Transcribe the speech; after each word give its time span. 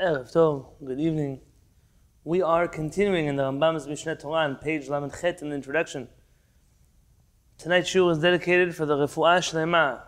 Erev 0.00 0.32
Tov, 0.32 0.66
good 0.84 1.00
evening. 1.00 1.40
We 2.22 2.40
are 2.40 2.68
continuing 2.68 3.26
in 3.26 3.34
the 3.34 3.42
Rambam's 3.42 3.88
Mishneh 3.88 4.16
Torah 4.16 4.44
on 4.44 4.54
page 4.54 4.88
Lamed 4.88 5.12
Chet 5.20 5.42
in 5.42 5.48
the 5.48 5.56
introduction. 5.56 6.08
Tonight's 7.58 7.88
shul 7.88 8.08
is 8.10 8.18
dedicated 8.18 8.76
for 8.76 8.86
the 8.86 8.94
Refuah 8.94 9.38
Shlema 9.38 10.02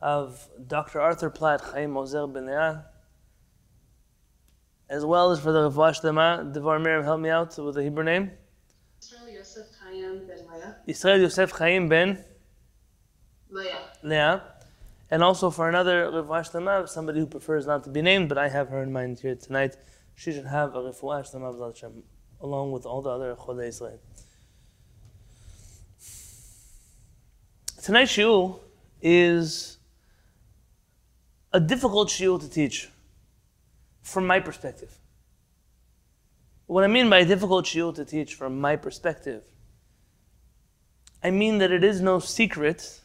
of 0.00 0.48
Dr. 0.66 0.98
Arthur 0.98 1.28
Platt, 1.28 1.60
Chaim 1.60 1.94
Ozer 1.94 2.26
Ben 2.26 2.46
Leah, 2.46 2.86
as 4.88 5.04
well 5.04 5.30
as 5.30 5.40
for 5.40 5.52
the 5.52 5.68
Refuah 5.68 6.00
Shlema. 6.00 6.50
Devar 6.50 6.78
Miriam, 6.78 7.04
help 7.04 7.20
me 7.20 7.28
out 7.28 7.54
with 7.58 7.74
the 7.74 7.82
Hebrew 7.82 8.02
name. 8.02 8.30
Israel 9.02 9.28
Yosef 9.28 9.66
Chaim 9.78 10.26
Ben 10.26 10.38
Leah. 10.50 10.76
Israel 10.86 11.20
Yosef 11.20 11.50
Chaim 11.50 11.90
Ben 11.90 12.24
Leah. 13.50 13.78
Leah. 14.02 14.42
And 15.10 15.22
also 15.22 15.50
for 15.50 15.68
another 15.68 16.10
Refuah 16.10 16.50
Shlema, 16.50 16.88
somebody 16.88 17.20
who 17.20 17.26
prefers 17.26 17.66
not 17.66 17.84
to 17.84 17.90
be 17.90 18.02
named, 18.02 18.28
but 18.28 18.38
I 18.38 18.48
have 18.48 18.68
her 18.70 18.82
in 18.82 18.92
mind 18.92 19.20
here 19.20 19.36
tonight. 19.36 19.76
She 20.14 20.32
should 20.32 20.46
have 20.46 20.74
a 20.74 20.78
Refuah 20.78 21.22
Shlema 21.22 21.92
along 22.40 22.72
with 22.72 22.86
all 22.86 23.02
the 23.02 23.10
other 23.10 23.34
Cholei 23.36 23.68
Israel. 23.68 24.00
Tonight's 27.82 28.10
shiur 28.10 28.58
is 29.00 29.78
a 31.52 31.60
difficult 31.60 32.08
shiur 32.08 32.40
to 32.40 32.50
teach, 32.50 32.88
from 34.02 34.26
my 34.26 34.40
perspective. 34.40 34.98
What 36.66 36.82
I 36.82 36.88
mean 36.88 37.08
by 37.08 37.18
a 37.18 37.24
difficult 37.24 37.64
shiur 37.64 37.94
to 37.94 38.04
teach 38.04 38.34
from 38.34 38.60
my 38.60 38.74
perspective, 38.74 39.44
I 41.22 41.30
mean 41.30 41.58
that 41.58 41.70
it 41.70 41.84
is 41.84 42.00
no 42.00 42.18
secret 42.18 43.00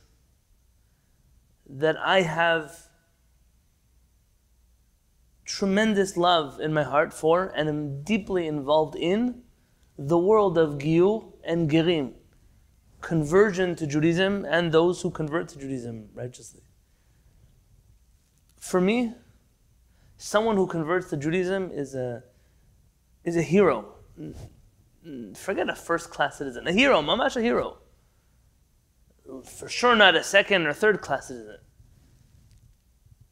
that 1.80 1.98
I 1.98 2.22
have 2.22 2.88
tremendous 5.46 6.18
love 6.18 6.60
in 6.60 6.74
my 6.74 6.84
heart 6.84 7.14
for 7.14 7.52
and 7.56 7.70
am 7.70 8.04
deeply 8.04 8.48
involved 8.48 8.96
in 8.96 9.44
the 9.98 10.18
world 10.18 10.58
of 10.58 10.78
Giyur 10.78 11.32
and 11.44 11.70
Gerim, 11.70 12.13
conversion 13.02 13.76
to 13.76 13.88
Judaism 13.88 14.46
and 14.46 14.72
those 14.72 15.02
who 15.02 15.12
convert 15.12 15.50
to 15.50 15.60
Judaism 15.60 16.10
righteously. 16.13 16.62
For 18.60 18.80
me, 18.80 19.13
someone 20.18 20.56
who 20.56 20.68
converts 20.68 21.10
to 21.10 21.18
Judaism 21.18 21.72
is 21.72 21.96
a 21.96 22.24
is 23.24 23.35
a 23.38 23.41
hero. 23.41 23.96
Forget 25.35 25.70
a 25.70 25.76
first 25.76 26.10
class 26.10 26.38
citizen. 26.38 26.68
A 26.68 26.72
hero, 26.72 27.02
mamash 27.02 27.35
a 27.35 27.41
hero. 27.41 27.80
For 29.26 29.70
sure 29.70 29.96
not 29.96 30.16
a 30.16 30.24
second 30.24 30.68
or 30.68 30.74
third 30.74 31.02
class 31.02 31.27
citizen. 31.27 31.58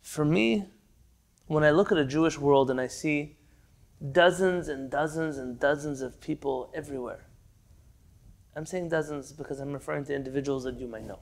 For 0.01 0.23
me, 0.23 0.65
when 1.47 1.63
I 1.63 1.71
look 1.71 1.91
at 1.91 1.97
a 1.97 2.05
Jewish 2.05 2.37
world 2.37 2.69
and 2.71 2.79
I 2.79 2.87
see 2.87 3.37
dozens 4.11 4.67
and 4.67 4.89
dozens 4.89 5.37
and 5.37 5.59
dozens 5.59 6.01
of 6.01 6.21
people 6.21 6.71
everywhere, 6.75 7.25
I'm 8.55 8.65
saying 8.65 8.89
dozens 8.89 9.33
because 9.33 9.59
I'm 9.59 9.73
referring 9.73 10.05
to 10.05 10.15
individuals 10.15 10.63
that 10.63 10.79
you 10.79 10.87
might 10.87 11.05
know, 11.05 11.19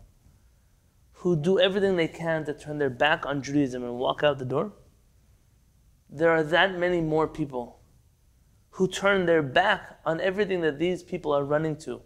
who 1.13 1.35
do 1.35 1.59
everything 1.59 1.95
they 1.95 2.07
can 2.07 2.45
to 2.45 2.53
turn 2.53 2.77
their 2.77 2.89
back 2.89 3.25
on 3.25 3.41
Judaism 3.41 3.83
and 3.83 3.97
walk 3.97 4.23
out 4.23 4.37
the 4.37 4.45
door. 4.45 4.73
There 6.09 6.31
are 6.31 6.43
that 6.43 6.77
many 6.77 7.01
more 7.01 7.27
people 7.27 7.79
who 8.71 8.87
turn 8.87 9.25
their 9.25 9.41
back 9.41 9.99
on 10.05 10.21
everything 10.21 10.61
that 10.61 10.79
these 10.79 11.03
people 11.03 11.33
are 11.33 11.43
running 11.43 11.75
to 11.77 12.01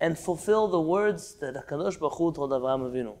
and 0.00 0.18
fulfill 0.18 0.68
the 0.68 0.80
words 0.80 1.36
that 1.36 1.54
HaKadosh 1.54 1.98
Baruch 1.98 2.18
Hu 2.18 2.32
told 2.32 2.50
Avraham 2.50 2.90
Avinu. 2.90 3.16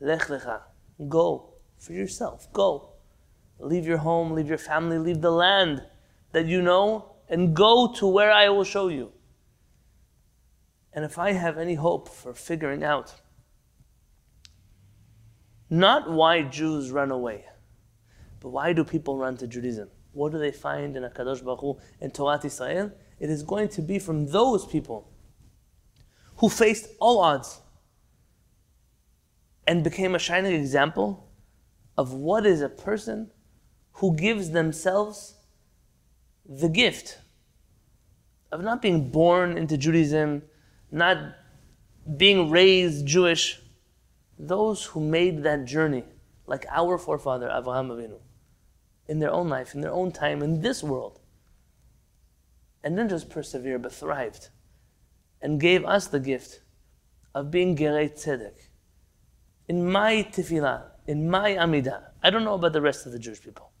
Lech 0.00 0.28
lecha. 0.28 0.60
Go 1.08 1.54
for 1.78 1.92
yourself. 1.92 2.52
Go. 2.52 2.90
Leave 3.58 3.86
your 3.86 3.98
home, 3.98 4.32
leave 4.32 4.48
your 4.48 4.58
family, 4.58 4.98
leave 4.98 5.20
the 5.20 5.30
land 5.30 5.82
that 6.32 6.46
you 6.46 6.62
know, 6.62 7.16
and 7.28 7.54
go 7.54 7.92
to 7.94 8.06
where 8.06 8.32
I 8.32 8.48
will 8.48 8.64
show 8.64 8.88
you. 8.88 9.12
And 10.92 11.04
if 11.04 11.18
I 11.18 11.32
have 11.32 11.58
any 11.58 11.74
hope 11.74 12.08
for 12.08 12.34
figuring 12.34 12.84
out 12.84 13.14
not 15.70 16.10
why 16.10 16.42
Jews 16.42 16.90
run 16.90 17.10
away, 17.10 17.46
but 18.40 18.50
why 18.50 18.72
do 18.72 18.84
people 18.84 19.16
run 19.16 19.36
to 19.38 19.46
Judaism? 19.46 19.88
What 20.12 20.32
do 20.32 20.38
they 20.38 20.52
find 20.52 20.96
in 20.96 21.04
HaKadosh 21.04 21.42
Baruch 21.42 21.60
Hu 21.60 21.78
and 22.00 22.12
Torah 22.12 22.40
Israel? 22.44 22.92
It 23.18 23.30
is 23.30 23.42
going 23.42 23.68
to 23.70 23.82
be 23.82 23.98
from 23.98 24.26
those 24.26 24.66
people 24.66 25.11
who 26.42 26.48
faced 26.48 26.88
all 26.98 27.20
odds 27.20 27.60
and 29.64 29.84
became 29.84 30.16
a 30.16 30.18
shining 30.18 30.52
example 30.52 31.30
of 31.96 32.12
what 32.12 32.44
is 32.44 32.60
a 32.60 32.68
person 32.68 33.30
who 33.92 34.16
gives 34.16 34.50
themselves 34.50 35.36
the 36.44 36.68
gift 36.68 37.18
of 38.50 38.60
not 38.60 38.82
being 38.82 39.08
born 39.08 39.56
into 39.56 39.78
Judaism, 39.78 40.42
not 40.90 41.16
being 42.16 42.50
raised 42.50 43.06
Jewish, 43.06 43.60
those 44.36 44.86
who 44.86 45.00
made 45.00 45.44
that 45.44 45.64
journey, 45.64 46.02
like 46.48 46.66
our 46.72 46.98
forefather 46.98 47.48
Avraham 47.48 47.86
Avinu, 47.86 48.18
in 49.06 49.20
their 49.20 49.30
own 49.30 49.48
life, 49.48 49.76
in 49.76 49.80
their 49.80 49.92
own 49.92 50.10
time, 50.10 50.42
in 50.42 50.60
this 50.60 50.82
world, 50.82 51.20
and 52.82 52.98
then 52.98 53.08
just 53.08 53.30
persevere 53.30 53.78
but 53.78 53.92
thrived, 53.92 54.48
and 55.41 55.59
gave 55.59 55.85
us 55.85 56.07
the 56.07 56.19
gift 56.19 56.61
of 57.33 57.51
being 57.51 57.75
Gerei 57.75 58.11
Tzedek. 58.11 58.69
In 59.67 59.89
my 59.89 60.27
tefillah, 60.31 60.83
in 61.07 61.29
my 61.29 61.51
Amidah, 61.51 62.03
I 62.23 62.29
don't 62.29 62.43
know 62.43 62.55
about 62.55 62.73
the 62.73 62.81
rest 62.81 63.05
of 63.05 63.11
the 63.11 63.19
Jewish 63.19 63.41
people, 63.41 63.71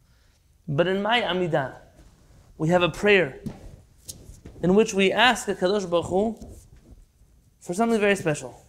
but 0.67 0.87
in 0.87 1.01
my 1.01 1.21
Amidah, 1.21 1.75
we 2.57 2.69
have 2.69 2.83
a 2.83 2.89
prayer 2.89 3.39
in 4.61 4.75
which 4.75 4.93
we 4.93 5.11
ask 5.11 5.45
the 5.45 5.55
Kadosh 5.55 5.89
Baruch 5.89 6.05
Hu 6.05 6.37
for 7.59 7.73
something 7.73 7.99
very 7.99 8.15
special. 8.15 8.63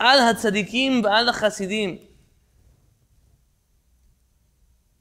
Al 0.00 0.34
HaTzadikim 0.34 1.02
v'al 1.02 1.32
HaChasidim 1.32 2.08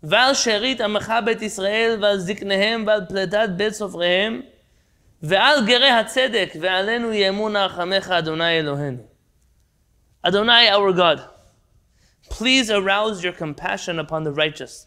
ועל 0.04 0.34
שארית 0.34 0.82
עמך 0.82 1.14
בית 1.26 1.42
ישראל 1.42 1.98
ועל 2.02 2.20
זקניהם 2.20 2.84
ועל 2.88 3.06
פלטת 3.10 3.50
בית 3.58 3.74
סופריהם 3.74 4.42
ועל 5.24 5.66
גרי 5.66 5.90
הצדק 5.90 6.54
ועלינו 6.62 7.14
יאמון 7.14 7.56
רחמך 7.56 8.10
אדוני 8.10 8.60
אלוהינו. 8.60 9.12
Adonai 10.24 10.70
our 10.70 10.94
God, 10.94 11.20
please 12.30 12.70
arouse 12.70 13.24
your 13.24 13.34
compassion 13.34 13.98
upon 13.98 14.24
the 14.24 14.32
righteous, 14.32 14.86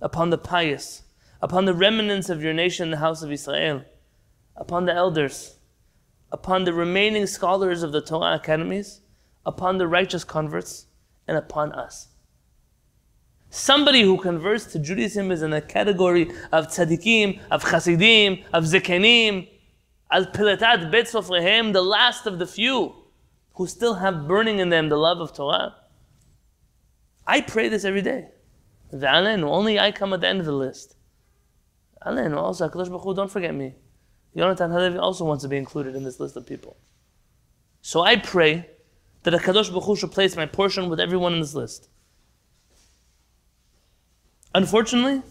upon 0.00 0.30
the 0.30 0.38
pious, 0.38 1.02
upon 1.40 1.66
the 1.66 1.74
remnants 1.74 2.28
of 2.28 2.42
your 2.42 2.52
nation, 2.52 2.90
the 2.90 2.96
house 2.96 3.22
of 3.22 3.30
Israel, 3.30 3.84
upon 4.56 4.86
the 4.86 4.92
elders, 4.92 5.58
upon 6.32 6.64
the 6.64 6.72
remaining 6.72 7.26
scholars 7.26 7.84
of 7.84 7.92
the 7.92 8.00
Torah 8.00 8.34
academies, 8.34 9.02
upon 9.46 9.78
the 9.78 9.86
righteous 9.86 10.24
converts, 10.24 10.86
and 11.28 11.36
upon 11.36 11.70
us. 11.72 12.08
Somebody 13.50 14.02
who 14.02 14.18
converts 14.18 14.64
to 14.72 14.80
Judaism 14.80 15.30
is 15.30 15.42
in 15.42 15.52
a 15.52 15.60
category 15.60 16.30
of 16.50 16.68
tzaddikim, 16.68 17.38
of 17.50 17.62
chasidim, 17.62 18.42
of 18.52 18.64
zekenim, 18.64 19.48
al 20.11 20.25
pilatat 20.25 20.91
bet 20.91 21.05
sofrehem, 21.05 21.73
the 21.73 21.81
last 21.81 22.25
of 22.25 22.39
the 22.39 22.47
few 22.47 22.95
who 23.55 23.67
still 23.67 23.95
have 23.95 24.27
burning 24.27 24.59
in 24.59 24.69
them 24.69 24.89
the 24.89 24.97
love 24.97 25.19
of 25.19 25.33
Torah. 25.33 25.75
I 27.25 27.41
pray 27.41 27.69
this 27.69 27.83
every 27.83 28.01
day. 28.01 28.29
V'alen, 28.93 29.43
only 29.43 29.79
I 29.79 29.91
come 29.91 30.13
at 30.13 30.21
the 30.21 30.27
end 30.27 30.39
of 30.39 30.45
the 30.45 30.53
list. 30.53 30.95
Alen, 32.05 32.35
also, 32.37 32.69
HaKadosh 32.69 32.87
Baruch 32.87 33.03
Hu, 33.03 33.15
don't 33.15 33.31
forget 33.31 33.53
me. 33.53 33.75
Yonatan 34.35 34.71
Halevi 34.71 34.97
also 34.97 35.25
wants 35.25 35.43
to 35.43 35.49
be 35.49 35.57
included 35.57 35.95
in 35.95 36.03
this 36.03 36.19
list 36.19 36.37
of 36.37 36.45
people. 36.45 36.77
So 37.81 38.01
I 38.01 38.17
pray 38.17 38.69
that 39.23 39.33
HaKadosh 39.33 39.69
Baruch 39.71 39.83
Hu 39.83 39.95
should 39.95 40.11
place 40.11 40.35
my 40.35 40.45
portion 40.45 40.89
with 40.89 40.99
everyone 40.99 41.33
in 41.33 41.39
this 41.39 41.55
list. 41.55 41.89
Unfortunately, 44.53 45.21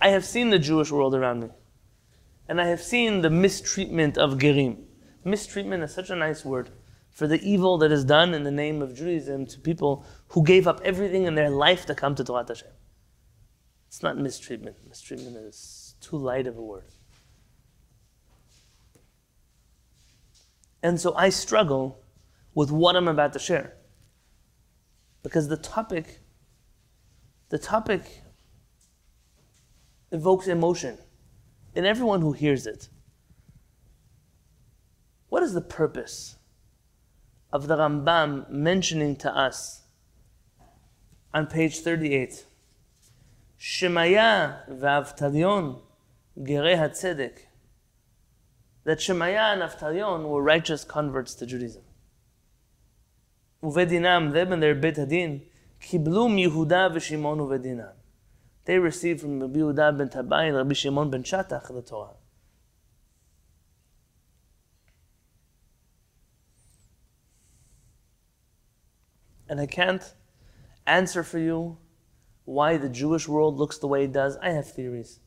I 0.00 0.10
have 0.10 0.24
seen 0.24 0.50
the 0.50 0.58
Jewish 0.58 0.90
world 0.90 1.14
around 1.14 1.40
me. 1.40 1.48
And 2.48 2.60
I 2.60 2.66
have 2.66 2.82
seen 2.82 3.22
the 3.22 3.30
mistreatment 3.30 4.18
of 4.18 4.34
Gerim. 4.34 4.84
Mistreatment 5.24 5.82
is 5.82 5.94
such 5.94 6.10
a 6.10 6.16
nice 6.16 6.44
word 6.44 6.70
for 7.10 7.26
the 7.26 7.40
evil 7.42 7.78
that 7.78 7.92
is 7.92 8.04
done 8.04 8.34
in 8.34 8.42
the 8.42 8.50
name 8.50 8.80
of 8.82 8.94
Judaism 8.94 9.46
to 9.46 9.60
people 9.60 10.04
who 10.28 10.42
gave 10.42 10.66
up 10.66 10.80
everything 10.84 11.24
in 11.24 11.34
their 11.34 11.50
life 11.50 11.86
to 11.86 11.94
come 11.94 12.14
to 12.14 12.24
Torah 12.24 12.44
Hashem. 12.48 12.68
It's 13.86 14.02
not 14.02 14.16
mistreatment. 14.16 14.76
Mistreatment 14.88 15.36
is 15.36 15.94
too 16.00 16.16
light 16.16 16.46
of 16.46 16.56
a 16.56 16.62
word. 16.62 16.88
And 20.82 21.00
so 21.00 21.14
I 21.14 21.28
struggle 21.28 22.02
with 22.54 22.70
what 22.70 22.96
I'm 22.96 23.08
about 23.08 23.34
to 23.34 23.38
share. 23.38 23.76
Because 25.22 25.48
the 25.48 25.56
topic, 25.56 26.20
the 27.50 27.58
topic 27.58 28.22
evokes 30.10 30.48
emotion 30.48 30.98
in 31.74 31.84
everyone 31.84 32.20
who 32.20 32.32
hears 32.32 32.66
it. 32.66 32.88
What 35.28 35.42
is 35.42 35.54
the 35.54 35.60
purpose 35.60 36.36
of 37.52 37.66
the 37.66 37.76
Rambam 37.76 38.50
mentioning 38.50 39.16
to 39.16 39.34
us 39.34 39.82
on 41.32 41.46
page 41.46 41.80
38? 41.80 42.44
Shemaya 43.58 44.68
v'avtalion 44.70 45.80
gerei 46.38 46.76
hatzedek. 46.76 47.46
That 48.84 48.98
Shemaya 48.98 49.52
and 49.52 49.62
Avtalion 49.62 50.28
were 50.28 50.42
righteous 50.42 50.82
converts 50.82 51.34
to 51.36 51.46
Judaism. 51.46 51.84
Uvedinam, 53.62 54.32
them 54.32 54.52
and 54.52 54.62
their 54.62 54.74
bet 54.74 54.96
hadin, 54.96 55.42
kiblum 55.80 56.34
Yehuda 56.44 56.92
v'shimon 56.92 57.38
uvedinam. 57.38 57.92
They 58.64 58.78
received 58.78 59.20
from 59.20 59.40
Rabbi 59.40 59.58
Yehuda 59.58 59.98
ben 59.98 60.08
Tabai 60.08 60.48
and 60.48 60.56
Rabbi 60.56 60.74
Shimon 60.74 61.10
ben 61.10 61.22
Shatach 61.22 61.72
the 61.72 61.82
Torah. 61.82 62.14
And 69.48 69.60
I 69.60 69.66
can't 69.66 70.14
answer 70.86 71.22
for 71.22 71.38
you 71.38 71.76
why 72.44 72.76
the 72.76 72.88
Jewish 72.88 73.28
world 73.28 73.58
looks 73.58 73.78
the 73.78 73.86
way 73.86 74.04
it 74.04 74.12
does. 74.12 74.36
I 74.38 74.50
have 74.50 74.70
theories. 74.70 75.20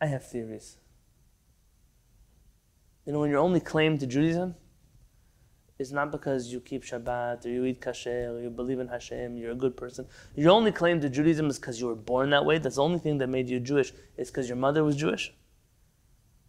I 0.00 0.06
have 0.06 0.26
theories. 0.26 0.76
You 3.04 3.12
know, 3.12 3.20
when 3.20 3.30
your 3.30 3.40
only 3.40 3.60
claim 3.60 3.98
to 3.98 4.06
Judaism 4.06 4.54
is 5.78 5.92
not 5.92 6.12
because 6.12 6.52
you 6.52 6.60
keep 6.60 6.84
Shabbat 6.84 7.44
or 7.44 7.48
you 7.48 7.64
eat 7.64 7.80
kasher 7.80 8.32
or 8.32 8.40
you 8.40 8.50
believe 8.50 8.78
in 8.78 8.88
Hashem, 8.88 9.36
you're 9.36 9.50
a 9.50 9.56
good 9.56 9.76
person. 9.76 10.06
Your 10.36 10.52
only 10.52 10.70
claim 10.70 11.00
to 11.00 11.08
Judaism 11.08 11.46
is 11.46 11.58
because 11.58 11.80
you 11.80 11.88
were 11.88 11.96
born 11.96 12.30
that 12.30 12.44
way. 12.44 12.58
That's 12.58 12.76
the 12.76 12.82
only 12.82 13.00
thing 13.00 13.18
that 13.18 13.28
made 13.28 13.48
you 13.48 13.58
Jewish, 13.58 13.92
is 14.16 14.30
because 14.30 14.48
your 14.48 14.56
mother 14.56 14.84
was 14.84 14.96
Jewish. 14.96 15.32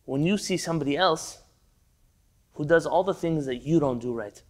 When 0.04 0.24
you 0.24 0.38
see 0.38 0.58
somebody 0.58 0.96
else 0.96 1.40
who 2.54 2.66
does 2.66 2.86
all 2.86 3.04
the 3.04 3.14
things 3.14 3.48
that 3.48 3.64
you 3.64 3.80
don't 3.80 4.00
do 4.00 4.14
right, 4.14 4.42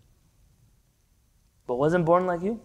but 1.66 1.75
wasn't 1.75 2.06
born 2.06 2.25
like 2.25 2.42
you, 2.42 2.60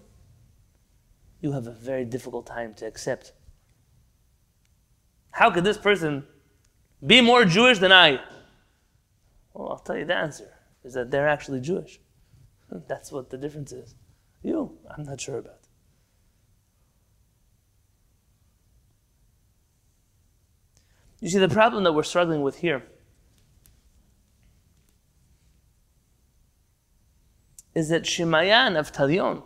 you 1.41 1.53
have 1.53 1.67
a 1.67 1.73
very 1.73 2.05
difficult 2.05 2.47
time 2.47 2.75
to 2.75 2.87
accept. 2.87 3.33
How 5.31 5.51
could 5.51 5.65
this 5.65 5.79
person 5.79 6.25
be 7.07 7.21
more 7.21 7.45
Jewish 7.45 7.79
than 7.79 7.93
I? 7.93 8.21
Well, 9.55 9.71
I'll 9.71 9.79
tell 9.79 9.97
you 9.97 10.05
the 10.05 10.17
answer 10.17 10.53
is 10.85 10.95
that 10.95 11.11
they're 11.11 11.29
actually 11.29 11.61
Jewish. 11.61 12.01
That's 12.89 13.13
what 13.13 13.31
the 13.31 13.39
difference 13.39 13.73
is. 13.73 13.95
You, 14.43 14.79
I'm 14.91 15.05
not 15.05 15.21
sure 15.21 15.39
about. 15.39 15.61
You 21.21 21.29
see, 21.29 21.39
the 21.39 21.49
problem 21.49 21.85
that 21.85 21.93
we're 21.93 22.03
struggling 22.03 22.41
with 22.41 22.57
here 22.57 22.83
is 27.75 27.91
that 27.91 28.05
Shemaya 28.05 28.67
and 28.67 28.77
Avtalion 28.77 29.43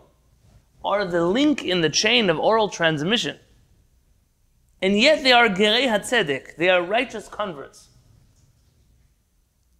are 0.83 1.05
the 1.05 1.25
link 1.25 1.63
in 1.63 1.81
the 1.81 1.89
chain 1.89 2.29
of 2.29 2.39
oral 2.39 2.69
transmission. 2.69 3.37
And 4.81 4.99
yet 4.99 5.23
they 5.23 5.31
are 5.31 5.49
Gerei 5.49 5.87
HaTzedek, 5.87 6.55
they 6.57 6.69
are 6.69 6.81
righteous 6.81 7.27
converts. 7.27 7.89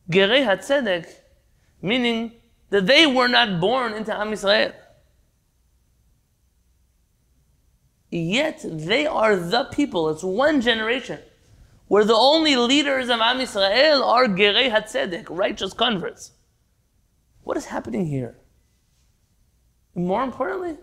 Gerei 0.09 0.45
HaTzedek, 0.45 1.07
meaning 1.85 2.31
that 2.71 2.87
they 2.87 3.05
were 3.05 3.27
not 3.27 3.61
born 3.61 3.93
into 3.93 4.11
Am 4.11 4.31
Yisrael. 4.31 4.73
Yet 8.09 8.65
they 8.65 9.05
are 9.05 9.35
the 9.35 9.65
people, 9.65 10.09
it's 10.09 10.23
one 10.23 10.61
generation, 10.61 11.19
where 11.87 12.03
the 12.03 12.15
only 12.15 12.55
leaders 12.55 13.07
of 13.09 13.19
Am 13.19 13.37
Yisrael 13.37 14.03
are 14.03 14.25
Gerei 14.25 14.71
HaTzedek, 14.71 15.27
righteous 15.29 15.73
converts. 15.73 16.31
What 17.43 17.55
is 17.55 17.65
happening 17.65 18.07
here? 18.07 18.35
And 19.93 20.07
more 20.07 20.23
importantly, 20.23 20.77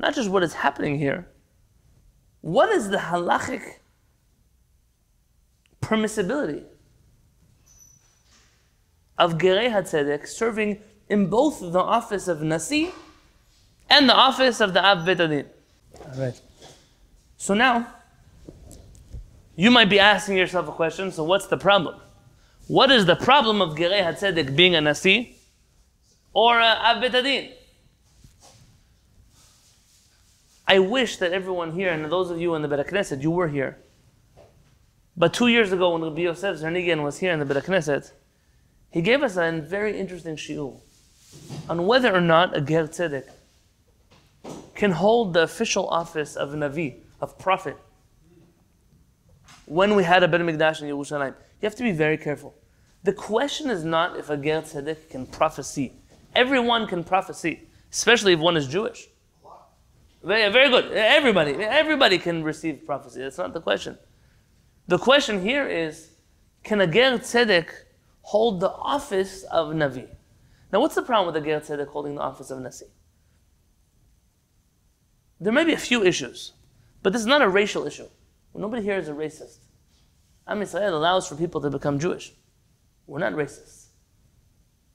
not 0.00 0.16
just 0.16 0.28
what 0.28 0.42
is 0.42 0.54
happening 0.54 0.98
here, 0.98 1.28
what 2.40 2.68
is 2.68 2.90
the 2.90 2.96
halachic 2.96 3.78
permissibility 5.80 6.64
of 9.22 9.38
Gerei 9.38 9.70
HaTzedek 9.70 10.26
serving 10.26 10.80
in 11.08 11.28
both 11.28 11.60
the 11.60 11.84
office 11.98 12.26
of 12.26 12.42
Nasi 12.42 12.90
and 13.88 14.08
the 14.08 14.14
office 14.14 14.60
of 14.60 14.74
the 14.74 14.84
Av 14.84 15.06
Bet 15.06 15.20
Adin? 15.20 15.46
All 16.04 16.20
right. 16.20 16.40
So 17.36 17.54
now, 17.54 17.86
you 19.54 19.70
might 19.70 19.88
be 19.88 20.00
asking 20.00 20.36
yourself 20.36 20.68
a 20.68 20.72
question, 20.72 21.12
so 21.12 21.22
what's 21.22 21.46
the 21.46 21.56
problem? 21.56 22.00
What 22.66 22.90
is 22.90 23.06
the 23.06 23.14
problem 23.14 23.62
of 23.62 23.76
Gerei 23.76 24.02
HaTzedek 24.02 24.56
being 24.56 24.74
a 24.74 24.80
Nasi 24.80 25.36
or 26.32 26.58
a 26.58 26.72
Av 26.88 27.00
Bet 27.00 27.14
Adin? 27.14 27.52
I 30.66 30.78
wish 30.80 31.18
that 31.18 31.32
everyone 31.32 31.72
here, 31.72 31.90
and 31.90 32.10
those 32.10 32.30
of 32.30 32.40
you 32.40 32.54
in 32.56 32.62
the 32.62 32.68
Beit 32.68 32.86
Knesset, 32.86 33.22
you 33.22 33.30
were 33.30 33.48
here. 33.48 33.78
But 35.16 35.34
two 35.34 35.48
years 35.48 35.70
ago, 35.70 35.92
when 35.92 36.02
Rabbi 36.02 36.22
Yosef 36.22 36.56
Zarnigan 36.56 37.02
was 37.02 37.18
here 37.18 37.32
in 37.32 37.38
the 37.40 37.44
Beit 37.44 37.62
Knesset, 37.64 38.12
he 38.92 39.00
gave 39.00 39.22
us 39.22 39.36
a 39.36 39.50
very 39.60 39.98
interesting 39.98 40.36
shiur 40.36 40.78
on 41.68 41.86
whether 41.86 42.14
or 42.14 42.20
not 42.20 42.56
a 42.56 42.60
Ger 42.60 42.86
Tzedek 42.86 43.28
can 44.74 44.92
hold 44.92 45.32
the 45.32 45.42
official 45.42 45.88
office 45.88 46.36
of 46.36 46.50
Navi, 46.50 46.96
of 47.20 47.38
prophet. 47.38 47.76
When 49.64 49.94
we 49.94 50.04
had 50.04 50.22
a 50.22 50.28
Beit 50.28 50.42
Mikdash 50.42 50.82
in 50.82 50.88
Yerushalayim, 50.88 51.34
you 51.60 51.66
have 51.66 51.76
to 51.76 51.82
be 51.82 51.92
very 51.92 52.18
careful. 52.18 52.54
The 53.04 53.12
question 53.12 53.70
is 53.70 53.82
not 53.82 54.18
if 54.18 54.28
a 54.28 54.36
Ger 54.36 54.60
Tzedek 54.60 55.08
can 55.08 55.26
prophesy. 55.26 55.92
Everyone 56.34 56.86
can 56.86 57.02
prophesy, 57.02 57.62
especially 57.90 58.34
if 58.34 58.40
one 58.40 58.56
is 58.56 58.66
Jewish. 58.68 59.08
Very, 60.22 60.52
very 60.52 60.68
good. 60.68 60.92
Everybody, 60.92 61.54
everybody 61.54 62.18
can 62.18 62.44
receive 62.44 62.84
prophecy. 62.84 63.20
That's 63.20 63.38
not 63.38 63.54
the 63.54 63.60
question. 63.60 63.98
The 64.86 64.98
question 64.98 65.40
here 65.40 65.66
is, 65.66 66.10
can 66.62 66.80
a 66.82 66.86
Ger 66.86 67.18
Tzedek 67.18 67.70
hold 68.22 68.60
the 68.60 68.70
office 68.70 69.44
of 69.44 69.68
Navi? 69.68 70.08
Now, 70.72 70.80
what's 70.80 70.94
the 70.94 71.02
problem 71.02 71.32
with 71.32 71.42
a 71.42 71.44
Ger 71.44 71.60
Tzedek 71.60 71.88
holding 71.88 72.14
the 72.14 72.22
office 72.22 72.50
of 72.50 72.60
Nasi? 72.60 72.86
There 75.40 75.52
may 75.52 75.64
be 75.64 75.72
a 75.72 75.78
few 75.78 76.02
issues, 76.02 76.52
but 77.02 77.12
this 77.12 77.20
is 77.20 77.26
not 77.26 77.42
a 77.42 77.48
racial 77.48 77.86
issue. 77.86 78.08
Nobody 78.54 78.82
here 78.82 78.96
is 78.96 79.08
a 79.08 79.12
racist. 79.12 79.58
Am 80.46 80.60
Yisrael 80.60 80.92
allows 80.92 81.26
for 81.28 81.36
people 81.36 81.60
to 81.60 81.70
become 81.70 81.98
Jewish. 81.98 82.32
We're 83.06 83.18
not 83.18 83.32
racists. 83.32 83.86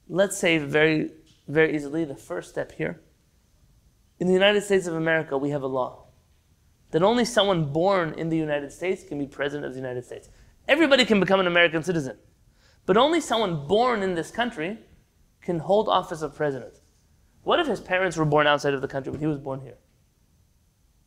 Let's 0.08 0.36
say 0.38 0.58
very, 0.58 1.10
very 1.46 1.74
easily 1.74 2.04
the 2.04 2.16
first 2.16 2.50
step 2.50 2.72
here 2.72 3.00
in 4.20 4.26
the 4.26 4.32
United 4.32 4.62
States 4.62 4.86
of 4.86 4.94
America, 4.94 5.38
we 5.38 5.50
have 5.50 5.62
a 5.62 5.66
law 5.66 6.06
that 6.90 7.02
only 7.02 7.24
someone 7.24 7.72
born 7.72 8.14
in 8.14 8.28
the 8.28 8.36
United 8.36 8.72
States 8.72 9.04
can 9.04 9.18
be 9.18 9.26
president 9.26 9.66
of 9.66 9.72
the 9.72 9.78
United 9.78 10.04
States. 10.04 10.28
Everybody 10.66 11.04
can 11.04 11.20
become 11.20 11.40
an 11.40 11.46
American 11.46 11.82
citizen, 11.82 12.18
but 12.88 12.96
only 12.96 13.20
someone 13.20 13.66
born 13.66 14.02
in 14.02 14.14
this 14.14 14.30
country 14.30 14.78
can 15.42 15.58
hold 15.58 15.90
office 15.90 16.22
of 16.22 16.34
president. 16.34 16.80
What 17.42 17.60
if 17.60 17.66
his 17.66 17.82
parents 17.82 18.16
were 18.16 18.24
born 18.24 18.46
outside 18.46 18.72
of 18.72 18.80
the 18.80 18.88
country, 18.88 19.12
but 19.12 19.20
he 19.20 19.26
was 19.26 19.36
born 19.36 19.60
here? 19.60 19.76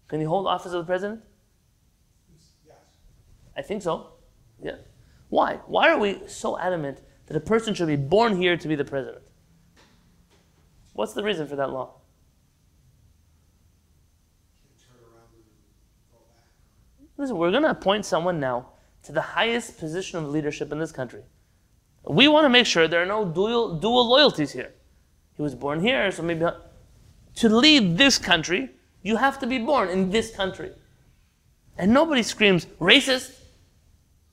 Can 0.07 0.19
he 0.19 0.25
hold 0.27 0.45
office 0.45 0.73
of 0.73 0.85
the 0.85 0.85
president? 0.85 1.21
Yes. 2.67 2.75
I 3.57 3.63
think 3.63 3.81
so. 3.81 4.11
Yeah. 4.61 4.75
Why? 5.29 5.55
Why 5.65 5.89
are 5.89 5.97
we 5.97 6.19
so 6.27 6.55
adamant 6.59 7.01
that 7.25 7.35
a 7.35 7.39
person 7.39 7.73
should 7.73 7.87
be 7.87 7.95
born 7.95 8.37
here 8.37 8.55
to 8.55 8.67
be 8.67 8.75
the 8.75 8.85
president? 8.85 9.23
What's 10.93 11.13
the 11.13 11.23
reason 11.23 11.47
for 11.47 11.55
that 11.55 11.71
law? 11.71 11.95
Turn 14.79 15.01
around 15.01 15.33
and 15.33 15.43
go 16.11 16.19
back. 16.29 16.45
Listen, 17.17 17.37
we're 17.37 17.49
going 17.49 17.63
to 17.63 17.71
appoint 17.71 18.05
someone 18.05 18.39
now 18.39 18.73
to 19.01 19.11
the 19.11 19.21
highest 19.21 19.79
position 19.79 20.19
of 20.19 20.29
leadership 20.29 20.71
in 20.71 20.77
this 20.77 20.91
country. 20.91 21.23
We 22.03 22.27
want 22.27 22.45
to 22.45 22.49
make 22.49 22.65
sure 22.65 22.87
there 22.87 23.01
are 23.01 23.05
no 23.05 23.25
dual, 23.25 23.77
dual 23.77 24.09
loyalties 24.09 24.51
here. 24.51 24.73
He 25.35 25.41
was 25.41 25.55
born 25.55 25.81
here, 25.81 26.11
so 26.11 26.23
maybe. 26.23 26.45
To 27.35 27.49
lead 27.49 27.97
this 27.97 28.17
country, 28.17 28.69
you 29.01 29.17
have 29.17 29.39
to 29.39 29.47
be 29.47 29.57
born 29.57 29.89
in 29.89 30.09
this 30.09 30.35
country. 30.35 30.71
And 31.77 31.93
nobody 31.93 32.23
screams, 32.23 32.65
racist, 32.79 33.31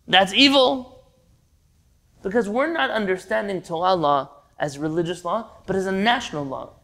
that's 0.06 0.32
evil. 0.32 1.04
Because 2.22 2.48
we're 2.48 2.72
not 2.72 2.90
understanding 2.90 3.62
Torah 3.62 3.94
law 3.94 4.30
as 4.58 4.78
religious 4.78 5.25
law, 5.25 5.50
but 5.66 5.76
as 5.76 5.87
a 5.87 5.92
national 5.92 6.44
law. 6.44 6.75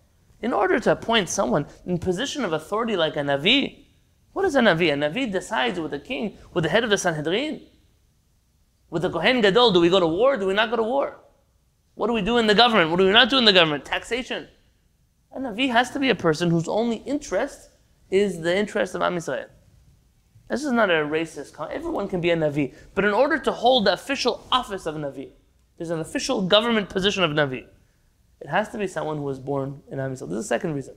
In 0.42 0.52
order 0.52 0.78
to 0.78 0.92
appoint 0.92 1.28
someone 1.28 1.66
in 1.86 1.98
position 1.98 2.44
of 2.44 2.52
authority 2.52 2.96
like 2.96 3.16
a 3.16 3.20
Navi, 3.20 3.84
what 4.32 4.44
is 4.44 4.54
a 4.54 4.60
Navi? 4.60 4.92
A 4.92 4.96
Navi 4.96 5.30
decides 5.30 5.80
with 5.80 5.90
the 5.90 5.98
king, 5.98 6.36
with 6.52 6.64
the 6.64 6.70
head 6.70 6.84
of 6.84 6.90
the 6.90 6.98
Sanhedrin. 6.98 7.62
With 8.94 9.02
the 9.02 9.10
Kohen 9.10 9.40
Gadol, 9.40 9.72
do 9.72 9.80
we 9.80 9.88
go 9.88 9.98
to 9.98 10.06
war? 10.06 10.36
Do 10.36 10.46
we 10.46 10.54
not 10.54 10.70
go 10.70 10.76
to 10.76 10.82
war? 10.84 11.18
What 11.96 12.06
do 12.06 12.12
we 12.12 12.22
do 12.22 12.38
in 12.38 12.46
the 12.46 12.54
government? 12.54 12.90
What 12.90 13.00
do 13.00 13.04
we 13.04 13.10
not 13.10 13.28
do 13.28 13.38
in 13.38 13.44
the 13.44 13.52
government? 13.52 13.84
Taxation. 13.84 14.46
A 15.32 15.40
Navi 15.40 15.68
has 15.68 15.90
to 15.90 15.98
be 15.98 16.10
a 16.10 16.14
person 16.14 16.48
whose 16.48 16.68
only 16.68 16.98
interest 16.98 17.70
is 18.08 18.40
the 18.40 18.56
interest 18.56 18.94
of 18.94 19.02
Am 19.02 19.16
Yisrael. 19.16 19.48
This 20.48 20.62
is 20.62 20.70
not 20.70 20.90
a 20.90 21.02
racist 21.02 21.54
comment. 21.54 21.74
Everyone 21.74 22.06
can 22.06 22.20
be 22.20 22.30
a 22.30 22.36
Navi. 22.36 22.72
But 22.94 23.04
in 23.04 23.12
order 23.12 23.36
to 23.36 23.50
hold 23.50 23.88
the 23.88 23.94
official 23.94 24.46
office 24.52 24.86
of 24.86 24.94
Navi, 24.94 25.32
there's 25.76 25.90
an 25.90 25.98
official 25.98 26.42
government 26.42 26.88
position 26.88 27.24
of 27.24 27.32
Navi. 27.32 27.66
It 28.40 28.48
has 28.48 28.68
to 28.68 28.78
be 28.78 28.86
someone 28.86 29.16
who 29.16 29.24
was 29.24 29.40
born 29.40 29.82
in 29.90 29.98
Am 29.98 30.12
Yisrael. 30.12 30.28
This 30.28 30.38
is 30.38 30.44
the 30.44 30.54
second 30.54 30.72
reason. 30.74 30.94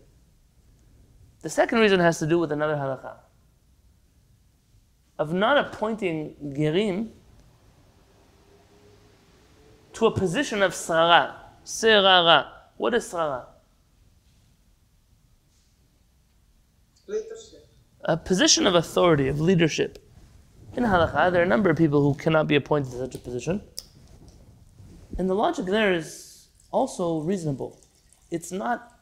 The 1.41 1.49
second 1.49 1.79
reason 1.79 1.99
has 1.99 2.19
to 2.19 2.27
do 2.27 2.37
with 2.37 2.51
another 2.51 2.75
halakha. 2.75 3.15
of 5.17 5.33
not 5.33 5.57
appointing 5.57 6.35
gerim 6.55 7.13
to 9.97 10.05
a 10.05 10.11
position 10.11 10.61
of 10.61 10.75
sarara, 10.75 11.33
serara. 11.65 12.47
What 12.77 12.93
is? 12.93 13.11
Leadership. 17.07 17.67
A 18.03 18.15
position 18.15 18.67
of 18.67 18.75
authority, 18.75 19.27
of 19.27 19.41
leadership. 19.41 19.97
In 20.75 20.83
halakha, 20.83 21.31
there 21.31 21.41
are 21.41 21.45
a 21.45 21.47
number 21.47 21.71
of 21.71 21.77
people 21.77 22.03
who 22.03 22.13
cannot 22.13 22.45
be 22.47 22.55
appointed 22.55 22.91
to 22.91 22.97
such 22.99 23.15
a 23.15 23.17
position. 23.17 23.63
And 25.17 25.27
the 25.27 25.33
logic 25.33 25.65
there 25.65 25.91
is 25.91 26.49
also 26.71 27.21
reasonable. 27.21 27.81
It's 28.29 28.51
not, 28.51 29.01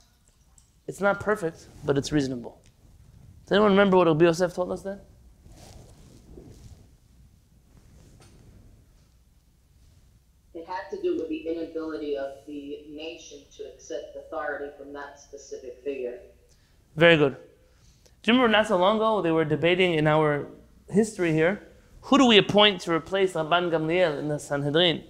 it's 0.87 1.01
not 1.01 1.19
perfect, 1.19 1.67
but 1.83 1.97
it's 1.97 2.13
reasonable. 2.13 2.61
Does 3.43 3.51
anyone 3.51 3.71
remember 3.71 3.97
what 3.97 4.07
Rabbi 4.07 4.23
Yosef 4.23 4.53
told 4.53 4.71
us 4.71 4.83
then? 4.83 5.01
It 10.53 10.65
had 10.65 10.89
to 10.91 10.97
inability 11.75 12.17
of 12.17 12.32
the 12.48 12.86
nation 12.89 13.39
to 13.58 13.63
accept 13.63 14.15
authority 14.15 14.72
from 14.77 14.94
that 14.94 15.20
specific 15.20 15.82
figure. 15.84 16.20
Very 16.96 17.17
good. 17.17 17.36
Do 18.24 18.32
you 18.32 18.34
remember 18.34 18.51
not 18.58 18.67
so 18.67 18.77
long 18.77 18.98
ago 18.98 19.22
they 19.22 19.32
were 19.32 19.46
debating 19.46 19.94
in 19.94 20.08
our 20.08 20.48
history 20.89 21.34
here, 21.34 21.62
who 22.01 22.17
do 22.17 22.25
we 22.25 22.38
appoint 22.38 22.82
to 22.82 22.94
replace 22.94 23.34
Rabban 23.34 23.72
Gamliel 23.72 24.20
in 24.20 24.27
the 24.27 24.39
Sanhedrin? 24.39 25.03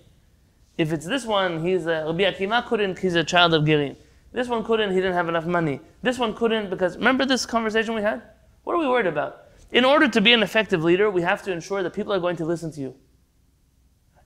If 0.77 0.91
it's 0.91 1.05
this 1.05 1.25
one, 1.25 1.65
he's 1.65 1.85
a, 1.85 2.05
Rabbi 2.05 2.23
Akiva 2.23 2.65
couldn't, 2.65 2.99
he's 2.99 3.15
a 3.15 3.23
child 3.23 3.53
of 3.53 3.63
Gerim. 3.63 3.95
This 4.31 4.49
one 4.49 4.63
couldn't, 4.63 4.89
he 4.89 4.97
didn't 4.97 5.13
have 5.13 5.29
enough 5.29 5.45
money. 5.45 5.79
This 6.01 6.19
one 6.19 6.33
couldn't 6.33 6.69
because, 6.69 6.97
remember 6.97 7.25
this 7.25 7.45
conversation 7.45 7.95
we 7.95 8.01
had? 8.01 8.21
What 8.63 8.75
are 8.75 8.79
we 8.79 8.87
worried 8.87 9.07
about? 9.07 9.43
In 9.71 9.85
order 9.85 10.09
to 10.09 10.21
be 10.21 10.33
an 10.33 10.43
effective 10.43 10.83
leader, 10.83 11.09
we 11.09 11.21
have 11.21 11.41
to 11.43 11.51
ensure 11.51 11.83
that 11.83 11.93
people 11.93 12.11
are 12.11 12.19
going 12.19 12.35
to 12.37 12.45
listen 12.45 12.71
to 12.71 12.81
you. 12.81 12.95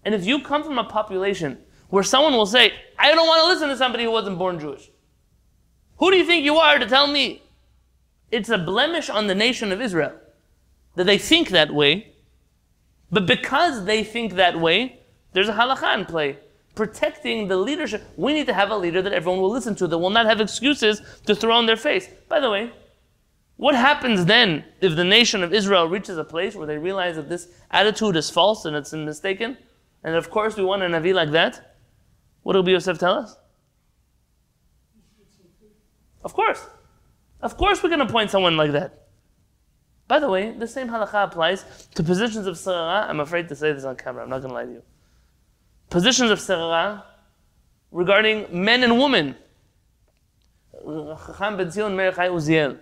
And 0.03 0.15
if 0.15 0.25
you 0.25 0.41
come 0.41 0.63
from 0.63 0.79
a 0.79 0.83
population 0.83 1.59
where 1.89 2.03
someone 2.03 2.33
will 2.33 2.45
say, 2.45 2.73
I 2.97 3.13
don't 3.13 3.27
want 3.27 3.43
to 3.43 3.47
listen 3.47 3.69
to 3.69 3.77
somebody 3.77 4.03
who 4.03 4.11
wasn't 4.11 4.37
born 4.37 4.59
Jewish, 4.59 4.89
who 5.97 6.11
do 6.11 6.17
you 6.17 6.25
think 6.25 6.45
you 6.45 6.55
are 6.55 6.79
to 6.79 6.85
tell 6.85 7.07
me? 7.07 7.43
It's 8.31 8.49
a 8.49 8.57
blemish 8.57 9.09
on 9.09 9.27
the 9.27 9.35
nation 9.35 9.71
of 9.71 9.81
Israel 9.81 10.13
that 10.95 11.05
they 11.05 11.17
think 11.17 11.49
that 11.49 11.73
way. 11.73 12.13
But 13.11 13.25
because 13.25 13.85
they 13.85 14.03
think 14.03 14.35
that 14.35 14.59
way, 14.59 14.99
there's 15.33 15.49
a 15.49 15.53
halakha 15.53 15.97
in 15.97 16.05
play. 16.05 16.37
Protecting 16.75 17.47
the 17.47 17.57
leadership. 17.57 18.03
We 18.15 18.33
need 18.33 18.45
to 18.45 18.53
have 18.53 18.69
a 18.69 18.77
leader 18.77 19.01
that 19.01 19.11
everyone 19.11 19.41
will 19.41 19.49
listen 19.49 19.75
to, 19.75 19.87
that 19.87 19.97
will 19.97 20.11
not 20.11 20.27
have 20.27 20.39
excuses 20.39 21.01
to 21.25 21.35
throw 21.35 21.59
in 21.59 21.65
their 21.65 21.75
face. 21.75 22.07
By 22.29 22.39
the 22.39 22.49
way, 22.49 22.71
what 23.57 23.75
happens 23.75 24.25
then 24.25 24.63
if 24.79 24.95
the 24.95 25.03
nation 25.03 25.43
of 25.43 25.53
Israel 25.53 25.89
reaches 25.89 26.17
a 26.17 26.23
place 26.23 26.55
where 26.55 26.67
they 26.67 26.77
realize 26.77 27.17
that 27.17 27.27
this 27.27 27.49
attitude 27.71 28.15
is 28.15 28.29
false 28.29 28.63
and 28.63 28.75
it's 28.75 28.93
mistaken? 28.93 29.57
And 30.03 30.15
of 30.15 30.29
course, 30.29 30.55
we 30.55 30.63
want 30.63 30.83
a 30.83 30.85
Navi 30.85 31.13
like 31.13 31.31
that. 31.31 31.68
What 32.43 32.55
will 32.55 32.67
Yosef 32.67 32.97
tell 32.97 33.15
us? 33.15 33.35
Of 36.23 36.33
course. 36.33 36.65
Of 37.41 37.57
course, 37.57 37.81
we 37.81 37.89
can 37.89 38.01
appoint 38.01 38.31
someone 38.31 38.57
like 38.57 38.71
that. 38.71 39.07
By 40.07 40.19
the 40.19 40.29
way, 40.29 40.51
the 40.51 40.67
same 40.67 40.89
halakha 40.89 41.23
applies 41.25 41.87
to 41.95 42.03
positions 42.03 42.47
of 42.47 42.55
sarara. 42.55 43.07
I'm 43.07 43.19
afraid 43.19 43.47
to 43.49 43.55
say 43.55 43.71
this 43.71 43.83
on 43.83 43.95
camera, 43.95 44.23
I'm 44.23 44.29
not 44.29 44.41
going 44.41 44.49
to 44.49 44.55
lie 44.55 44.65
to 44.65 44.71
you. 44.71 44.83
Positions 45.89 46.31
of 46.31 46.39
sarara 46.39 47.03
regarding 47.91 48.47
men 48.51 48.83
and 48.83 48.99
women. 48.99 49.35
Chacham 50.73 51.57
Ben 51.57 51.69
Zion 51.71 51.95
Meir 51.95 52.11
Chai 52.11 52.29
Uziel 52.29 52.79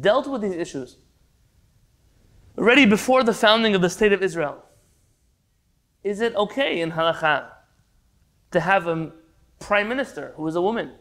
dealt 0.00 0.26
with 0.26 0.42
these 0.42 0.54
issues 0.54 0.98
already 2.56 2.86
before 2.86 3.24
the 3.24 3.34
founding 3.34 3.74
of 3.74 3.82
the 3.82 3.90
state 3.90 4.12
of 4.12 4.22
Israel. 4.22 4.64
Is 6.02 6.20
it 6.20 6.34
okay 6.36 6.80
in 6.80 6.92
halakha 6.92 7.50
to 8.50 8.60
have 8.60 8.86
a 8.86 9.12
prime 9.58 9.88
minister 9.88 10.32
who 10.36 10.46
is 10.46 10.56
a 10.56 10.62
woman, 10.62 10.92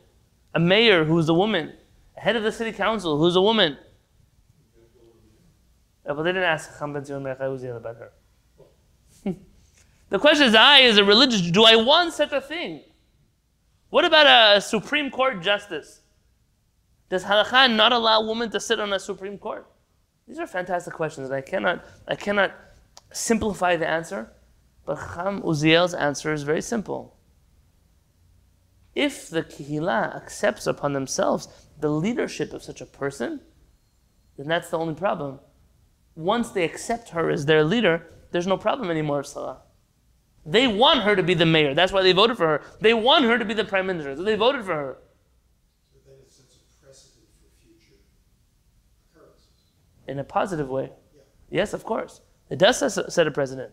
a 0.54 0.60
mayor 0.60 1.04
who 1.06 1.18
is 1.18 1.30
a 1.30 1.34
woman, 1.34 1.74
a 2.18 2.20
head 2.20 2.36
of 2.36 2.44
the 2.44 2.52
city 2.52 2.72
council 2.72 3.18
who 3.18 3.26
is 3.28 3.36
a 3.36 3.42
woman? 3.42 3.78
Uh, 6.08 6.14
But 6.14 6.24
they 6.24 6.32
didn't 6.32 6.44
ask 6.44 6.72
Uziel 6.80 7.78
about 7.78 7.98
her. 7.98 8.12
the 10.10 10.20
question 10.20 10.48
is, 10.48 10.56
I, 10.56 10.82
as 10.82 10.98
a 10.98 11.04
religious, 11.04 11.42
do 11.42 11.64
I 11.64 11.76
want 11.76 12.14
such 12.14 12.32
a 12.32 12.42
thing? 12.42 12.82
What 13.90 14.06
about 14.06 14.58
a 14.58 14.62
Supreme 14.62 15.10
Court 15.10 15.42
justice? 15.42 16.02
Does 17.10 17.24
halakha 17.24 17.76
not 17.76 17.92
allow 17.92 18.28
women 18.28 18.50
to 18.52 18.60
sit 18.60 18.80
on 18.80 18.94
a 18.94 19.00
Supreme 19.00 19.38
Court? 19.38 19.68
These 20.28 20.38
are 20.38 20.46
fantastic 20.46 20.94
questions, 20.94 21.30
and 21.30 21.36
I 21.36 21.42
cannot, 21.42 21.84
I 22.08 22.16
cannot 22.16 22.54
simplify 23.12 23.76
the 23.76 23.88
answer. 23.88 24.32
But 24.86 24.98
Chacham 24.98 25.42
Uziel's 25.42 25.96
answer 25.96 26.32
is 26.34 26.44
very 26.44 26.62
simple. 26.62 27.19
If 29.00 29.30
the 29.30 29.44
Kehillah 29.44 30.14
accepts 30.14 30.68
upon 30.68 30.92
themselves 30.92 31.48
the 31.80 31.90
leadership 31.90 32.52
of 32.52 32.62
such 32.62 32.82
a 32.82 32.86
person, 32.86 33.40
then 34.36 34.50
that's 34.50 34.70
the 34.70 34.78
only 34.78 34.94
problem. 34.94 35.40
Once 36.16 36.50
they 36.50 36.66
accept 36.66 37.08
her 37.12 37.30
as 37.30 37.46
their 37.46 37.64
leader, 37.64 38.08
there's 38.32 38.46
no 38.46 38.58
problem 38.58 38.92
anymore 38.92 39.22
of 39.22 39.28
Salah. 39.28 39.62
They 40.46 40.68
want 40.68 41.04
her 41.04 41.16
to 41.16 41.24
be 41.24 41.34
the 41.34 41.46
mayor. 41.46 41.74
That's 41.74 41.94
why 41.94 42.04
they 42.04 42.12
voted 42.12 42.36
for 42.36 42.48
her. 42.48 42.62
They 42.82 42.94
want 42.94 43.24
her 43.24 43.38
to 43.38 43.46
be 43.46 43.54
the 43.54 43.64
prime 43.64 43.88
minister. 43.88 44.18
So 44.18 44.24
they 44.24 44.36
voted 44.36 44.66
for 44.66 44.76
her. 44.76 44.98
So 45.94 46.00
then 46.06 46.16
it 46.22 46.34
sets 46.34 46.58
a 46.58 46.86
precedent 46.86 47.30
for 47.40 47.66
future 47.66 48.02
occurrences. 49.16 49.72
in 50.10 50.20
a 50.20 50.26
positive 50.26 50.68
way. 50.68 50.92
Yeah. 51.16 51.22
Yes, 51.50 51.72
of 51.72 51.86
course. 51.86 52.20
It 52.50 52.60
does 52.60 52.80
set 53.14 53.28
a 53.28 53.32
precedent. 53.32 53.72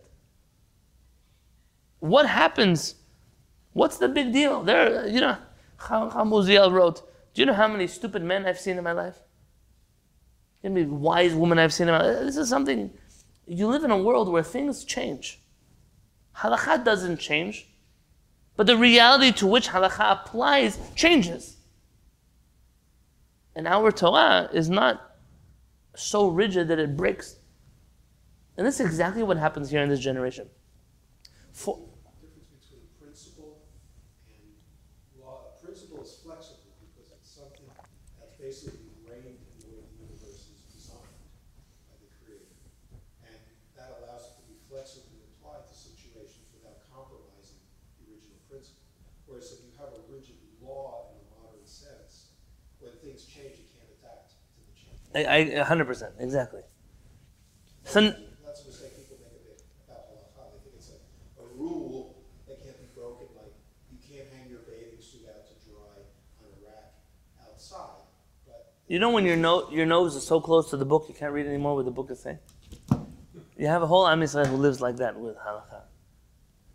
What 1.99 2.27
happens? 2.27 2.95
What's 3.77 3.99
the 3.99 4.07
big 4.07 4.33
deal? 4.33 4.63
There, 4.63 5.07
you 5.07 5.21
know, 5.21 5.37
how 5.77 6.09
Muziel 6.23 6.71
wrote, 6.71 7.03
do 7.35 7.41
you 7.41 7.45
know 7.45 7.53
how 7.53 7.67
many 7.67 7.85
stupid 7.85 8.23
men 8.23 8.43
I've 8.47 8.59
seen 8.59 8.79
in 8.79 8.83
my 8.83 8.91
life? 8.91 9.19
How 10.63 10.69
many 10.69 10.87
wise 10.87 11.35
women 11.35 11.59
I've 11.59 11.71
seen 11.71 11.87
in 11.87 11.93
my 11.93 12.03
life? 12.03 12.21
This 12.21 12.37
is 12.37 12.49
something, 12.49 12.91
you 13.45 13.67
live 13.67 13.83
in 13.83 13.91
a 13.91 13.97
world 13.97 14.29
where 14.29 14.41
things 14.41 14.83
change. 14.83 15.39
Halakha 16.37 16.83
doesn't 16.83 17.19
change, 17.19 17.67
but 18.55 18.65
the 18.65 18.75
reality 18.75 19.31
to 19.33 19.45
which 19.45 19.69
halakha 19.69 20.11
applies 20.11 20.79
changes. 20.95 21.57
And 23.55 23.67
our 23.67 23.91
Torah 23.91 24.49
is 24.51 24.71
not 24.71 25.17
so 25.95 26.29
rigid 26.29 26.67
that 26.69 26.79
it 26.79 26.97
breaks. 26.97 27.35
And 28.57 28.65
this 28.65 28.79
is 28.79 28.87
exactly 28.87 29.21
what 29.21 29.37
happens 29.37 29.69
here 29.69 29.83
in 29.83 29.89
this 29.89 29.99
generation. 29.99 30.49
For, 31.53 31.77
difference 32.21 32.49
between 32.57 32.85
principle 33.01 33.65
and 34.29 34.41
law. 35.21 35.53
A 35.53 35.65
principle 35.65 36.01
is 36.01 36.21
flexible 36.21 36.73
because 36.85 37.13
it's 37.13 37.29
something 37.29 37.65
that's 38.17 38.37
basically 38.37 38.93
ingrained 38.97 39.41
in 39.41 39.57
the 39.61 39.69
way 39.73 39.81
the 39.81 40.05
universe 40.05 40.53
is 40.53 40.61
designed 40.69 41.17
by 41.89 41.97
the 41.97 42.09
Creator. 42.21 42.53
And 43.25 43.37
that 43.77 43.97
allows 44.01 44.33
it 44.33 44.33
to 44.41 44.45
be 44.49 44.57
flexibly 44.69 45.21
applied 45.37 45.65
to 45.65 45.73
situations 45.73 46.45
without 46.53 46.85
compromising 46.89 47.61
the 48.01 48.09
original 48.09 48.41
principle. 48.49 48.85
Whereas 49.25 49.53
if 49.53 49.65
you 49.65 49.73
have 49.81 49.93
a 49.97 50.01
rigid 50.09 50.37
law 50.61 51.13
in 51.13 51.21
a 51.21 51.27
modern 51.41 51.65
sense, 51.65 52.37
when 52.81 52.93
things 53.01 53.25
change, 53.25 53.57
you 53.57 53.67
can't 53.73 53.89
adapt 53.97 54.37
to 54.37 54.61
the 54.61 54.73
change. 54.77 55.01
I, 55.25 55.61
I, 55.61 55.65
100%, 55.65 56.11
exactly. 56.19 56.61
So, 57.85 58.01
That's 58.01 58.61
a 58.61 58.67
mistake 58.67 58.95
people 58.95 59.17
make 59.23 59.57
about 59.87 60.11
halakha. 60.11 60.51
They 60.53 60.59
think 60.63 60.75
it's 60.77 60.91
a, 60.91 61.41
a 61.41 61.45
rule 61.57 62.15
that 62.47 62.63
can't 62.63 62.77
be 62.79 62.87
broken, 62.93 63.27
like 63.35 63.53
you 63.91 63.97
can't 64.07 64.27
hang 64.31 64.49
your 64.49 64.59
bathing 64.59 65.01
suit 65.01 65.21
out 65.27 65.47
to 65.47 65.53
dry 65.67 66.05
on 66.43 66.51
a 66.53 66.65
rack 66.65 66.93
outside. 67.41 68.03
But 68.45 68.73
you 68.87 68.99
know 68.99 69.09
when 69.09 69.25
your, 69.25 69.37
no, 69.37 69.71
your 69.71 69.87
nose 69.87 70.15
is 70.15 70.23
so 70.23 70.39
close 70.39 70.69
to 70.69 70.77
the 70.77 70.85
book 70.85 71.05
you 71.07 71.15
can't 71.15 71.33
read 71.33 71.47
anymore 71.47 71.75
what 71.75 71.85
the 71.85 71.91
book 71.91 72.11
is 72.11 72.19
saying? 72.19 72.39
You 73.57 73.65
have 73.65 73.81
a 73.81 73.87
whole 73.87 74.07
Am 74.07 74.21
Yisrael 74.21 74.45
who 74.45 74.57
lives 74.57 74.81
like 74.81 74.97
that 74.97 75.19
with 75.19 75.35
halakha. 75.37 75.81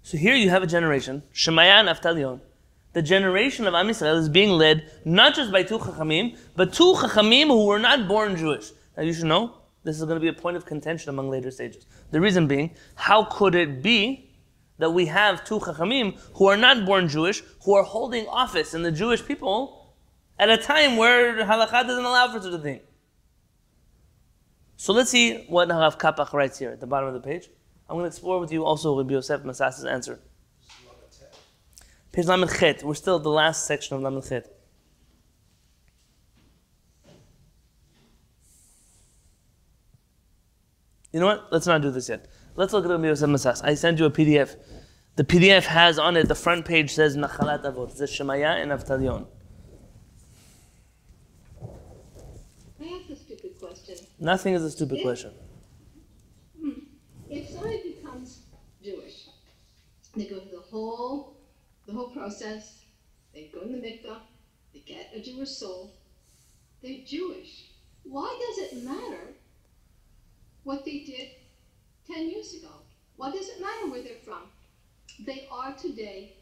So 0.02 0.16
here 0.16 0.34
you 0.34 0.50
have 0.50 0.64
a 0.64 0.66
generation, 0.66 1.22
Shemayan 1.32 1.88
Aftalion. 1.88 2.40
The 2.92 3.02
generation 3.02 3.66
of 3.66 3.74
Am 3.74 3.88
Yisrael 3.88 4.18
is 4.18 4.28
being 4.28 4.50
led 4.50 4.90
not 5.04 5.34
just 5.34 5.50
by 5.50 5.62
two 5.62 5.78
Chachamim, 5.78 6.36
but 6.56 6.72
two 6.72 6.92
Chachamim 6.94 7.46
who 7.46 7.64
were 7.64 7.78
not 7.78 8.06
born 8.06 8.36
Jewish. 8.36 8.70
Now 8.96 9.02
you 9.02 9.14
should 9.14 9.24
know, 9.26 9.54
this 9.82 9.96
is 9.98 10.04
going 10.04 10.16
to 10.16 10.20
be 10.20 10.28
a 10.28 10.32
point 10.32 10.56
of 10.56 10.66
contention 10.66 11.08
among 11.08 11.30
later 11.30 11.50
sages. 11.50 11.86
The 12.10 12.20
reason 12.20 12.46
being, 12.46 12.76
how 12.94 13.24
could 13.24 13.54
it 13.54 13.82
be 13.82 14.30
that 14.78 14.90
we 14.90 15.06
have 15.06 15.44
two 15.44 15.58
Chachamim 15.58 16.18
who 16.34 16.46
are 16.48 16.56
not 16.56 16.84
born 16.84 17.08
Jewish, 17.08 17.42
who 17.64 17.74
are 17.74 17.82
holding 17.82 18.26
office 18.26 18.74
in 18.74 18.82
the 18.82 18.92
Jewish 18.92 19.24
people 19.24 19.94
at 20.38 20.50
a 20.50 20.58
time 20.58 20.96
where 20.96 21.36
halakha 21.44 21.86
doesn't 21.86 22.04
allow 22.04 22.30
for 22.30 22.42
such 22.42 22.52
a 22.52 22.58
thing? 22.58 22.80
So 24.76 24.92
let's 24.92 25.10
see 25.10 25.44
what 25.48 25.68
Harav 25.68 25.98
Kapach 25.98 26.32
writes 26.32 26.58
here 26.58 26.70
at 26.70 26.80
the 26.80 26.86
bottom 26.86 27.08
of 27.08 27.14
the 27.14 27.20
page. 27.20 27.48
I'm 27.88 27.96
going 27.96 28.04
to 28.04 28.08
explore 28.08 28.38
with 28.38 28.52
you 28.52 28.64
also 28.64 28.98
Rabbi 28.98 29.12
Yosef 29.12 29.44
Masas's 29.44 29.84
answer. 29.84 30.20
Page 32.12 32.26
Lamed 32.26 32.50
Chet. 32.58 32.84
We're 32.84 32.94
still 32.94 33.16
at 33.16 33.22
the 33.22 33.30
last 33.30 33.66
section 33.66 33.96
of 33.96 34.02
Lamed 34.02 34.24
Chet. 34.28 34.46
You 41.12 41.20
know 41.20 41.26
what? 41.26 41.48
Let's 41.52 41.66
not 41.66 41.82
do 41.82 41.90
this 41.90 42.08
yet. 42.08 42.26
Let's 42.56 42.72
look 42.72 42.84
at 42.84 42.90
Rabbi 42.90 43.06
Yosef 43.06 43.28
Masas. 43.28 43.62
I 43.64 43.74
sent 43.74 43.98
you 43.98 44.06
a 44.06 44.10
PDF. 44.10 44.56
The 45.16 45.24
PDF 45.24 45.64
has 45.64 45.98
on 45.98 46.16
it, 46.16 46.28
the 46.28 46.34
front 46.34 46.64
page 46.64 46.92
says 46.92 47.16
Nachalat 47.16 47.64
Avot. 47.64 47.90
It 47.90 47.96
says 47.98 48.10
Shemaya 48.10 48.62
and 48.62 48.72
Avtalion. 48.72 49.26
I 52.80 52.84
ask 52.84 53.10
a 53.10 53.16
stupid 53.16 53.58
question. 53.60 53.96
Nothing 54.18 54.54
is 54.54 54.62
a 54.62 54.70
stupid 54.70 54.98
Yeah. 54.98 55.02
question. 55.04 55.32
Hmm. 56.58 56.70
If 57.28 57.50
somebody 57.50 57.94
becomes 57.94 58.38
Jewish, 58.82 59.28
they 60.16 60.24
go 60.24 60.40
through 60.40 60.50
the 60.50 60.62
whole, 60.70 61.31
the 61.92 61.98
whole 61.98 62.08
process. 62.08 62.80
They 63.34 63.50
go 63.52 63.60
in 63.62 63.72
the 63.72 63.78
mikvah. 63.78 64.18
They 64.72 64.80
get 64.80 65.10
a 65.14 65.20
Jewish 65.20 65.50
soul. 65.50 65.92
They're 66.82 67.04
Jewish. 67.06 67.70
Why 68.04 68.36
does 68.40 68.72
it 68.72 68.84
matter 68.84 69.34
what 70.64 70.84
they 70.84 71.00
did 71.00 71.28
ten 72.06 72.28
years 72.28 72.54
ago? 72.54 72.70
Why 73.16 73.30
does 73.30 73.48
it 73.48 73.60
matter 73.60 73.90
where 73.90 74.02
they're 74.02 74.24
from? 74.24 74.42
They 75.24 75.46
are 75.50 75.74
today 75.74 76.34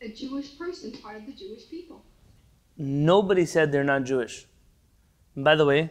a 0.00 0.08
Jewish 0.08 0.56
person, 0.56 0.92
part 0.92 1.16
of 1.16 1.26
the 1.26 1.32
Jewish 1.32 1.68
people. 1.68 2.04
Nobody 2.78 3.44
said 3.44 3.72
they're 3.72 3.84
not 3.84 4.04
Jewish. 4.04 4.46
And 5.34 5.44
by 5.44 5.56
the 5.56 5.66
way, 5.66 5.90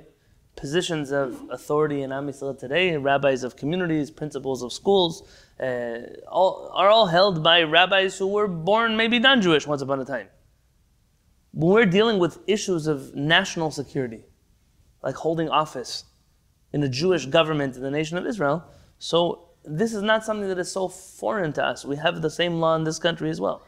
positions 0.56 1.12
of 1.12 1.42
authority 1.52 2.02
in 2.02 2.12
Am 2.12 2.28
Yisrael 2.28 2.58
today, 2.58 2.96
rabbis 2.98 3.44
of 3.44 3.56
communities, 3.56 4.10
principals 4.10 4.64
of 4.64 4.72
schools, 4.72 5.28
uh, 5.60 6.00
all, 6.30 6.72
are 6.74 6.90
all 6.90 7.08
held 7.08 7.44
by 7.44 7.64
rabbis 7.64 8.18
who 8.18 8.28
were 8.28 8.48
born 8.48 8.96
maybe 8.96 9.20
non-Jewish 9.20 9.68
once 9.68 9.82
upon 9.82 10.00
a 10.00 10.06
time. 10.06 10.28
When 11.52 11.74
we're 11.74 11.86
dealing 11.86 12.20
with 12.20 12.40
issues 12.48 12.88
of 12.88 13.16
national 13.16 13.72
security, 13.72 14.26
like 15.04 15.16
holding 15.16 15.50
office 15.50 16.06
in 16.74 16.84
a 16.84 16.90
Jewish 16.90 17.26
government 17.26 17.76
in 17.76 17.82
the 17.82 17.92
nation 17.92 18.18
of 18.18 18.26
Israel, 18.26 18.66
so 19.00 19.50
this 19.64 19.94
is 19.94 20.02
not 20.02 20.24
something 20.24 20.48
that 20.48 20.60
is 20.60 20.72
so 20.72 20.88
foreign 20.88 21.54
to 21.54 21.64
us. 21.64 21.86
We 21.86 21.96
have 21.98 22.22
the 22.22 22.30
same 22.30 22.60
law 22.60 22.76
in 22.76 22.84
this 22.84 23.00
country 23.00 23.30
as 23.30 23.42
well. 23.42 23.64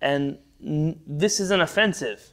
And 0.00 0.38
this 0.60 1.40
isn't 1.40 1.60
offensive. 1.60 2.32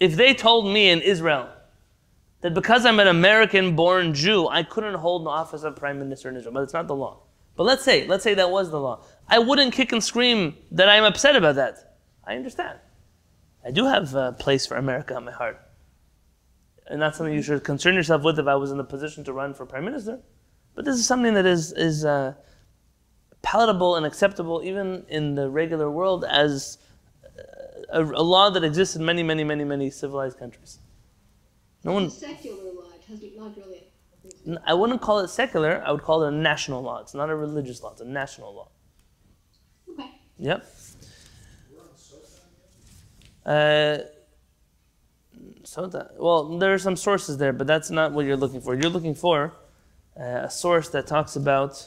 If 0.00 0.16
they 0.16 0.32
told 0.34 0.66
me 0.66 0.88
in 0.88 1.02
Israel 1.02 1.48
that 2.40 2.54
because 2.54 2.86
I'm 2.86 2.98
an 2.98 3.06
American 3.06 3.76
born 3.76 4.14
Jew, 4.14 4.48
I 4.48 4.62
couldn't 4.62 4.94
hold 4.94 5.26
the 5.26 5.30
office 5.30 5.62
of 5.62 5.76
prime 5.76 5.98
minister 5.98 6.30
in 6.30 6.36
Israel, 6.36 6.54
but 6.54 6.62
it's 6.62 6.72
not 6.72 6.86
the 6.86 6.96
law. 6.96 7.20
But 7.54 7.64
let's 7.64 7.84
say, 7.84 8.06
let's 8.06 8.24
say 8.24 8.32
that 8.34 8.50
was 8.50 8.70
the 8.70 8.80
law. 8.80 9.04
I 9.28 9.38
wouldn't 9.38 9.74
kick 9.74 9.92
and 9.92 10.02
scream 10.02 10.56
that 10.70 10.88
I'm 10.88 11.04
upset 11.04 11.36
about 11.36 11.56
that. 11.56 11.98
I 12.24 12.34
understand. 12.36 12.78
I 13.62 13.70
do 13.70 13.84
have 13.84 14.14
a 14.14 14.32
place 14.32 14.66
for 14.66 14.76
America 14.76 15.14
in 15.16 15.24
my 15.24 15.32
heart. 15.32 15.60
And 16.86 17.02
that's 17.02 17.18
something 17.18 17.34
you 17.34 17.42
should 17.42 17.62
concern 17.62 17.94
yourself 17.94 18.22
with 18.22 18.38
if 18.38 18.46
I 18.46 18.54
was 18.54 18.70
in 18.70 18.78
the 18.78 18.84
position 18.84 19.22
to 19.24 19.32
run 19.34 19.52
for 19.52 19.66
prime 19.66 19.84
minister. 19.84 20.20
But 20.74 20.86
this 20.86 20.96
is 20.96 21.06
something 21.06 21.34
that 21.34 21.44
is, 21.44 21.72
is 21.72 22.06
uh, 22.06 22.34
palatable 23.42 23.96
and 23.96 24.06
acceptable 24.06 24.62
even 24.64 25.04
in 25.08 25.34
the 25.34 25.50
regular 25.50 25.90
world 25.90 26.24
as 26.24 26.78
a, 27.92 28.02
a 28.02 28.22
law 28.22 28.50
that 28.50 28.64
exists 28.64 28.96
in 28.96 29.04
many, 29.04 29.22
many, 29.22 29.44
many, 29.44 29.64
many 29.64 29.90
civilized 29.90 30.38
countries. 30.38 30.78
No 31.84 31.92
It's 31.92 31.94
one, 31.94 32.04
a 32.04 32.10
secular 32.10 32.72
law. 32.72 32.90
It 32.94 33.04
has 33.08 33.22
not 33.36 33.56
really. 33.56 33.86
I 34.64 34.74
wouldn't 34.74 35.00
call 35.00 35.20
it 35.20 35.28
secular. 35.28 35.82
I 35.84 35.92
would 35.92 36.02
call 36.02 36.24
it 36.24 36.28
a 36.28 36.36
national 36.36 36.82
law. 36.82 37.00
It's 37.00 37.14
not 37.14 37.30
a 37.30 37.34
religious 37.34 37.82
law. 37.82 37.92
It's 37.92 38.00
a 38.00 38.04
national 38.04 38.54
law. 38.54 38.68
Okay. 39.90 40.10
Yep. 40.38 40.66
Uh, 43.44 43.98
so 45.64 45.86
that, 45.86 46.12
well, 46.18 46.58
there 46.58 46.74
are 46.74 46.78
some 46.78 46.96
sources 46.96 47.38
there, 47.38 47.52
but 47.52 47.66
that's 47.66 47.90
not 47.90 48.12
what 48.12 48.26
you're 48.26 48.36
looking 48.36 48.60
for. 48.60 48.74
You're 48.74 48.90
looking 48.90 49.14
for 49.14 49.54
uh, 50.18 50.22
a 50.22 50.50
source 50.50 50.88
that 50.90 51.06
talks 51.06 51.36
about. 51.36 51.86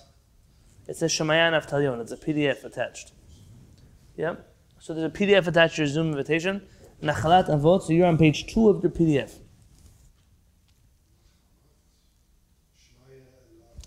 It 0.88 0.98
says 0.98 1.12
Shemayan 1.12 1.54
Avtalion. 1.54 2.02
It's 2.02 2.12
a 2.12 2.18
PDF 2.18 2.63
attached. 2.63 3.12
Yep. 4.18 4.53
So 4.84 4.93
there's 4.93 5.06
a 5.06 5.10
PDF 5.10 5.48
attached 5.48 5.78
to 5.78 5.84
your 5.84 5.88
Zoom 5.88 6.10
invitation. 6.10 6.67
Nachalat 7.02 7.48
Avot. 7.48 7.84
So 7.84 7.93
you're 7.93 8.06
on 8.06 8.17
page 8.17 8.48
two 8.54 8.67
of 8.67 8.82
the 8.82 8.89
PDF. 8.89 9.39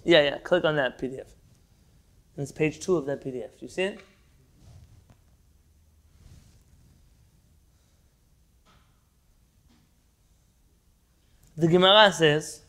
Yeah, 0.04 0.22
yeah. 0.22 0.38
Click 0.38 0.64
on 0.64 0.76
that 0.76 0.98
PDF. 0.98 1.34
And 2.34 2.44
it's 2.44 2.50
page 2.50 2.80
two 2.80 2.96
of 2.96 3.04
that 3.04 3.22
PDF. 3.22 3.58
Do 3.58 3.66
you 3.66 3.68
see 3.68 3.82
it? 3.82 4.00
The 11.58 11.68
Gemara 11.68 12.10
says, 12.10 12.62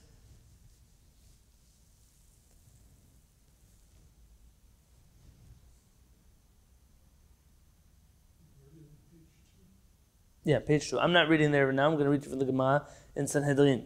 Yeah, 10.47 10.60
page 10.60 10.89
two. 10.89 10.97
I'm 10.97 11.12
not 11.12 11.27
reading 11.27 11.51
there 11.51 11.69
now. 11.73 11.88
I'm 11.88 11.95
going 11.95 12.05
to 12.05 12.10
read 12.10 12.23
it 12.23 12.29
from 12.29 12.39
the 12.39 12.45
Gemara 12.45 12.88
in 13.17 13.27
Sanhedrin. 13.27 13.86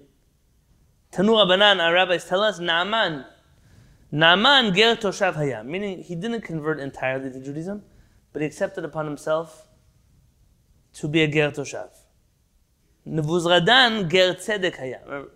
Tanu 1.11 1.31
Rabbanan, 1.31 1.83
our 1.83 1.91
rabbis 1.91 2.25
tell 2.25 2.43
us, 2.43 2.59
Naaman. 2.59 3.25
Naaman 4.11 4.71
ger 4.71 4.95
toshav 4.95 5.33
haya, 5.33 5.63
meaning 5.63 6.03
he 6.03 6.13
didn't 6.13 6.41
convert 6.41 6.79
entirely 6.79 7.31
to 7.31 7.39
Judaism, 7.39 7.81
but 8.31 8.43
he 8.43 8.45
accepted 8.45 8.85
upon 8.85 9.07
himself 9.07 9.69
to 10.93 11.07
be 11.07 11.23
a 11.23 11.27
ger 11.27 11.49
toshav. 11.49 11.89
Nebuzradan 13.07 14.07
ger 14.07 14.35
tzedek 14.35 14.77
haya. 14.77 14.99
Remember, 15.05 15.31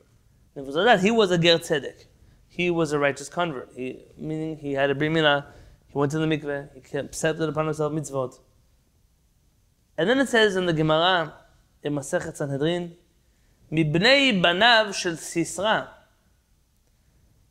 Nebuzradan, 0.55 0.99
he 0.99 1.09
was 1.09 1.31
a 1.31 1.39
ger 1.39 1.57
tzedek. 1.57 2.05
He 2.47 2.69
was 2.69 2.91
a 2.91 2.99
righteous 2.99 3.29
convert. 3.29 3.71
He, 3.75 4.05
meaning 4.15 4.57
he 4.57 4.73
had 4.73 4.91
a 4.91 4.95
brit 4.95 5.11
milah, 5.11 5.47
he 5.87 5.97
went 5.97 6.11
to 6.11 6.19
the 6.19 6.27
mikveh, 6.27 6.69
he 6.87 6.97
accepted 6.99 7.49
upon 7.49 7.65
himself 7.65 7.91
mitzvot. 7.91 8.37
And 9.97 10.09
then 10.09 10.19
it 10.19 10.29
says 10.29 10.55
in 10.55 10.65
the 10.65 10.73
Gemara, 10.73 11.33
in 11.83 11.93
Masechet 11.93 12.35
Sanhedrin, 12.35 12.95
Mibnei 13.71 14.41
Banav 14.41 14.93
Shel 14.93 15.13
Sisra, 15.13 15.87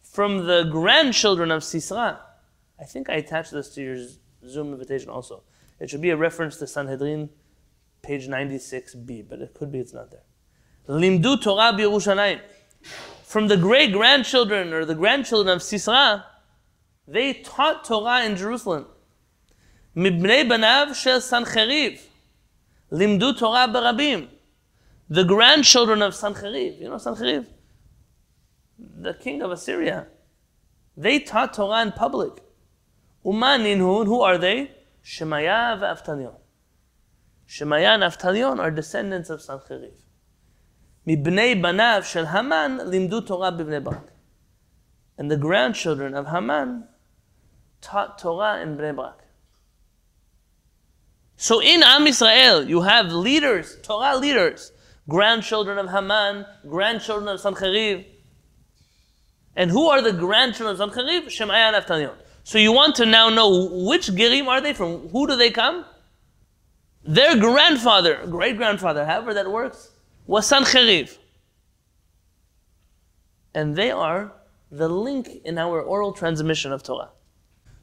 from 0.02 0.46
the 0.46 0.64
grandchildren 0.64 1.50
of 1.50 1.62
Sisra. 1.62 2.18
I 2.78 2.84
think 2.84 3.08
I 3.08 3.14
attached 3.14 3.52
this 3.52 3.70
to 3.74 3.82
your 3.82 3.96
Zoom 4.46 4.72
invitation 4.72 5.10
also. 5.10 5.42
It 5.80 5.90
should 5.90 6.02
be 6.02 6.10
a 6.10 6.16
reference 6.16 6.56
to 6.58 6.66
Sanhedrin, 6.66 7.30
page 8.02 8.28
96b, 8.28 9.28
but 9.28 9.40
it 9.40 9.54
could 9.54 9.72
be 9.72 9.78
it's 9.78 9.92
not 9.94 10.10
there. 10.10 10.22
Limdu 10.88 11.40
Torah 11.40 11.72
b'Yerushalayim. 11.72 12.40
From 13.24 13.48
the 13.48 13.56
great 13.56 13.92
grandchildren 13.92 14.72
or 14.72 14.84
the 14.84 14.94
grandchildren 14.94 15.56
of 15.56 15.62
Sisra, 15.62 16.24
they 17.08 17.32
taught 17.32 17.84
Torah 17.84 18.24
in 18.24 18.36
Jerusalem. 18.36 18.86
Mibnei 19.96 20.48
banav 20.48 20.94
shel 20.94 21.20
Sancheriv. 21.20 22.00
Limdu 22.94 23.36
Torah 23.36 23.66
Barabim. 23.66 24.28
The 25.08 25.24
grandchildren 25.24 26.00
of 26.00 26.12
Sancherib. 26.14 26.80
You 26.80 26.88
know 26.88 26.96
Sancherib? 26.96 27.46
The 28.78 29.14
king 29.14 29.42
of 29.42 29.50
Assyria. 29.50 30.06
They 30.96 31.18
taught 31.18 31.54
Torah 31.54 31.82
in 31.82 31.92
public. 31.92 32.42
Umaninhun, 33.24 34.06
who 34.06 34.20
are 34.20 34.38
they? 34.38 34.70
Shemaya 35.04 35.78
v'Aftalion. 35.80 36.36
Shemaya 37.48 37.94
and 37.94 38.04
Aftalion 38.04 38.60
are 38.60 38.70
descendants 38.70 39.28
of 39.28 39.40
Sancherib. 39.40 39.96
Mibnei 41.06 41.60
banav 41.60 42.04
shel 42.04 42.26
Haman 42.26 42.78
limdu 42.78 43.26
Torah 43.26 43.50
b'Bnei 43.50 44.02
And 45.18 45.30
the 45.30 45.36
grandchildren 45.36 46.14
of 46.14 46.28
Haman 46.28 46.84
taught 47.80 48.18
Torah 48.18 48.60
in 48.62 48.76
Bnei 48.76 49.14
so 51.36 51.60
in 51.60 51.82
Am 51.82 52.04
Yisrael, 52.04 52.68
you 52.68 52.82
have 52.82 53.12
leaders, 53.12 53.76
Torah 53.82 54.16
leaders, 54.16 54.72
grandchildren 55.08 55.78
of 55.78 55.90
Haman, 55.90 56.46
grandchildren 56.68 57.28
of 57.28 57.40
Sancheriv. 57.40 58.04
And 59.56 59.70
who 59.70 59.88
are 59.88 60.00
the 60.00 60.12
grandchildren 60.12 60.80
of 60.80 60.90
Sancheriv? 60.90 61.30
Shemaiah 61.30 61.72
and 61.72 61.84
Avtalion. 61.84 62.14
So 62.44 62.58
you 62.58 62.72
want 62.72 62.94
to 62.96 63.06
now 63.06 63.30
know 63.30 63.68
which 63.70 64.08
Gerim 64.08 64.46
are 64.46 64.60
they 64.60 64.74
from? 64.74 65.08
Who 65.08 65.26
do 65.26 65.36
they 65.36 65.50
come? 65.50 65.84
Their 67.02 67.38
grandfather, 67.38 68.26
great 68.26 68.56
grandfather, 68.56 69.04
however 69.04 69.34
that 69.34 69.50
works, 69.50 69.90
was 70.26 70.50
Sancheriv. 70.50 71.18
And 73.54 73.76
they 73.76 73.90
are 73.90 74.32
the 74.70 74.88
link 74.88 75.28
in 75.44 75.58
our 75.58 75.80
oral 75.80 76.12
transmission 76.12 76.72
of 76.72 76.82
Torah. 76.82 77.10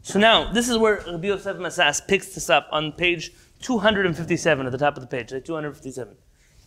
So 0.04 0.20
now, 0.20 0.52
this 0.52 0.68
is 0.68 0.78
where 0.78 1.04
Rabbi 1.06 1.28
Yosef 1.28 1.58
Masas 1.58 2.06
picks 2.08 2.34
this 2.34 2.50
up 2.50 2.68
on 2.72 2.92
page 2.92 3.32
257 3.62 4.66
at 4.66 4.72
the 4.72 4.78
top 4.78 4.98
of 4.98 5.02
the 5.02 5.08
page, 5.08 5.32
like 5.32 5.46
257. 5.46 6.16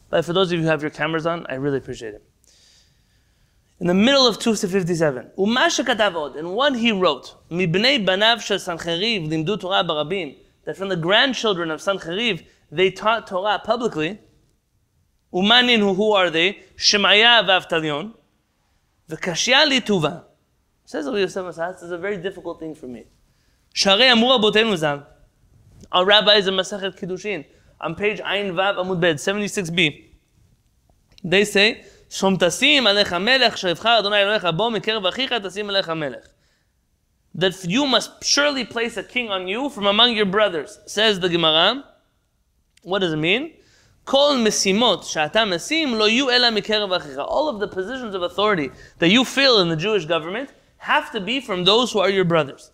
But 0.09 0.25
for 0.25 0.33
those 0.33 0.53
of 0.53 0.59
you 0.59 0.65
who 0.65 0.69
have 0.71 0.83
your 0.83 0.91
cameras 0.91 1.27
on, 1.27 1.45
I 1.49 1.55
really 1.55 1.79
appreciate 1.79 2.15
it. 2.15 2.25
In 3.81 3.89
the 3.89 3.95
middle 3.95 4.25
of 4.27 4.39
257, 4.39 5.33
Umasha 5.37 5.85
Katavod, 5.85 6.37
and 6.37 6.55
one 6.55 6.75
he 6.75 6.93
wrote, 6.93 7.35
Mibnei 7.51 8.07
Banav 8.07 8.37
Sancheriv 8.37 9.29
Limdu 9.29 9.61
Torah 9.61 9.83
Barabim, 9.83 10.37
that 10.65 10.77
from 10.77 10.89
the 10.89 10.97
grandchildren 10.97 11.73
of 11.73 11.81
Sancheriv, 11.81 12.45
they 12.71 12.93
taught 12.93 13.27
Torah 13.27 13.61
publicly. 13.65 14.21
Umanin, 15.33 15.81
who, 15.81 15.95
who 15.95 16.13
are 16.13 16.31
they? 16.31 16.61
Shemaya 16.77 17.43
v'Avtalion. 17.45 18.15
V'kashya 19.11 19.67
li 19.69 19.81
tuva. 19.81 20.25
Says 20.85 21.07
Rabbi 21.07 21.19
Yosef 21.19 21.45
Masas, 21.45 21.73
this 21.75 21.83
is 21.83 21.91
a 21.91 21.99
very 21.99 22.17
difficult 22.17 22.61
thing 22.61 22.77
for 22.77 22.87
me. 22.87 23.07
Sharei 23.74 24.12
amur 24.12 24.40
abotenu 24.40 24.76
zal. 24.78 25.06
Our 25.92 26.06
rabbis 26.06 26.48
in 26.48 26.54
Masachet 26.54 27.00
Kiddushin, 27.00 27.46
on 27.82 27.96
page 27.96 28.20
Ayin 28.20 28.52
Vav 28.54 28.76
Amud 28.76 29.00
Bet, 29.00 29.18
76b. 29.18 30.06
They 31.24 31.46
say, 31.46 31.84
שום 32.10 32.38
תשים 32.40 32.88
עליך 32.88 33.14
מלך, 33.14 33.58
שיבחר 33.58 34.00
אדוני 34.00 34.22
אלוהיך 34.22 34.48
בו 34.56 34.70
מקרב 34.70 35.06
אחיך 35.06 35.34
תשים 35.34 35.70
עליך 35.70 35.90
מלך. 35.90 36.26
That 37.38 37.66
you 37.66 37.86
must 37.86 38.24
surely 38.24 38.66
place 38.66 38.98
a 38.98 39.04
king 39.04 39.30
on 39.30 39.48
you 39.48 39.70
from 39.70 39.86
among 39.86 40.14
your 40.14 40.26
brothers. 40.26 40.80
Says 40.88 41.20
the 41.20 41.30
Gemara. 41.30 41.84
What 42.84 43.00
does 43.00 43.14
it 43.14 43.18
mean? 43.18 43.50
כל 44.04 44.38
משימות 44.44 45.04
שאתה 45.04 45.46
משים 45.46 45.96
לא 45.96 46.10
יהיו 46.10 46.30
אלא 46.30 46.50
מקרב 46.50 46.94
אחיך. 46.94 47.18
All 47.18 47.50
of 47.50 47.60
the 47.60 47.68
positions 47.68 48.16
of 48.16 48.24
authority 48.24 48.70
that 49.00 49.10
you 49.10 49.24
fill 49.24 49.60
in 49.60 49.70
the 49.70 49.76
Jewish 49.76 50.06
government 50.06 50.50
have 50.78 51.12
to 51.12 51.20
be 51.20 51.40
from 51.40 51.64
those 51.64 51.92
who 51.92 52.00
are 52.00 52.10
your 52.10 52.26
brothers. 52.26 52.72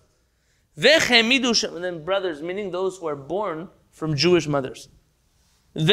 Vechemidu 0.81 1.81
then 1.83 2.05
brothers, 2.05 2.41
meaning 2.43 2.71
those 2.71 2.97
who 2.99 3.07
are 3.07 3.17
born 3.17 3.69
from 3.91 4.17
Jewish 4.17 4.47
mothers. 4.47 4.89
And 5.75 5.91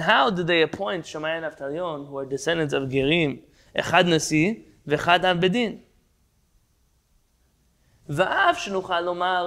how 0.00 0.30
did 0.30 0.46
they 0.46 0.62
appoint 0.62 1.04
Shemaya 1.04 1.96
and 1.96 2.06
who 2.06 2.18
are 2.18 2.24
descendants 2.24 2.72
of 2.72 2.84
Gerim, 2.84 3.40
Echad 3.76 4.06
Nasi, 4.06 4.64
Vechad 4.86 5.22
Bedin? 5.40 5.80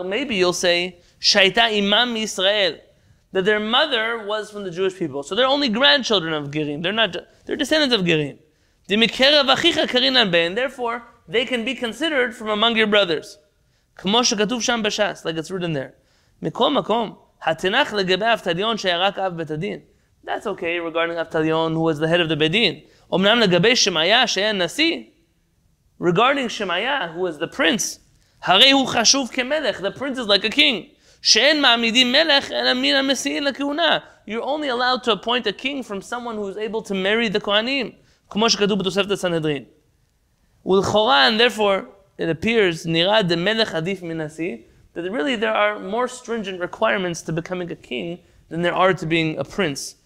Maybe 0.09 0.35
you'll 0.35 0.53
say, 0.53 0.99
Shaita 1.19 1.77
Imam 1.77 2.15
Israel, 2.15 2.77
that 3.31 3.45
their 3.45 3.59
mother 3.59 4.25
was 4.25 4.51
from 4.51 4.63
the 4.63 4.71
Jewish 4.71 4.95
people. 4.95 5.23
So 5.23 5.35
they're 5.35 5.47
only 5.47 5.69
grandchildren 5.69 6.33
of 6.33 6.51
Gerim. 6.51 6.83
They're 6.83 6.91
not, 6.91 7.15
they're 7.45 7.55
descendants 7.55 7.95
of 7.95 8.01
Gerim. 8.01 8.37
Therefore, 10.55 11.03
they 11.30 11.44
can 11.44 11.64
be 11.64 11.74
considered 11.74 12.34
from 12.34 12.48
among 12.48 12.76
your 12.76 12.86
brothers. 12.86 13.38
כמו 13.96 14.24
שכתוב 14.24 14.62
שם 14.62 14.80
בש"ס, 14.84 15.26
like 15.26 15.38
it's 15.38 15.50
written 15.50 15.74
there. 15.74 15.92
מכל 16.42 16.70
מקום, 16.70 17.14
התנ"ך 17.42 17.92
לגבי 17.92 18.32
אבטליון 18.32 18.78
שהיה 18.78 18.98
רק 18.98 19.18
אב 19.18 19.36
בית 19.36 19.50
הדין. 19.50 19.78
That's 20.24 20.46
okay 20.46 20.92
regarding 20.92 21.20
אבטליון, 21.20 21.74
who 21.74 21.80
was 21.80 21.98
the 21.98 22.08
head 22.08 22.20
of 22.26 22.32
the 22.32 22.36
בית 22.36 22.52
דין. 22.52 22.80
אמנם 23.14 23.40
לגבי 23.40 23.76
שמעיה 23.76 24.26
שהיה 24.26 24.52
נשיא, 24.52 25.02
regarding 26.02 26.48
שמעיה, 26.48 27.08
who 27.14 27.20
was 27.20 27.40
the 27.42 27.56
prince, 27.56 27.98
הרי 28.42 28.70
הוא 28.70 28.86
חשוב 28.86 29.30
כמלך, 29.32 29.80
the 29.80 29.98
prince 29.98 30.18
is 30.18 30.28
like 30.28 30.44
a 30.44 30.56
king. 30.56 30.96
שאין 31.22 31.60
מעמידים 31.60 32.12
מלך 32.12 32.52
אלא 32.52 32.74
מן 32.74 32.94
המסיעים 32.94 33.42
לכהונה. 33.42 33.98
You're 34.28 34.42
only 34.42 34.68
allowed 34.68 35.04
to 35.04 35.12
appoint 35.12 35.46
a 35.46 35.52
king 35.52 35.82
from 35.82 36.00
someone 36.00 36.36
who 36.36 36.48
is 36.48 36.56
able 36.56 36.82
to 36.82 36.94
marry 36.94 37.28
the 37.36 37.40
כהנים, 37.40 37.90
כמו 38.30 38.50
שכתוב 38.50 38.78
בתוספת 38.78 39.10
הסנהדרין. 39.10 39.64
ולכאורה, 40.66 41.28
and 41.28 41.40
therefore, 41.40 41.84
it 42.18 42.28
appears, 42.28 42.86
נראה 42.86 43.22
דמלך 43.22 43.74
עדיף 43.74 44.02
מנשיא, 44.02 44.56
that 44.94 45.10
really 45.10 45.36
there 45.36 45.54
are 45.54 45.78
more 45.78 46.08
stringent 46.08 46.60
requirements 46.60 47.22
to 47.22 47.32
becoming 47.32 47.70
a 47.70 47.76
king 47.76 48.18
than 48.48 48.62
there 48.62 48.74
are 48.74 48.92
to 48.94 49.06
being 49.06 49.38
a 49.38 49.44
prince. 49.44 49.96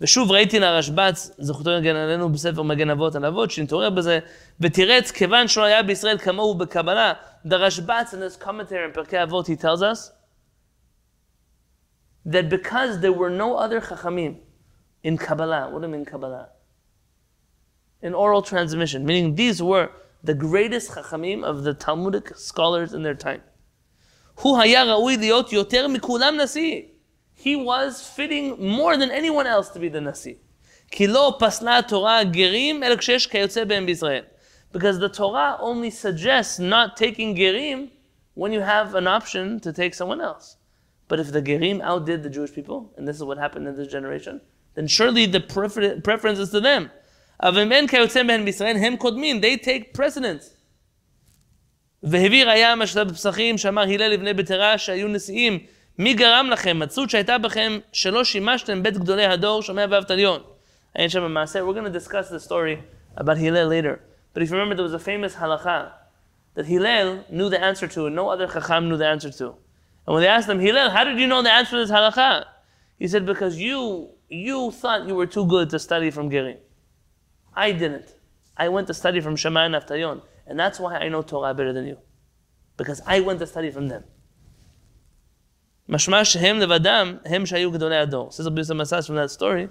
ושוב 0.00 0.30
ראיתי 0.30 0.58
לרשב"ץ, 0.58 1.30
זכותו 1.38 1.70
יגן 1.70 1.96
עלינו 1.96 2.32
בספר 2.32 2.62
מגן 2.62 2.90
אבות 2.90 3.16
על 3.16 3.24
אבות, 3.24 3.50
שנתעורר 3.50 3.90
בזה, 3.90 4.18
ותירץ, 4.60 5.10
כיוון 5.10 5.48
שלא 5.48 5.64
היה 5.64 5.82
בישראל 5.82 6.18
כמוהו 6.18 6.54
בקבלה, 6.54 7.12
the 7.46 7.50
Rashbats 7.50 8.14
in 8.14 8.20
his 8.20 8.44
commentary 8.44 8.84
in 8.90 8.94
פרקי 8.94 9.22
אבות, 9.22 9.46
he 9.46 9.56
tells 9.56 9.82
us, 9.82 10.12
that 12.26 12.48
because 12.48 13.00
there 13.00 13.12
were 13.12 13.30
no 13.30 13.56
other 13.56 13.80
chachamim 13.80 14.36
in 15.02 15.16
Kabbalah, 15.16 15.70
what 15.70 15.80
do 15.80 15.86
you 15.86 15.92
mean 15.92 16.04
Kabbalah? 16.04 16.48
in 18.05 18.13
oral 18.13 18.43
transmission, 18.43 19.03
meaning 19.03 19.33
these 19.33 19.63
were 19.63 19.89
the 20.23 20.35
greatest 20.35 20.91
chachamim 20.91 21.43
of 21.43 21.63
the 21.63 21.73
Talmudic 21.73 22.37
scholars 22.37 22.93
in 22.93 23.01
their 23.01 23.15
time. 23.15 23.41
He 27.33 27.55
was 27.55 28.07
fitting 28.07 28.63
more 28.63 28.95
than 28.95 29.09
anyone 29.09 29.47
else 29.47 29.69
to 29.69 29.79
be 29.79 29.89
the 29.89 30.01
Nasi. 30.01 30.37
Because 34.71 34.99
the 34.99 35.09
Torah 35.09 35.57
only 35.59 35.89
suggests 35.89 36.59
not 36.59 36.95
taking 36.95 37.35
Gerim 37.35 37.89
when 38.35 38.53
you 38.53 38.61
have 38.61 38.93
an 38.93 39.07
option 39.07 39.59
to 39.61 39.73
take 39.73 39.95
someone 39.95 40.21
else. 40.21 40.57
But 41.07 41.19
if 41.19 41.31
the 41.31 41.41
Gerim 41.41 41.81
outdid 41.81 42.21
the 42.21 42.29
Jewish 42.29 42.53
people, 42.53 42.93
and 42.97 43.07
this 43.07 43.15
is 43.15 43.23
what 43.23 43.39
happened 43.39 43.67
in 43.67 43.75
this 43.75 43.91
generation, 43.91 44.41
then 44.75 44.85
surely 44.85 45.25
the 45.25 45.39
prefer- 45.39 45.99
preference 46.01 46.37
is 46.37 46.51
to 46.51 46.59
them 46.59 46.91
אבל 47.42 47.62
אם 47.62 47.72
אין 47.72 47.86
כיוצא 47.86 48.22
בהם 48.22 48.44
בישראל, 48.44 48.76
הם 48.76 48.96
קודמים, 48.96 49.40
they 49.40 49.64
take 49.64 49.98
precedence. 49.98 50.60
והביא 52.02 52.44
ראיה 52.44 52.74
מהשלב 52.74 53.08
בפסחים, 53.08 53.58
שאמר 53.58 53.82
הלל 53.82 54.08
לבני 54.08 54.34
ביתרה 54.34 54.78
שהיו 54.78 55.08
נשיאים, 55.08 55.58
מי 55.98 56.14
גרם 56.14 56.50
לכם, 56.50 56.78
מצות 56.78 57.10
שהייתה 57.10 57.38
בכם, 57.38 57.78
שלא 57.92 58.24
שימשתם 58.24 58.82
בית 58.82 58.98
גדולי 58.98 59.24
הדור, 59.24 59.62
שומע 59.62 59.84
ואבטליון. 59.90 60.40
אין 60.96 61.08
שם 61.08 61.32
מעשה, 61.32 61.60
we're 61.60 61.74
going 61.74 61.92
to 61.92 61.98
discuss 61.98 62.30
the 62.30 62.40
story 62.40 62.76
about 63.16 63.36
Hillel 63.38 63.68
later. 63.68 64.00
But 64.32 64.42
if 64.42 64.50
you 64.50 64.56
remember, 64.56 64.74
there 64.74 64.84
was 64.84 64.94
a 64.94 64.98
famous 64.98 65.34
halacha 65.34 65.92
that 66.54 66.66
Hillel 66.66 67.24
knew 67.30 67.48
the 67.48 67.62
answer 67.62 67.86
to, 67.88 68.06
and 68.06 68.16
no 68.16 68.28
other 68.28 68.46
chacham 68.46 68.88
knew 68.88 68.96
the 68.96 69.06
answer 69.06 69.30
to. 69.30 69.46
And 70.06 70.14
when 70.14 70.22
they 70.22 70.28
asked 70.28 70.48
him, 70.48 70.60
Hillel, 70.60 70.90
how 70.90 71.04
did 71.04 71.18
you 71.18 71.26
know 71.26 71.42
the 71.42 71.52
answer 71.52 71.72
to 71.72 71.80
this 71.84 71.90
halacha? 71.90 72.44
He 72.98 73.06
said, 73.08 73.26
because 73.26 73.58
you, 73.58 74.10
you 74.28 74.70
thought 74.70 75.06
you 75.08 75.14
were 75.14 75.26
too 75.26 75.46
good 75.46 75.70
to 75.70 75.78
study 75.78 76.10
from 76.10 76.30
Gerim. 76.30 76.58
I 77.55 77.71
didn't. 77.71 78.13
I 78.57 78.69
went 78.69 78.87
to 78.87 78.93
study 78.93 79.21
from 79.21 79.35
Shammai 79.35 79.65
and 79.65 79.75
Avtalion. 79.75 80.21
And 80.47 80.59
that's 80.59 80.79
why 80.79 80.95
I 80.97 81.09
know 81.09 81.21
Torah 81.21 81.53
better 81.53 81.73
than 81.73 81.87
you. 81.87 81.97
Because 82.77 83.01
I 83.05 83.21
went 83.21 83.39
to 83.39 83.47
study 83.47 83.71
from 83.71 83.87
them. 83.87 84.03
Mashmash 85.89 86.31
shehem 86.31 86.57
levadam, 86.59 87.25
hem 87.25 87.45
shayu. 87.45 88.33
Says 88.33 88.47
Abiyus 88.47 88.71
Masas 88.71 89.07
from 89.07 89.15
that 89.15 89.31
story, 89.31 89.69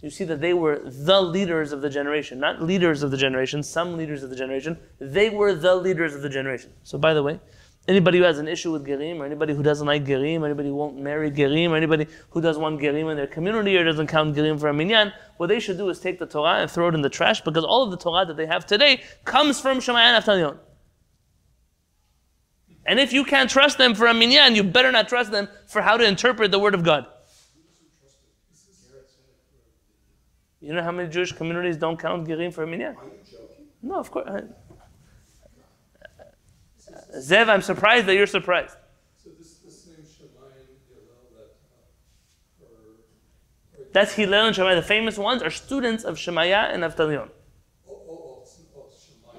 you 0.00 0.10
see 0.10 0.24
that 0.24 0.40
they 0.40 0.54
were 0.54 0.80
the 0.84 1.20
leaders 1.20 1.72
of 1.72 1.82
the 1.82 1.90
generation. 1.90 2.40
Not 2.40 2.62
leaders 2.62 3.02
of 3.02 3.10
the 3.10 3.16
generation, 3.16 3.62
some 3.62 3.96
leaders 3.96 4.22
of 4.22 4.30
the 4.30 4.36
generation. 4.36 4.78
They 4.98 5.28
were 5.30 5.54
the 5.54 5.76
leaders 5.76 6.14
of 6.14 6.22
the 6.22 6.30
generation. 6.30 6.72
So 6.82 6.98
by 6.98 7.12
the 7.12 7.22
way, 7.22 7.40
anybody 7.88 8.18
who 8.18 8.24
has 8.24 8.38
an 8.38 8.48
issue 8.48 8.72
with 8.72 8.86
Gerim, 8.86 9.18
or 9.18 9.26
anybody 9.26 9.54
who 9.54 9.62
doesn't 9.62 9.86
like 9.86 10.04
Gerim, 10.04 10.40
or 10.40 10.46
anybody 10.46 10.68
who 10.68 10.74
won't 10.74 10.98
marry 10.98 11.30
Gerim, 11.30 11.70
or 11.70 11.76
anybody 11.76 12.06
who 12.30 12.40
doesn't 12.40 12.62
want 12.62 12.80
Gerim 12.80 13.10
in 13.10 13.16
their 13.16 13.26
community 13.26 13.76
or 13.76 13.84
doesn't 13.84 14.06
count 14.06 14.36
Gerim 14.36 14.60
for 14.60 14.68
a 14.68 14.74
minyan, 14.74 15.12
what 15.38 15.48
they 15.48 15.60
should 15.60 15.78
do 15.78 15.88
is 15.88 15.98
take 15.98 16.18
the 16.18 16.26
Torah 16.26 16.60
and 16.60 16.70
throw 16.70 16.88
it 16.88 16.94
in 16.94 17.02
the 17.02 17.08
trash 17.08 17.40
because 17.40 17.64
all 17.64 17.82
of 17.82 17.90
the 17.90 17.96
Torah 17.96 18.26
that 18.26 18.36
they 18.36 18.46
have 18.46 18.66
today 18.66 19.02
comes 19.24 19.60
from 19.60 19.80
Shemaiah 19.80 20.14
and 20.14 20.24
Aftalion. 20.24 20.58
And 22.86 22.98
if 22.98 23.12
you 23.12 23.24
can't 23.24 23.50
trust 23.50 23.78
them 23.78 23.94
for 23.94 24.06
a 24.06 24.14
minyan, 24.14 24.54
you 24.54 24.62
better 24.62 24.90
not 24.90 25.08
trust 25.08 25.30
them 25.30 25.48
for 25.66 25.82
how 25.82 25.96
to 25.96 26.04
interpret 26.04 26.50
the 26.50 26.58
word 26.58 26.74
of 26.74 26.82
God. 26.82 27.06
You 30.60 30.74
know 30.74 30.82
how 30.82 30.90
many 30.90 31.08
Jewish 31.08 31.32
communities 31.32 31.76
don't 31.78 31.98
count 31.98 32.28
Gerim 32.28 32.52
for 32.52 32.64
a 32.64 32.66
minyan? 32.66 32.96
Are 32.96 33.04
you 33.04 33.12
joking? 33.24 33.66
No, 33.82 33.94
of 33.94 34.10
course. 34.10 34.42
Zev, 37.18 37.48
I'm 37.48 37.62
surprised 37.62 38.06
that 38.06 38.14
you're 38.14 38.26
surprised. 38.26 38.76
So 39.22 39.30
this, 39.38 39.58
this 39.58 39.86
name 39.86 39.96
Shemayim 39.96 40.66
Hillel 40.88 41.26
that, 41.34 41.56
uh, 42.62 42.64
or, 42.64 43.82
or, 43.82 43.86
That's 43.92 44.14
Hillel 44.14 44.46
and 44.46 44.56
Shemaiah. 44.56 44.76
The 44.76 44.82
famous 44.82 45.18
ones 45.18 45.42
are 45.42 45.50
students 45.50 46.04
of 46.04 46.18
Shemaiah 46.18 46.70
and 46.72 46.82
Avtalion. 46.82 47.30
oh, 47.88 47.92
oh, 48.08 48.44
oh, 48.76 48.88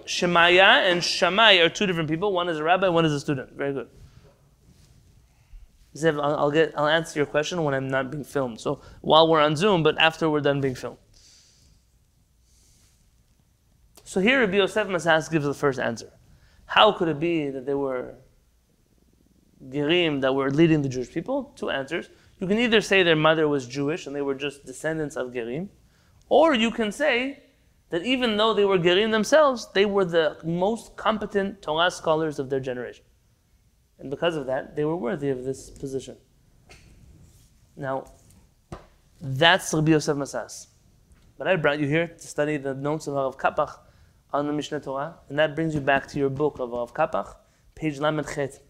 Shemaiah 0.06 0.90
and 0.90 1.04
Shammai 1.04 1.56
are 1.60 1.70
two 1.70 1.86
different 1.86 2.10
people. 2.10 2.34
One 2.34 2.50
is 2.50 2.58
a 2.58 2.64
rabbi, 2.64 2.90
one 2.90 3.06
is 3.06 3.14
a 3.14 3.20
student. 3.20 3.54
Very 3.54 3.74
good. 3.74 3.88
Zev, 5.96 6.22
I'll, 6.22 6.36
I'll 6.36 6.52
get, 6.52 6.74
I'll 6.78 6.88
answer 6.88 7.20
your 7.20 7.26
question 7.26 7.64
when 7.64 7.74
I'm 7.74 7.90
not 7.90 8.12
being 8.12 8.24
filmed. 8.24 8.60
So 8.60 8.82
while 9.02 9.30
we're 9.30 9.42
on 9.42 9.56
Zoom, 9.56 9.84
but 9.84 9.98
after 9.98 10.30
we're 10.30 10.42
done 10.42 10.62
being 10.62 10.76
filmed. 10.76 10.98
So 14.04 14.20
here 14.20 14.42
Rabbi 14.42 14.58
Yosef 14.58 14.88
Masas 14.88 15.32
gives 15.32 15.46
the 15.46 15.54
first 15.54 15.80
answer. 15.80 16.12
How 16.72 16.94
could 16.94 17.10
it 17.10 17.20
be 17.20 17.50
that 17.50 17.66
they 17.66 17.74
were 17.74 18.16
Gerim 19.68 20.22
that 20.22 20.34
were 20.34 20.50
leading 20.50 20.82
the 20.82 20.88
Jewish 20.88 21.12
people? 21.12 21.52
Two 21.58 21.70
answers. 21.70 22.10
You 22.40 22.48
can 22.48 22.58
either 22.60 22.80
say 22.80 23.04
their 23.04 23.18
mother 23.18 23.50
was 23.50 23.68
Jewish 23.68 24.08
and 24.08 24.16
they 24.16 24.22
were 24.22 24.36
just 24.36 24.66
descendants 24.66 25.18
of 25.18 25.34
Gerim, 25.34 25.68
or 26.30 26.54
you 26.54 26.72
can 26.72 26.94
say 26.94 27.44
that 27.90 28.04
even 28.04 28.38
though 28.38 28.54
they 28.54 28.64
were 28.64 28.80
Gerim 28.80 29.12
themselves, 29.12 29.68
they 29.74 29.86
were 29.86 30.06
the 30.06 30.38
most 30.46 30.96
competent 30.96 31.62
Torah 31.62 31.92
scholars 31.92 32.40
of 32.40 32.50
their 32.50 32.62
generation. 32.62 33.04
And 34.00 34.10
because 34.10 34.38
of 34.38 34.46
that, 34.46 34.78
they 34.78 34.86
were 34.86 34.96
worthy 34.96 35.28
of 35.30 35.44
this 35.44 35.70
position. 35.72 36.16
Now, 37.76 38.06
that's 39.20 39.74
Rabbi 39.74 39.92
Yosef 39.92 40.16
Masas. 40.16 40.68
But 41.38 41.50
I 41.50 41.58
brought 41.58 41.80
you 41.80 41.88
here 41.88 42.08
to 42.08 42.28
study 42.28 42.56
the 42.56 42.74
notes 42.74 43.08
of 43.08 43.16
Rav 43.16 43.38
Kapach 43.38 43.78
on 44.34 44.48
the 44.48 44.54
Mishneh 44.54 44.84
Torah, 44.84 45.16
and 45.30 45.38
that 45.40 45.56
brings 45.56 45.76
you 45.76 45.82
back 45.82 46.08
to 46.08 46.20
your 46.20 46.30
book 46.30 46.60
of 46.60 46.72
Rav 46.72 46.94
Kapach, 46.94 47.36
page 47.76 48.00
Lamed 48.00 48.28
Chet. 48.34 48.62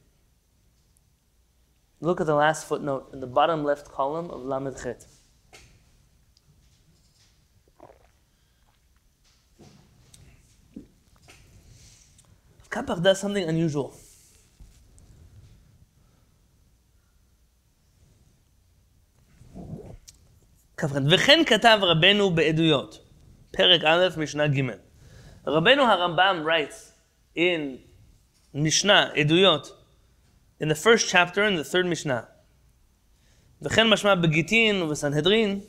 Look 2.00 2.20
at 2.20 2.28
the 2.28 2.36
last 2.36 2.68
footnote 2.68 3.10
in 3.14 3.20
the 3.20 3.28
bottom 3.28 3.64
left 3.64 3.92
column 3.92 4.30
of 4.32 4.44
Lamed 4.44 4.76
Chet. 4.82 5.06
Kapach 12.70 13.04
does 13.04 13.20
something 13.20 13.48
unusual. 13.48 13.94
וכן 21.10 21.44
כתב 21.46 21.80
רבנו 21.82 22.36
בעדויות, 22.36 23.00
פרק 23.52 23.82
א', 23.84 24.08
משנה 24.18 24.48
ג'. 24.48 24.91
רבנו 25.47 25.83
הרמב"ם 25.83 26.45
writes 26.47 26.93
in 27.37 27.79
משנה, 28.55 29.11
עדויות, 29.15 29.73
in 30.63 30.67
the 30.67 30.75
first 30.75 31.09
chapter, 31.09 31.45
in 31.45 31.57
the 31.57 31.65
third 31.65 31.87
משנה. 31.87 32.21
וכן 33.63 33.87
משמע 33.87 34.15
בגיטין 34.15 34.83
ובסנהדרין. 34.83 35.61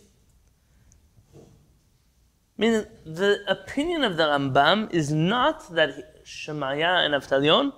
Meaning, 2.58 2.86
the 3.06 3.44
opinion 3.48 4.04
of 4.04 4.18
the 4.18 4.24
Rambam 4.24 4.92
is 4.92 5.12
not 5.12 5.70
that 5.76 6.24
Shemaiah 6.24 7.06
and 7.06 7.14
Avtalion 7.14 7.72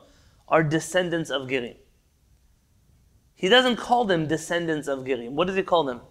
are 0.48 0.64
descendants 0.64 1.30
of 1.30 1.50
Gerim. 1.50 1.76
He 3.36 3.50
doesn't 3.50 3.76
call 3.76 4.06
them 4.06 4.28
descendants 4.28 4.88
of 4.88 5.00
Gerim. 5.00 5.32
What 5.32 5.48
does 5.48 5.58
he 5.58 5.64
call 5.64 5.84
them? 5.84 6.02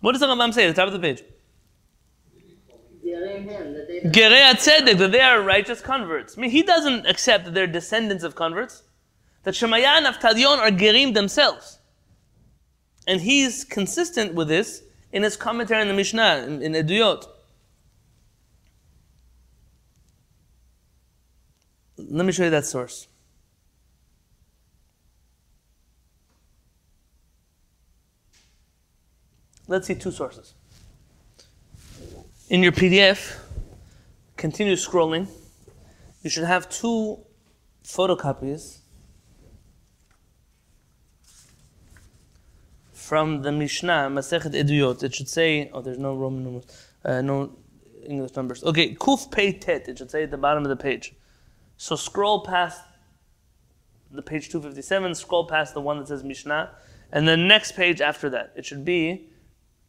What 0.00 0.12
does 0.12 0.20
the 0.20 0.28
Rambam 0.28 0.54
say 0.54 0.66
at 0.66 0.74
the 0.74 0.80
top 0.80 0.86
of 0.86 0.92
the 0.92 1.00
page? 1.00 1.22
Gerei 3.15 4.53
Tzedek, 4.53 4.97
that 4.97 5.11
they 5.11 5.21
are 5.21 5.41
righteous 5.41 5.81
converts. 5.81 6.37
I 6.37 6.41
mean, 6.41 6.51
he 6.51 6.63
doesn't 6.63 7.05
accept 7.05 7.45
that 7.45 7.53
they're 7.53 7.67
descendants 7.67 8.23
of 8.23 8.35
converts. 8.35 8.83
That 9.43 9.55
Shemaiah 9.55 9.97
and 9.97 10.05
Avtalion 10.05 10.57
are 10.57 10.71
Gerim 10.71 11.13
themselves. 11.13 11.79
And 13.07 13.21
he's 13.21 13.63
consistent 13.63 14.33
with 14.33 14.47
this 14.47 14.83
in 15.11 15.23
his 15.23 15.37
commentary 15.37 15.81
in 15.81 15.87
the 15.87 15.93
Mishnah, 15.93 16.45
in, 16.47 16.61
in 16.61 16.73
Eduyot. 16.73 17.25
Let 21.97 22.25
me 22.25 22.31
show 22.31 22.43
you 22.43 22.49
that 22.49 22.65
source. 22.65 23.07
Let's 29.67 29.87
see 29.87 29.95
two 29.95 30.11
sources. 30.11 30.53
In 32.47 32.61
your 32.61 32.73
PDF, 32.73 33.39
continue 34.37 34.75
scrolling. 34.75 35.27
You 36.21 36.29
should 36.29 36.43
have 36.43 36.69
two 36.69 37.17
photocopies 37.83 38.81
from 42.93 43.41
the 43.41 43.51
Mishnah, 43.51 44.11
Masechet 44.11 44.53
Eduyot. 44.53 45.01
It 45.01 45.15
should 45.15 45.27
say, 45.27 45.71
oh, 45.73 45.81
there's 45.81 45.97
no 45.97 46.15
Roman 46.15 46.43
numbers, 46.43 46.65
uh, 47.03 47.21
no 47.21 47.57
English 48.05 48.35
numbers. 48.35 48.63
Okay, 48.63 48.93
Kuf 48.93 49.31
Pei 49.31 49.51
Tet, 49.51 49.87
it 49.87 49.97
should 49.97 50.11
say 50.11 50.21
at 50.21 50.29
the 50.29 50.37
bottom 50.37 50.61
of 50.61 50.69
the 50.69 50.75
page. 50.75 51.15
So 51.77 51.95
scroll 51.95 52.41
past 52.41 52.79
the 54.11 54.21
page 54.21 54.49
257, 54.49 55.15
scroll 55.15 55.47
past 55.47 55.73
the 55.73 55.81
one 55.81 55.97
that 55.97 56.09
says 56.09 56.23
Mishnah, 56.23 56.75
and 57.11 57.27
the 57.27 57.37
next 57.37 57.71
page 57.71 58.01
after 58.01 58.29
that. 58.29 58.53
It 58.55 58.67
should 58.67 58.85
be 58.85 59.29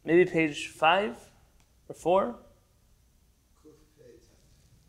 maybe 0.03 0.25
page 0.25 0.69
5 0.69 1.15
or 1.89 1.93
4. 1.93 2.35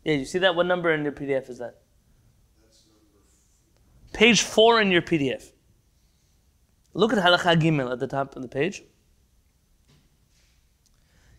Yeah, 0.03 0.13
you 0.13 0.25
see 0.25 0.39
that? 0.39 0.55
What 0.55 0.65
number 0.65 0.91
in 0.93 1.03
your 1.03 1.11
PDF 1.11 1.49
is 1.49 1.59
that? 1.59 1.75
Page 4.13 4.41
four 4.41 4.81
in 4.81 4.91
your 4.91 5.01
PDF. 5.01 5.51
Look 6.93 7.13
at 7.13 7.19
Halakha 7.19 7.59
Gimel 7.59 7.91
at 7.91 7.99
the 7.99 8.07
top 8.07 8.35
of 8.35 8.41
the 8.41 8.47
page. 8.47 8.83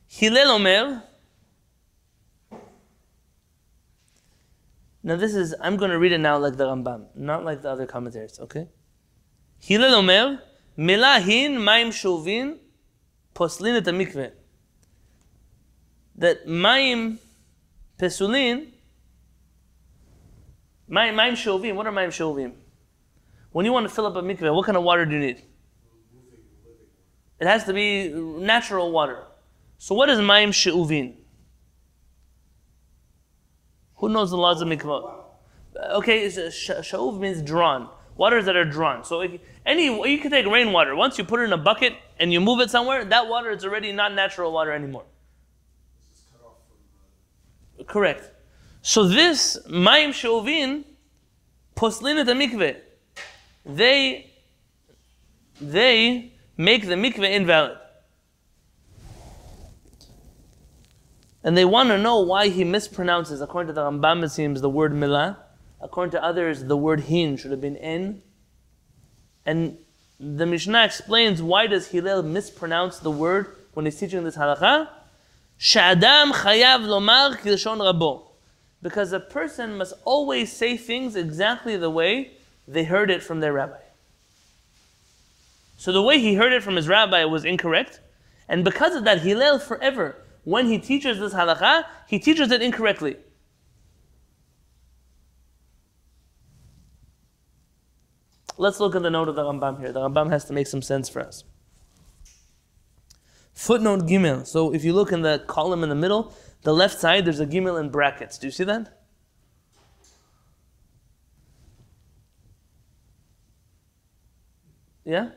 Hillel 0.06 0.50
Omer. 0.52 1.02
Now 5.02 5.16
this 5.16 5.34
is, 5.34 5.54
I'm 5.60 5.76
going 5.76 5.90
to 5.90 5.98
read 5.98 6.12
it 6.12 6.18
now 6.18 6.36
like 6.38 6.56
the 6.56 6.66
Rambam, 6.66 7.06
not 7.14 7.44
like 7.44 7.62
the 7.62 7.70
other 7.70 7.86
commentaries, 7.86 8.38
okay? 8.38 8.68
Hillel 9.58 9.94
Omer, 9.94 10.42
Melahin 10.76 11.62
Maim 11.62 11.90
Shovin 11.90 12.58
Poslin 13.34 13.76
et 13.76 14.34
That 16.16 16.46
Maim 16.46 17.18
Pesulin, 18.00 18.68
Maim 20.88 21.14
Shovim, 21.34 21.74
what 21.74 21.86
are 21.86 21.92
Maim 21.92 22.08
Shovim? 22.08 22.52
When 23.52 23.66
you 23.66 23.72
want 23.72 23.88
to 23.88 23.94
fill 23.94 24.06
up 24.06 24.16
a 24.16 24.22
mikveh, 24.22 24.54
what 24.54 24.64
kind 24.64 24.76
of 24.76 24.84
water 24.84 25.04
do 25.04 25.12
you 25.12 25.20
need? 25.20 25.42
It 27.40 27.46
has 27.46 27.64
to 27.64 27.72
be 27.72 28.08
natural 28.08 28.90
water. 28.90 29.24
So 29.78 29.94
what 29.94 30.08
is 30.08 30.20
Maim 30.20 30.52
She'uvin? 30.52 31.14
Who 33.96 34.08
knows 34.08 34.30
the 34.30 34.36
laws 34.36 34.60
of 34.62 34.68
mikveh? 34.68 35.24
Okay, 35.92 36.26
uh, 36.26 36.30
Sha'uv 36.30 37.18
means 37.18 37.42
drawn. 37.42 37.88
Waters 38.16 38.44
that 38.46 38.56
are 38.56 38.64
drawn. 38.64 39.04
So 39.04 39.22
if, 39.22 39.40
any, 39.64 39.86
you 39.86 40.18
can 40.18 40.30
take 40.30 40.46
rainwater. 40.46 40.94
Once 40.94 41.16
you 41.16 41.24
put 41.24 41.40
it 41.40 41.44
in 41.44 41.52
a 41.52 41.58
bucket 41.58 41.94
and 42.18 42.32
you 42.32 42.40
move 42.40 42.60
it 42.60 42.70
somewhere, 42.70 43.04
that 43.04 43.28
water 43.28 43.50
is 43.50 43.64
already 43.64 43.92
not 43.92 44.14
natural 44.14 44.52
water 44.52 44.72
anymore. 44.72 45.04
Correct. 47.86 48.30
So 48.82 49.04
this 49.04 49.58
mayim 49.68 50.12
she'uvin 50.12 50.84
poslin 51.76 52.18
et 52.18 52.26
mikveh 52.26 52.76
they 53.64 54.30
they 55.60 56.32
make 56.56 56.86
the 56.86 56.94
mikveh 56.94 57.30
invalid. 57.30 57.76
And 61.42 61.56
they 61.56 61.64
want 61.64 61.88
to 61.88 61.98
know 61.98 62.20
why 62.20 62.48
he 62.48 62.64
mispronounces, 62.64 63.40
according 63.40 63.68
to 63.68 63.72
the 63.72 63.82
Rambam, 63.82 64.22
it 64.24 64.28
seems, 64.28 64.60
the 64.60 64.68
word 64.68 64.92
milah. 64.92 65.36
According 65.80 66.10
to 66.12 66.22
others, 66.22 66.64
the 66.64 66.76
word 66.76 67.00
hin 67.00 67.38
should 67.38 67.50
have 67.50 67.62
been 67.62 67.78
en. 67.78 68.20
And 69.46 69.78
the 70.18 70.44
Mishnah 70.44 70.84
explains 70.84 71.42
why 71.42 71.66
does 71.66 71.88
Hillel 71.88 72.22
mispronounce 72.22 72.98
the 72.98 73.10
word 73.10 73.56
when 73.72 73.86
he's 73.86 73.98
teaching 73.98 74.22
this 74.22 74.36
halakha? 74.36 74.88
Shadam 75.60 76.32
chayav 76.32 76.86
lomar 76.86 77.36
kilshon 77.36 77.78
rabo. 77.78 78.28
Because 78.82 79.12
a 79.12 79.20
person 79.20 79.76
must 79.76 79.92
always 80.06 80.50
say 80.50 80.78
things 80.78 81.14
exactly 81.14 81.76
the 81.76 81.90
way 81.90 82.32
they 82.66 82.84
heard 82.84 83.10
it 83.10 83.22
from 83.22 83.40
their 83.40 83.52
rabbi. 83.52 83.82
So 85.76 85.92
the 85.92 86.02
way 86.02 86.18
he 86.18 86.34
heard 86.34 86.54
it 86.54 86.62
from 86.62 86.76
his 86.76 86.88
rabbi 86.88 87.24
was 87.24 87.44
incorrect, 87.44 88.00
and 88.48 88.64
because 88.64 88.94
of 88.94 89.04
that, 89.04 89.20
Hillel 89.20 89.58
forever, 89.58 90.16
when 90.44 90.66
he 90.66 90.78
teaches 90.78 91.18
this 91.18 91.34
halakha, 91.34 91.84
he 92.08 92.18
teaches 92.18 92.50
it 92.50 92.62
incorrectly. 92.62 93.16
Let's 98.56 98.80
look 98.80 98.94
at 98.94 99.02
the 99.02 99.10
note 99.10 99.28
of 99.28 99.36
the 99.36 99.42
Rambam 99.42 99.78
here. 99.78 99.92
The 99.92 100.00
Rambam 100.00 100.30
has 100.30 100.44
to 100.46 100.52
make 100.52 100.66
some 100.66 100.82
sense 100.82 101.08
for 101.08 101.20
us. 101.20 101.44
Footnote 103.60 104.06
Gimel. 104.06 104.46
So 104.46 104.72
if 104.72 104.84
you 104.84 104.94
look 104.94 105.12
in 105.12 105.20
the 105.20 105.44
column 105.46 105.82
in 105.82 105.90
the 105.90 105.94
middle, 105.94 106.32
the 106.62 106.72
left 106.72 106.98
side, 106.98 107.26
there's 107.26 107.40
a 107.40 107.46
Gimel 107.46 107.78
in 107.78 107.90
brackets. 107.90 108.38
Do 108.38 108.46
you 108.46 108.50
see 108.50 108.64
that? 108.64 109.02
Yeah? 115.04 115.32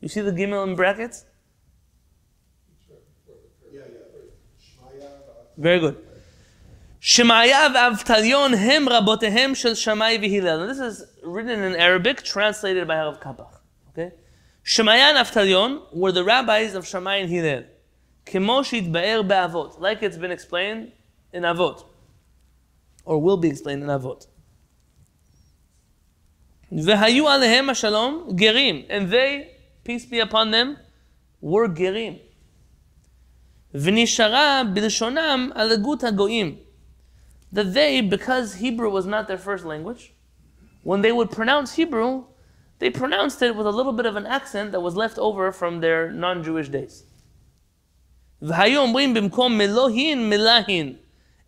You 0.00 0.08
see 0.08 0.20
the 0.20 0.32
Gimel 0.32 0.66
in 0.66 0.74
brackets? 0.74 1.26
Very 5.56 5.78
good. 5.78 5.96
Shemaya 7.00 7.72
hem 8.56 8.88
rabotehem 8.88 9.54
shel 9.54 9.76
Shammai 9.76 10.16
v'Hillel. 10.16 10.66
This 10.66 10.80
is 10.80 11.06
written 11.22 11.62
in 11.62 11.76
Arabic, 11.76 12.24
translated 12.24 12.88
by 12.88 12.96
Harav 12.96 13.22
Kapach. 13.22 13.55
Shemaya 14.66 15.14
and 15.14 15.80
were 15.92 16.10
the 16.10 16.24
rabbis 16.24 16.74
of 16.74 16.84
Shammai 16.86 17.18
and 17.18 17.30
Hillel. 17.30 17.62
Kemo 18.26 18.62
sheitba'er 18.64 19.26
be'avot. 19.26 19.78
Like 19.78 20.02
it's 20.02 20.16
been 20.16 20.32
explained 20.32 20.90
in 21.32 21.44
Avot. 21.44 21.84
Or 23.04 23.22
will 23.22 23.36
be 23.36 23.48
explained 23.48 23.84
in 23.84 23.88
Avot. 23.88 24.26
V'hayu 26.72 27.22
alehem 27.22 27.72
shalom 27.76 28.36
gerim. 28.36 28.84
And 28.90 29.08
they, 29.08 29.52
peace 29.84 30.04
be 30.04 30.18
upon 30.18 30.50
them, 30.50 30.78
were 31.40 31.68
gerim. 31.68 32.18
V'nishara 33.72 34.74
b'lshonam 34.74 35.52
alagut 35.52 36.00
hagoim. 36.00 36.58
That 37.52 37.72
they, 37.72 38.00
because 38.00 38.56
Hebrew 38.56 38.90
was 38.90 39.06
not 39.06 39.28
their 39.28 39.38
first 39.38 39.64
language, 39.64 40.12
when 40.82 41.02
they 41.02 41.12
would 41.12 41.30
pronounce 41.30 41.74
Hebrew, 41.74 42.24
they 42.78 42.90
pronounced 42.90 43.40
it 43.42 43.56
with 43.56 43.66
a 43.66 43.70
little 43.70 43.92
bit 43.92 44.06
of 44.06 44.16
an 44.16 44.26
accent 44.26 44.72
that 44.72 44.80
was 44.80 44.96
left 44.96 45.18
over 45.18 45.50
from 45.52 45.80
their 45.80 46.10
non 46.10 46.44
Jewish 46.44 46.68
days. 46.68 47.04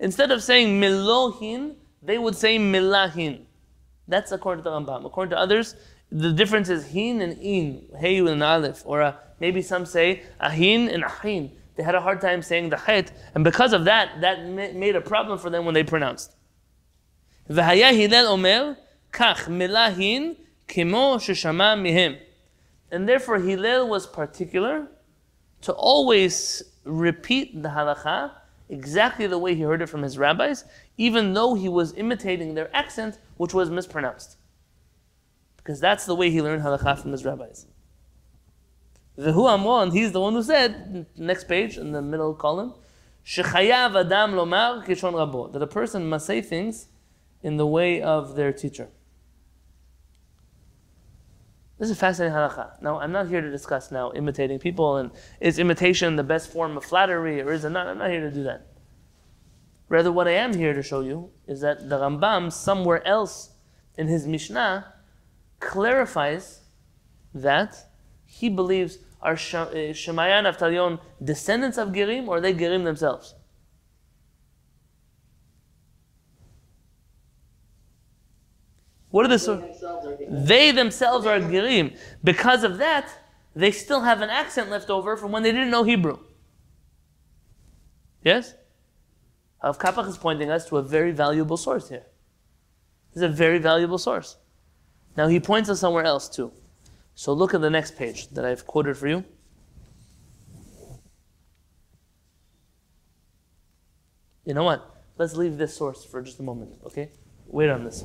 Instead 0.00 0.30
of 0.30 0.42
saying 0.42 0.80
milohin, 0.80 1.74
they 2.02 2.18
would 2.18 2.34
say 2.36 2.58
milahin. 2.58 3.44
That's 4.06 4.32
according 4.32 4.64
to 4.64 4.70
the 4.70 4.76
Rambam. 4.76 5.04
According 5.04 5.30
to 5.30 5.38
others, 5.38 5.74
the 6.10 6.32
difference 6.32 6.70
is 6.70 6.86
hin 6.86 7.20
and 7.20 7.36
in, 7.42 7.84
hey 7.98 8.18
and 8.18 8.42
aleph, 8.42 8.82
or 8.86 9.02
uh, 9.02 9.12
maybe 9.38 9.60
some 9.60 9.84
say 9.84 10.22
ahin 10.40 10.88
and 10.88 11.04
ahin. 11.04 11.50
They 11.76 11.82
had 11.82 11.94
a 11.94 12.00
hard 12.00 12.22
time 12.22 12.40
saying 12.40 12.70
the 12.70 12.76
chet, 12.76 13.12
and 13.34 13.44
because 13.44 13.74
of 13.74 13.84
that, 13.84 14.20
that 14.22 14.46
made 14.46 14.96
a 14.96 15.00
problem 15.02 15.38
for 15.38 15.50
them 15.50 15.66
when 15.66 15.74
they 15.74 15.84
pronounced. 15.84 16.34
V'haya 17.50 18.26
omer, 18.26 18.78
kach 19.12 19.46
milahin 19.46 20.36
Kimo 20.68 21.16
sheshama 21.16 21.80
mihim. 21.80 22.18
And 22.90 23.08
therefore 23.08 23.38
Hillel 23.38 23.88
was 23.88 24.06
particular 24.06 24.88
to 25.62 25.72
always 25.72 26.62
repeat 26.84 27.62
the 27.62 27.70
halacha 27.70 28.32
exactly 28.68 29.26
the 29.26 29.38
way 29.38 29.54
he 29.54 29.62
heard 29.62 29.82
it 29.82 29.88
from 29.88 30.02
his 30.02 30.18
rabbis, 30.18 30.64
even 30.96 31.32
though 31.32 31.54
he 31.54 31.68
was 31.68 31.94
imitating 31.94 32.54
their 32.54 32.74
accent, 32.76 33.18
which 33.36 33.54
was 33.54 33.70
mispronounced. 33.70 34.36
Because 35.56 35.80
that's 35.80 36.06
the 36.06 36.14
way 36.14 36.30
he 36.30 36.42
learned 36.42 36.62
halacha 36.62 37.00
from 37.00 37.12
his 37.12 37.24
rabbis. 37.24 37.66
The 39.16 39.32
Hu 39.32 39.46
Amon, 39.46 39.90
he's 39.90 40.12
the 40.12 40.20
one 40.20 40.34
who 40.34 40.42
said, 40.42 41.06
next 41.16 41.48
page, 41.48 41.76
in 41.76 41.92
the 41.92 42.02
middle 42.02 42.34
column, 42.34 42.74
Shechayav 43.26 43.98
Adam 43.98 44.32
Lomar 44.32 44.86
Kishon 44.86 45.12
Rabo, 45.12 45.52
that 45.52 45.60
a 45.60 45.66
person 45.66 46.08
must 46.08 46.26
say 46.26 46.40
things 46.40 46.88
in 47.42 47.56
the 47.56 47.66
way 47.66 48.00
of 48.00 48.36
their 48.36 48.52
teacher. 48.52 48.88
This 51.78 51.90
is 51.90 51.98
fascinating 51.98 52.34
halakha. 52.36 52.82
Now, 52.82 52.98
I'm 52.98 53.12
not 53.12 53.28
here 53.28 53.40
to 53.40 53.50
discuss 53.50 53.92
now 53.92 54.12
imitating 54.12 54.58
people 54.58 54.96
and 54.96 55.12
is 55.40 55.58
imitation 55.58 56.16
the 56.16 56.24
best 56.24 56.52
form 56.52 56.76
of 56.76 56.84
flattery 56.84 57.40
or 57.40 57.52
is 57.52 57.64
it 57.64 57.70
not? 57.70 57.86
I'm 57.86 57.98
not 57.98 58.10
here 58.10 58.20
to 58.20 58.30
do 58.30 58.42
that. 58.44 58.66
Rather, 59.88 60.10
what 60.10 60.26
I 60.26 60.32
am 60.32 60.54
here 60.54 60.74
to 60.74 60.82
show 60.82 61.00
you 61.00 61.30
is 61.46 61.60
that 61.60 61.88
the 61.88 61.98
Rambam, 61.98 62.52
somewhere 62.52 63.06
else 63.06 63.50
in 63.96 64.08
his 64.08 64.26
Mishnah, 64.26 64.92
clarifies 65.60 66.60
that 67.32 67.76
he 68.24 68.48
believes 68.48 68.98
are 69.22 69.36
Sh- 69.36 69.54
uh, 69.54 69.66
Shemaya 69.92 70.38
and 70.38 70.46
Avtalion 70.46 71.00
descendants 71.22 71.78
of 71.78 71.88
Gerim 71.90 72.28
or 72.28 72.40
they 72.40 72.54
Gerim 72.54 72.84
themselves? 72.84 73.34
What 79.10 79.24
are 79.24 79.36
the 79.36 80.26
They 80.28 80.28
They 80.28 80.72
themselves 80.72 81.26
are 81.26 81.40
Gerim. 81.40 81.96
Because 82.22 82.62
of 82.62 82.78
that, 82.78 83.08
they 83.54 83.70
still 83.70 84.02
have 84.02 84.20
an 84.20 84.30
accent 84.30 84.70
left 84.70 84.90
over 84.90 85.16
from 85.16 85.32
when 85.32 85.42
they 85.42 85.52
didn't 85.52 85.70
know 85.70 85.82
Hebrew. 85.82 86.18
Yes? 88.22 88.54
Rav 89.62 89.78
Kapach 89.78 90.08
is 90.08 90.18
pointing 90.18 90.50
us 90.50 90.66
to 90.68 90.76
a 90.76 90.82
very 90.82 91.12
valuable 91.12 91.56
source 91.56 91.88
here. 91.88 92.04
This 93.12 93.16
is 93.16 93.22
a 93.22 93.28
very 93.28 93.58
valuable 93.58 93.98
source. 93.98 94.36
Now 95.16 95.26
he 95.26 95.40
points 95.40 95.68
us 95.68 95.80
somewhere 95.80 96.04
else 96.04 96.28
too. 96.28 96.52
So 97.14 97.32
look 97.32 97.54
at 97.54 97.60
the 97.60 97.70
next 97.70 97.96
page 97.96 98.28
that 98.28 98.44
I've 98.44 98.66
quoted 98.66 98.96
for 98.96 99.08
you. 99.08 99.24
You 104.44 104.54
know 104.54 104.64
what? 104.64 104.94
Let's 105.16 105.34
leave 105.34 105.58
this 105.58 105.74
source 105.74 106.04
for 106.04 106.22
just 106.22 106.38
a 106.38 106.42
moment, 106.42 106.70
okay? 106.86 107.10
Wait 107.48 107.68
on 107.68 107.82
this. 107.84 108.04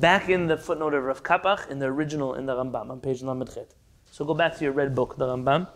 Back 0.00 0.28
in 0.28 0.46
the 0.46 0.58
footnote 0.58 0.92
of 0.92 1.04
Rav 1.04 1.22
Kapach, 1.22 1.70
in 1.70 1.78
the 1.78 1.86
original, 1.86 2.34
in 2.34 2.44
the 2.44 2.54
Rambam, 2.54 2.90
on 2.90 3.00
page 3.00 3.22
Lamed 3.22 3.48
Chet. 3.54 3.72
So 4.10 4.26
go 4.26 4.34
back 4.34 4.58
to 4.58 4.64
your 4.64 4.74
red 4.74 4.94
book, 4.94 5.16
the 5.16 5.26
Rambam, 5.26 5.68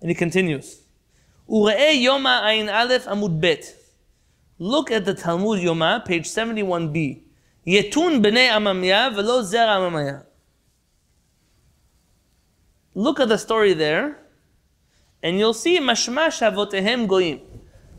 and 0.00 0.10
he 0.10 0.14
continues. 0.16 0.82
Ure'e 1.48 2.02
Yoma 2.02 2.42
Ayin 2.42 2.72
Aleph 2.72 3.04
Amud 3.04 3.40
Bet. 3.40 3.76
Look 4.58 4.90
at 4.90 5.04
the 5.04 5.14
Talmud 5.14 5.60
Yoma, 5.60 6.04
page 6.04 6.24
71b. 6.24 7.22
Yetun 7.64 8.24
b'nei 8.24 8.48
Amamya 8.48 9.14
velo 9.14 9.42
zer 9.42 9.68
Amamya. 9.68 10.24
Look 12.94 13.20
at 13.20 13.28
the 13.28 13.38
story 13.38 13.72
there, 13.72 14.18
and 15.22 15.38
you'll 15.38 15.54
see 15.54 15.78
Mashma 15.78 16.26
Shavotehem 16.26 17.06
Goyim. 17.06 17.40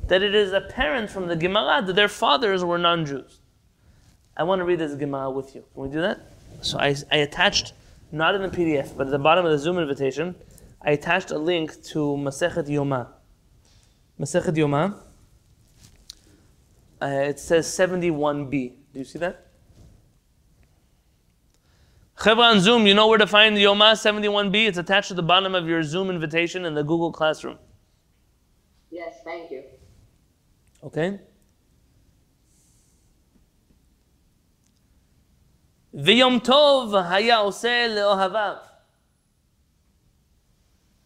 That 0.07 0.21
it 0.21 0.35
is 0.35 0.51
apparent 0.51 1.09
from 1.09 1.27
the 1.27 1.37
Gemara 1.37 1.81
that 1.85 1.93
their 1.93 2.09
fathers 2.09 2.61
were 2.65 2.77
non-Jews. 2.77 3.39
I 4.38 4.43
want 4.43 4.60
to 4.60 4.65
read 4.65 4.80
this 4.80 4.95
Gemara 4.95 5.30
with 5.30 5.56
you. 5.56 5.63
Can 5.74 5.84
we 5.84 5.89
do 5.89 6.02
that? 6.02 6.19
So 6.62 6.78
I, 6.78 6.95
I 7.12 7.17
attached, 7.17 7.74
not 8.12 8.36
in 8.36 8.41
the 8.41 8.50
PDF, 8.50 8.95
but 8.98 9.08
at 9.08 9.12
the 9.12 9.19
bottom 9.19 9.45
of 9.45 9.52
the 9.52 9.58
Zoom 9.58 9.78
invitation, 9.78 10.36
I 10.82 10.91
attached 10.91 11.32
a 11.32 11.38
link 11.38 11.71
to 11.86 12.00
Masechet 12.00 12.67
Yoma. 12.67 13.08
Masechet 14.19 14.56
Yoma. 14.56 14.98
Uh, 17.02 17.06
it 17.06 17.39
says 17.39 17.67
71b. 17.67 18.74
Do 18.93 19.00
you 19.00 19.06
see 19.06 19.19
that? 19.19 19.48
Chevra 22.17 22.52
on 22.52 22.60
Zoom, 22.62 22.88
you 22.88 22.93
know 22.93 23.08
where 23.08 23.17
to 23.17 23.28
find 23.28 23.58
Yoma 23.58 23.91
71b? 23.93 24.67
It's 24.67 24.78
attached 24.78 25.10
to 25.10 25.13
the 25.13 25.24
bottom 25.24 25.54
of 25.54 25.67
your 25.67 25.84
Zoom 25.84 26.10
invitation 26.10 26.65
in 26.65 26.74
the 26.74 26.84
Google 26.84 27.12
Classroom. 27.12 27.58
Yes, 28.89 29.15
thank 29.24 29.52
you. 29.52 29.63
Okay? 30.84 31.19
ויום 35.94 36.38
טוב 36.38 36.94
היה 36.94 37.38
עושה 37.38 37.87
לאוהביו. 37.88 38.56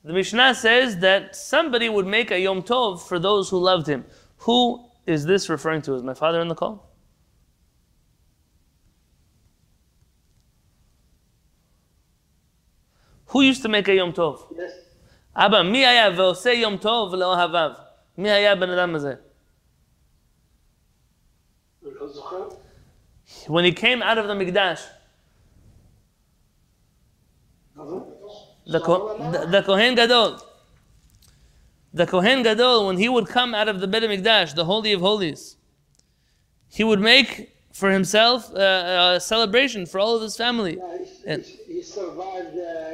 The 0.04 0.12
Mishnah 0.12 0.54
says 0.54 0.98
that 0.98 1.34
somebody 1.34 1.88
would 1.88 2.06
make 2.06 2.30
a 2.30 2.38
Yom 2.38 2.62
Tov 2.62 3.00
for 3.08 3.18
those 3.18 3.48
who 3.48 3.58
loved 3.58 3.86
him. 3.86 4.04
Who 4.40 4.84
is 5.06 5.24
this 5.24 5.48
referring 5.48 5.80
to? 5.82 5.94
Is 5.94 6.02
my 6.02 6.12
father 6.12 6.42
in 6.42 6.48
the 6.48 6.54
call? 6.54 6.90
Who 13.28 13.40
used 13.40 13.62
to 13.62 13.68
make 13.68 13.88
a 13.88 13.94
Yom 13.94 14.12
Tov? 14.12 14.40
Yes. 14.54 14.72
אבא, 15.36 15.62
מי 15.62 15.86
היה 15.86 16.10
ועושה 16.16 16.52
יום 16.52 16.76
טוב 16.76 17.14
לאוהביו? 17.14 17.70
מי 18.18 18.30
היה 18.30 18.52
הבן 18.52 18.70
אדם 18.70 18.94
הזה? 18.94 19.14
When 23.49 23.65
he 23.65 23.71
came 23.71 24.03
out 24.03 24.19
of 24.19 24.27
the 24.27 24.35
Mikdash, 24.35 24.79
the, 27.75 28.05
the, 28.67 29.47
the 29.49 29.63
Kohen 29.63 29.95
Gadol, 29.95 30.39
the 31.91 32.05
Kohen 32.05 32.43
Gadol, 32.43 32.85
when 32.85 32.97
he 32.97 33.09
would 33.09 33.27
come 33.27 33.55
out 33.55 33.67
of 33.67 33.79
the 33.79 33.87
Beit 33.87 34.03
Mikdash, 34.03 34.53
the 34.53 34.65
Holy 34.65 34.93
of 34.93 35.01
Holies, 35.01 35.55
he 36.69 36.83
would 36.83 36.99
make 36.99 37.51
for 37.73 37.89
himself 37.89 38.53
uh, 38.53 39.15
a 39.15 39.19
celebration 39.19 39.87
for 39.87 39.97
all 39.99 40.15
of 40.15 40.21
his 40.21 40.37
family. 40.37 40.77
Yeah, 40.77 40.97
he, 40.99 41.05
And- 41.25 41.43
he, 41.43 41.73
he 41.73 41.81
survived 41.81 42.55
uh, 42.55 42.91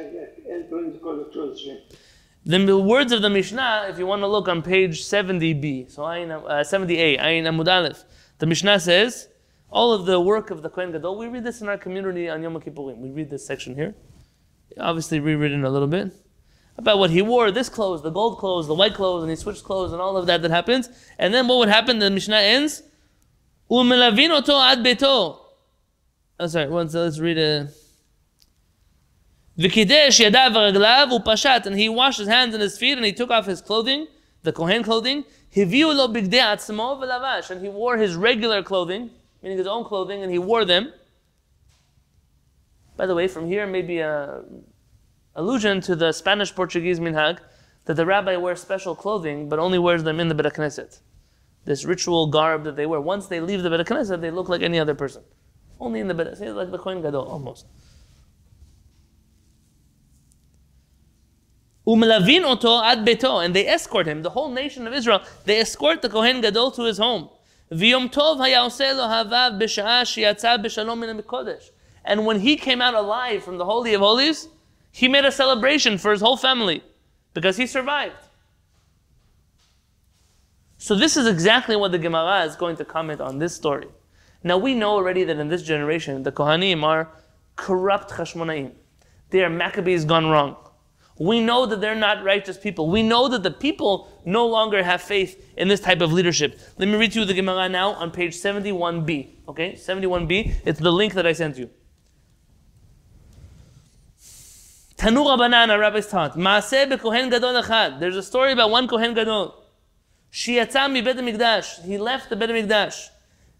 the 2.64 2.78
words 2.78 3.12
of 3.12 3.20
the 3.20 3.28
Mishnah, 3.28 3.88
if 3.90 3.98
you 3.98 4.06
want 4.06 4.22
to 4.22 4.26
look 4.26 4.48
on 4.48 4.62
page 4.62 5.02
70b, 5.04 5.90
so 5.90 6.04
uh, 6.04 6.64
70a, 6.64 7.20
Ayin 7.20 7.42
Amud 7.42 7.68
Aleph, 7.70 8.04
the 8.38 8.46
Mishnah 8.46 8.80
says, 8.80 9.28
all 9.70 9.92
of 9.92 10.06
the 10.06 10.20
work 10.20 10.50
of 10.50 10.62
the 10.62 10.68
Kohen 10.68 10.92
Gadol, 10.92 11.18
we 11.18 11.28
read 11.28 11.44
this 11.44 11.60
in 11.60 11.68
our 11.68 11.78
community 11.78 12.28
on 12.28 12.42
Yom 12.42 12.60
Kippurim. 12.60 12.98
We 12.98 13.10
read 13.10 13.30
this 13.30 13.46
section 13.46 13.74
here. 13.74 13.94
Obviously 14.78 15.20
rewritten 15.20 15.64
a 15.64 15.70
little 15.70 15.88
bit. 15.88 16.12
About 16.78 16.98
what 16.98 17.10
he 17.10 17.22
wore, 17.22 17.50
this 17.50 17.68
clothes, 17.68 18.02
the 18.02 18.10
gold 18.10 18.38
clothes, 18.38 18.66
the 18.66 18.74
white 18.74 18.94
clothes, 18.94 19.22
and 19.22 19.30
he 19.30 19.36
switched 19.36 19.64
clothes 19.64 19.92
and 19.92 20.00
all 20.00 20.16
of 20.16 20.26
that 20.26 20.42
that 20.42 20.50
happens. 20.50 20.90
And 21.18 21.32
then 21.32 21.48
what 21.48 21.58
would 21.58 21.68
happen? 21.68 21.98
The 21.98 22.10
Mishnah 22.10 22.36
ends, 22.36 22.82
U'melavin 23.70 24.30
oto. 24.30 25.40
Oh, 26.38 26.46
sorry, 26.46 26.68
once, 26.68 26.94
let's 26.94 27.18
read 27.18 27.38
a... 27.38 27.68
V'kidesh 29.58 30.20
yadav 30.22 30.52
v'raglav 30.52 31.18
u'pashat, 31.18 31.64
and 31.64 31.78
he 31.78 31.88
washed 31.88 32.18
his 32.18 32.28
hands 32.28 32.52
and 32.52 32.62
his 32.62 32.76
feet, 32.76 32.98
and 32.98 33.06
he 33.06 33.12
took 33.12 33.30
off 33.30 33.46
his 33.46 33.62
clothing, 33.62 34.06
the 34.42 34.52
kohen 34.52 34.82
clothing. 34.82 35.24
Hiviu 35.54 35.94
lo 35.96 36.08
bigdei 36.08 36.40
atzmo 36.40 37.00
v'lavash, 37.00 37.50
and 37.50 37.62
he 37.62 37.70
wore 37.70 37.96
his 37.96 38.14
regular 38.14 38.62
clothing, 38.62 39.10
meaning 39.46 39.58
his 39.58 39.68
own 39.68 39.84
clothing, 39.84 40.24
and 40.24 40.32
he 40.32 40.40
wore 40.40 40.64
them. 40.64 40.92
By 42.96 43.06
the 43.06 43.14
way, 43.14 43.28
from 43.28 43.46
here 43.46 43.64
maybe 43.64 44.00
a 44.00 44.42
allusion 45.36 45.80
to 45.82 45.94
the 45.94 46.10
Spanish-Portuguese 46.10 46.98
minhag 46.98 47.38
that 47.84 47.94
the 47.94 48.04
rabbi 48.04 48.34
wears 48.34 48.60
special 48.60 48.96
clothing, 48.96 49.48
but 49.48 49.60
only 49.60 49.78
wears 49.78 50.02
them 50.02 50.18
in 50.18 50.26
the 50.26 50.34
Beit 50.34 50.52
Knesset. 50.54 50.98
This 51.64 51.84
ritual 51.84 52.26
garb 52.26 52.64
that 52.64 52.74
they 52.74 52.86
wear. 52.86 53.00
Once 53.00 53.28
they 53.28 53.38
leave 53.38 53.62
the 53.62 53.70
Beit 53.70 53.86
Knesset, 53.86 54.20
they 54.20 54.32
look 54.32 54.48
like 54.48 54.62
any 54.62 54.80
other 54.80 54.96
person. 54.96 55.22
Only 55.78 56.00
in 56.00 56.08
the 56.08 56.14
Beit 56.14 56.26
Knesset, 56.26 56.56
like 56.56 56.72
the 56.72 56.78
Kohen 56.78 57.00
Gadol, 57.00 57.22
almost. 57.22 57.66
Umelavin 61.86 62.42
oto 62.42 62.82
ad 62.82 63.06
beto, 63.06 63.44
and 63.44 63.54
they 63.54 63.68
escort 63.68 64.08
him. 64.08 64.22
The 64.22 64.30
whole 64.30 64.50
nation 64.50 64.88
of 64.88 64.92
Israel, 64.92 65.22
they 65.44 65.60
escort 65.60 66.02
the 66.02 66.08
Kohen 66.08 66.40
Gadol 66.40 66.72
to 66.72 66.82
his 66.82 66.98
home. 66.98 67.28
V'yom 67.70 68.10
tov 68.12 68.38
haya 68.38 68.60
oseh 68.60 68.96
lo 68.96 69.08
havav 69.08 69.60
b'sha'a 69.60 70.02
sheyatza 70.02 70.62
b'shalom 70.64 71.04
ha'mikodesh. 71.04 71.70
And 72.04 72.24
when 72.24 72.40
he 72.40 72.56
came 72.56 72.80
out 72.80 72.94
alive 72.94 73.42
from 73.42 73.58
the 73.58 73.64
Holy 73.64 73.94
of 73.94 74.00
Holies, 74.00 74.48
he 74.92 75.08
made 75.08 75.24
a 75.24 75.32
celebration 75.32 75.98
for 75.98 76.12
his 76.12 76.20
whole 76.20 76.36
family 76.36 76.82
because 77.34 77.56
he 77.56 77.66
survived. 77.66 78.14
So 80.78 80.94
this 80.94 81.16
is 81.16 81.26
exactly 81.26 81.74
what 81.74 81.90
the 81.90 81.98
Gemara 81.98 82.44
is 82.44 82.54
going 82.54 82.76
to 82.76 82.84
comment 82.84 83.20
on 83.20 83.38
this 83.38 83.54
story. 83.54 83.88
Now 84.44 84.58
we 84.58 84.74
know 84.74 84.92
already 84.92 85.24
that 85.24 85.38
in 85.38 85.48
this 85.48 85.62
generation, 85.62 86.22
the 86.22 86.30
Kohanim 86.30 86.84
are 86.84 87.10
corrupt 87.56 88.12
Chashmonaim. 88.12 88.72
They 89.30 89.42
are 89.42 89.50
Maccabees 89.50 90.04
gone 90.04 90.26
wrong. 90.28 90.56
We 91.18 91.40
know 91.40 91.66
that 91.66 91.80
they're 91.80 91.94
not 91.94 92.22
righteous 92.22 92.56
people. 92.56 92.88
We 92.88 93.02
know 93.02 93.28
that 93.28 93.42
the 93.42 93.50
people 93.50 94.08
no 94.26 94.44
longer 94.46 94.82
have 94.82 95.00
faith 95.00 95.54
in 95.56 95.68
this 95.68 95.80
type 95.80 96.00
of 96.02 96.12
leadership. 96.12 96.58
Let 96.76 96.88
me 96.88 96.96
read 96.96 97.12
to 97.12 97.20
you 97.20 97.24
the 97.24 97.32
Gemara 97.32 97.68
now 97.68 97.92
on 97.92 98.10
page 98.10 98.34
71b. 98.34 99.28
Okay, 99.48 99.72
71b. 99.72 100.54
It's 100.66 100.80
the 100.80 100.92
link 100.92 101.14
that 101.14 101.26
I 101.26 101.32
sent 101.32 101.56
you. 101.56 101.70
Tanu 104.96 105.24
Rabbanan, 105.24 105.68
our 105.68 105.78
rabbis 105.78 106.08
taught. 106.08 106.36
Maaseh 106.36 106.88
gadol 107.30 107.62
echad. 107.62 108.00
There's 108.00 108.16
a 108.16 108.22
story 108.22 108.52
about 108.52 108.70
one 108.70 108.88
kohen 108.88 109.14
gadol. 109.14 109.62
Shiatami 110.32 111.04
bet 111.04 111.16
mikdash. 111.18 111.84
He 111.84 111.96
left 111.96 112.28
the 112.28 112.36
bet 112.36 112.50
mikdash. 112.50 113.10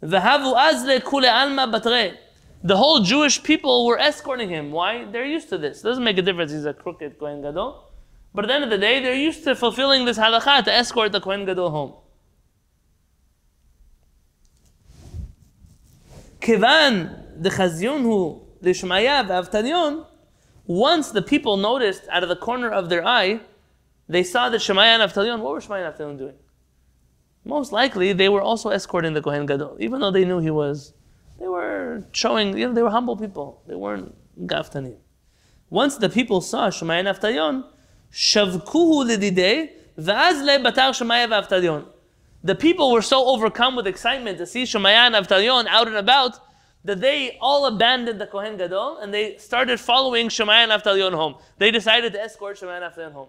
V'havu 0.03 0.55
az 0.57 0.85
lekule 0.85 1.31
alma 1.31 1.69
batre. 1.69 2.17
The 2.65 2.77
whole 2.77 3.01
Jewish 3.01 3.41
people 3.43 3.87
were 3.87 3.99
escorting 3.99 4.49
him. 4.49 4.73
Why? 4.73 5.05
They're 5.05 5.27
used 5.27 5.49
to 5.51 5.59
this. 5.59 5.81
It 5.81 5.85
doesn't 5.85 6.03
make 6.03 6.19
a 6.19 6.23
difference. 6.23 6.51
He's 6.51 6.65
a 6.65 6.75
crooked 6.75 7.19
kohen 7.19 7.43
gadol. 7.43 7.86
But 8.37 8.45
at 8.45 8.49
the 8.49 8.55
end 8.55 8.65
of 8.65 8.71
the 8.71 8.77
day, 8.77 9.01
they're 9.01 9.15
used 9.15 9.45
to 9.45 9.55
fulfilling 9.55 10.05
this 10.05 10.19
halakha 10.19 10.63
to 10.65 10.71
escort 10.71 11.11
the 11.11 11.23
Kohen 11.23 11.47
Gadol 11.47 11.71
home. 11.71 11.95
Kivan 16.43 17.43
the 17.43 17.49
lishmaya 17.49 19.27
v'avtanion, 19.27 20.05
once 20.67 21.13
the 21.13 21.23
people 21.23 21.57
noticed 21.57 22.03
out 22.11 22.23
of 22.23 22.29
the 22.29 22.37
corner 22.37 22.69
of 22.69 22.91
their 22.91 23.03
eye, 23.07 23.41
they 24.07 24.23
saw 24.23 24.51
that 24.51 24.61
Shemaiah 24.61 25.01
and 25.01 25.11
Avtalion, 25.11 25.41
what 25.41 25.55
were 25.55 25.61
Shemaiah 25.63 25.87
and 25.87 25.95
Avtalion 25.95 26.19
doing? 26.19 26.35
Most 27.47 27.73
likely, 27.73 28.13
they 28.13 28.29
were 28.29 28.43
also 28.43 28.69
escorting 28.69 29.15
the 29.15 29.23
Kohen 29.23 29.47
Gadol, 29.47 29.79
even 29.81 30.03
though 30.03 30.11
they 30.11 30.27
knew 30.27 30.41
he 30.41 30.51
was. 30.51 30.93
They 31.41 31.49
were 31.49 32.05
showing, 32.13 32.59
you 32.59 32.69
know, 32.69 32.75
they 32.75 32.83
were 32.83 32.91
humble 32.91 33.17
people. 33.17 33.63
They 33.67 33.77
weren't 33.77 34.15
gaftanim. 34.47 34.99
Once 35.71 35.97
the 35.97 36.11
people 36.11 36.43
saw 36.43 36.69
Shemaiah 36.69 36.99
and 36.99 37.09
Avtalion, 37.09 37.65
va'az 39.99 40.43
le. 40.43 41.85
The 42.45 42.55
people 42.55 42.93
were 42.93 43.03
so 43.03 43.27
overcome 43.27 43.77
with 43.77 43.87
excitement 43.87 44.39
to 44.39 44.47
see 44.47 44.67
Shemaiah 44.67 45.07
and 45.07 45.15
Avtalion 45.15 45.67
out 45.67 45.89
and 45.89 45.97
about 45.97 46.39
that 46.85 47.01
they 47.01 47.37
all 47.41 47.67
abandoned 47.67 48.21
the 48.21 48.27
Kohen 48.27 48.57
Gadol 48.57 48.99
and 48.99 49.13
they 49.13 49.37
started 49.39 49.81
following 49.81 50.29
Shemaiah 50.29 50.71
and 50.71 50.73
Avtalion 50.73 51.13
home. 51.13 51.35
They 51.59 51.73
decided 51.73 52.13
to 52.13 52.23
escort 52.23 52.59
Shemaiah 52.59 52.83
and 52.83 52.95
Avtalion 52.95 53.13
home. 53.13 53.29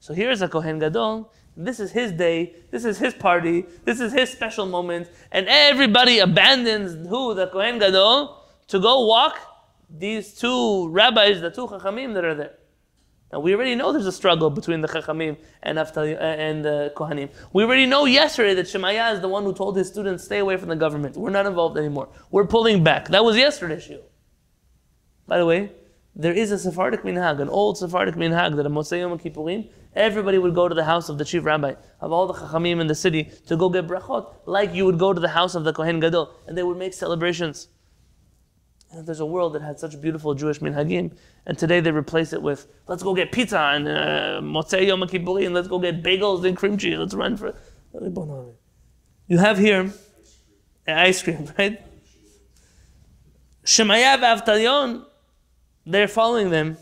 So 0.00 0.14
here's 0.14 0.40
a 0.40 0.48
Kohen 0.48 0.78
Gadol. 0.78 1.30
This 1.56 1.78
is 1.78 1.92
his 1.92 2.12
day. 2.12 2.54
This 2.70 2.84
is 2.84 2.98
his 2.98 3.12
party. 3.14 3.66
This 3.84 4.00
is 4.00 4.12
his 4.12 4.30
special 4.30 4.66
moment. 4.66 5.10
And 5.30 5.46
everybody 5.48 6.18
abandons 6.18 7.06
who? 7.08 7.34
The 7.34 7.48
Kohen 7.48 7.78
Gadol 7.78 8.42
to 8.68 8.80
go 8.80 9.06
walk 9.06 9.38
these 9.90 10.34
two 10.34 10.88
rabbis, 10.88 11.40
the 11.42 11.50
two 11.50 11.66
Chachamim 11.66 12.14
that 12.14 12.24
are 12.24 12.34
there. 12.34 12.54
Now 13.34 13.40
we 13.40 13.52
already 13.52 13.74
know 13.74 13.90
there's 13.90 14.06
a 14.06 14.12
struggle 14.12 14.48
between 14.48 14.80
the 14.80 14.86
Chachamim 14.86 15.36
and, 15.60 15.76
Aftali, 15.76 16.14
uh, 16.14 16.20
and 16.20 16.64
the 16.64 16.92
Kohanim. 16.94 17.30
We 17.52 17.64
already 17.64 17.84
know 17.84 18.04
yesterday 18.04 18.54
that 18.54 18.68
Shemaiah 18.68 19.12
is 19.12 19.20
the 19.22 19.28
one 19.28 19.42
who 19.42 19.52
told 19.52 19.76
his 19.76 19.88
students, 19.88 20.22
stay 20.22 20.38
away 20.38 20.56
from 20.56 20.68
the 20.68 20.76
government. 20.76 21.16
We're 21.16 21.30
not 21.30 21.44
involved 21.44 21.76
anymore. 21.76 22.10
We're 22.30 22.46
pulling 22.46 22.84
back. 22.84 23.08
That 23.08 23.24
was 23.24 23.36
yesterday's 23.36 23.88
shiur. 23.88 24.02
By 25.26 25.38
the 25.38 25.46
way, 25.46 25.72
there 26.14 26.32
is 26.32 26.52
a 26.52 26.58
Sephardic 26.60 27.02
minhag, 27.02 27.40
an 27.40 27.48
old 27.48 27.76
Sephardic 27.76 28.14
minhag 28.14 28.54
that 28.54 28.66
a 28.66 28.70
Motzei 28.70 29.00
Yom 29.00 29.18
Kippurim, 29.18 29.68
everybody 29.96 30.38
would 30.38 30.54
go 30.54 30.68
to 30.68 30.74
the 30.76 30.84
house 30.84 31.08
of 31.08 31.18
the 31.18 31.24
chief 31.24 31.44
rabbi, 31.44 31.74
of 32.00 32.12
all 32.12 32.28
the 32.28 32.34
Chachamim 32.34 32.80
in 32.80 32.86
the 32.86 32.94
city, 32.94 33.32
to 33.48 33.56
go 33.56 33.68
get 33.68 33.88
brachot, 33.88 34.32
like 34.46 34.72
you 34.72 34.84
would 34.84 35.00
go 35.00 35.12
to 35.12 35.18
the 35.18 35.30
house 35.30 35.56
of 35.56 35.64
the 35.64 35.72
Kohen 35.72 35.98
Gadol, 35.98 36.32
and 36.46 36.56
they 36.56 36.62
would 36.62 36.78
make 36.78 36.94
celebrations. 36.94 37.66
And 38.94 39.06
there's 39.06 39.20
a 39.20 39.26
world 39.26 39.54
that 39.54 39.62
had 39.62 39.78
such 39.80 40.00
beautiful 40.00 40.34
Jewish 40.34 40.60
minhagim, 40.60 41.16
and 41.46 41.58
today 41.58 41.80
they 41.80 41.90
replace 41.90 42.32
it 42.32 42.40
with, 42.40 42.66
let's 42.86 43.02
go 43.02 43.14
get 43.14 43.32
pizza 43.32 43.58
and 43.58 43.88
uh, 43.88 44.40
Motzei 44.42 44.86
Yom 44.86 45.00
Kippurim, 45.02 45.52
let's 45.52 45.68
go 45.68 45.78
get 45.78 46.02
bagels 46.02 46.44
and 46.46 46.56
cream 46.56 46.78
cheese, 46.78 46.98
let's 46.98 47.14
run 47.14 47.36
for 47.36 47.48
it. 47.48 47.56
You 49.26 49.38
have 49.38 49.58
here 49.58 49.92
ice 50.86 51.22
cream, 51.22 51.50
right? 51.58 51.80
Shemaiah 53.64 54.18
v'Avtalion, 54.18 55.04
they're 55.86 56.08
following 56.08 56.50
them. 56.50 56.76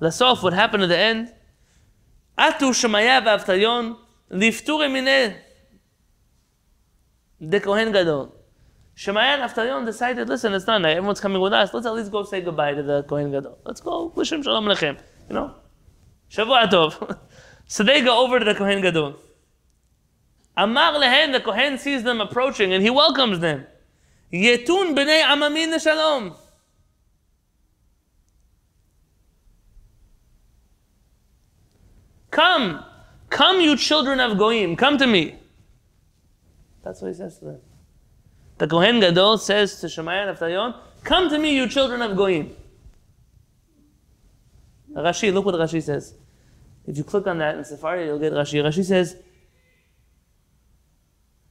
Lasof, 0.00 0.42
what 0.42 0.54
happened 0.54 0.82
at 0.82 0.88
the 0.88 0.98
end? 0.98 1.32
Atu 2.38 2.74
Shemaiah 2.74 3.20
v'Avtalion 3.20 3.96
lifture 4.30 4.72
mineh 4.72 5.36
the 7.40 7.60
Kohen 7.60 7.92
Gadol. 7.92 8.39
Shemaiah 9.00 9.40
and 9.40 9.50
Avtalion 9.50 9.86
decided, 9.86 10.28
listen, 10.28 10.52
it's 10.52 10.66
not 10.66 10.82
night. 10.82 10.98
Everyone's 10.98 11.20
coming 11.20 11.40
with 11.40 11.54
us. 11.54 11.72
Let's 11.72 11.86
at 11.86 11.94
least 11.94 12.12
go 12.12 12.22
say 12.22 12.42
goodbye 12.42 12.74
to 12.74 12.82
the 12.82 13.02
Kohen 13.04 13.30
Gadol. 13.30 13.56
Let's 13.64 13.80
go. 13.80 14.10
Wishim 14.14 14.44
Shalom 14.44 14.66
Lechem. 14.66 14.98
You 15.26 15.36
know? 15.36 15.54
Shavua 16.30 16.68
Tov. 16.68 17.18
so 17.66 17.82
they 17.82 18.02
go 18.02 18.22
over 18.22 18.38
to 18.38 18.44
the 18.44 18.54
Kohen 18.54 18.82
Gadol. 18.82 19.16
Amar 20.54 20.98
lehen, 20.98 21.32
the 21.32 21.40
Kohen 21.40 21.78
sees 21.78 22.02
them 22.02 22.20
approaching 22.20 22.74
and 22.74 22.82
he 22.82 22.90
welcomes 22.90 23.38
them. 23.38 23.66
Yetun 24.30 24.94
b'nei 24.94 25.22
amamin 25.22 25.80
shalom. 25.82 26.34
Come, 32.30 32.84
come, 33.30 33.62
you 33.62 33.78
children 33.78 34.20
of 34.20 34.36
Goyim, 34.36 34.76
come 34.76 34.98
to 34.98 35.06
me. 35.06 35.38
That's 36.84 37.00
what 37.00 37.08
he 37.08 37.14
says 37.14 37.38
to 37.38 37.46
them. 37.46 37.60
The 38.60 38.66
Kohen 38.66 39.00
Gadol 39.00 39.38
says 39.38 39.80
to 39.80 39.88
Shemaiah 39.88 40.36
and 40.38 40.74
Come 41.02 41.30
to 41.30 41.38
me, 41.38 41.56
you 41.56 41.66
children 41.66 42.02
of 42.02 42.14
Goyim. 42.14 42.54
Rashi, 44.92 45.32
look 45.32 45.46
what 45.46 45.54
Rashi 45.54 45.82
says. 45.82 46.12
If 46.86 46.98
you 46.98 47.02
click 47.02 47.26
on 47.26 47.38
that 47.38 47.56
in 47.56 47.64
Sefaria, 47.64 48.04
you'll 48.04 48.18
get 48.18 48.34
Rashi. 48.34 48.62
Rashi 48.62 48.84
says 48.84 49.16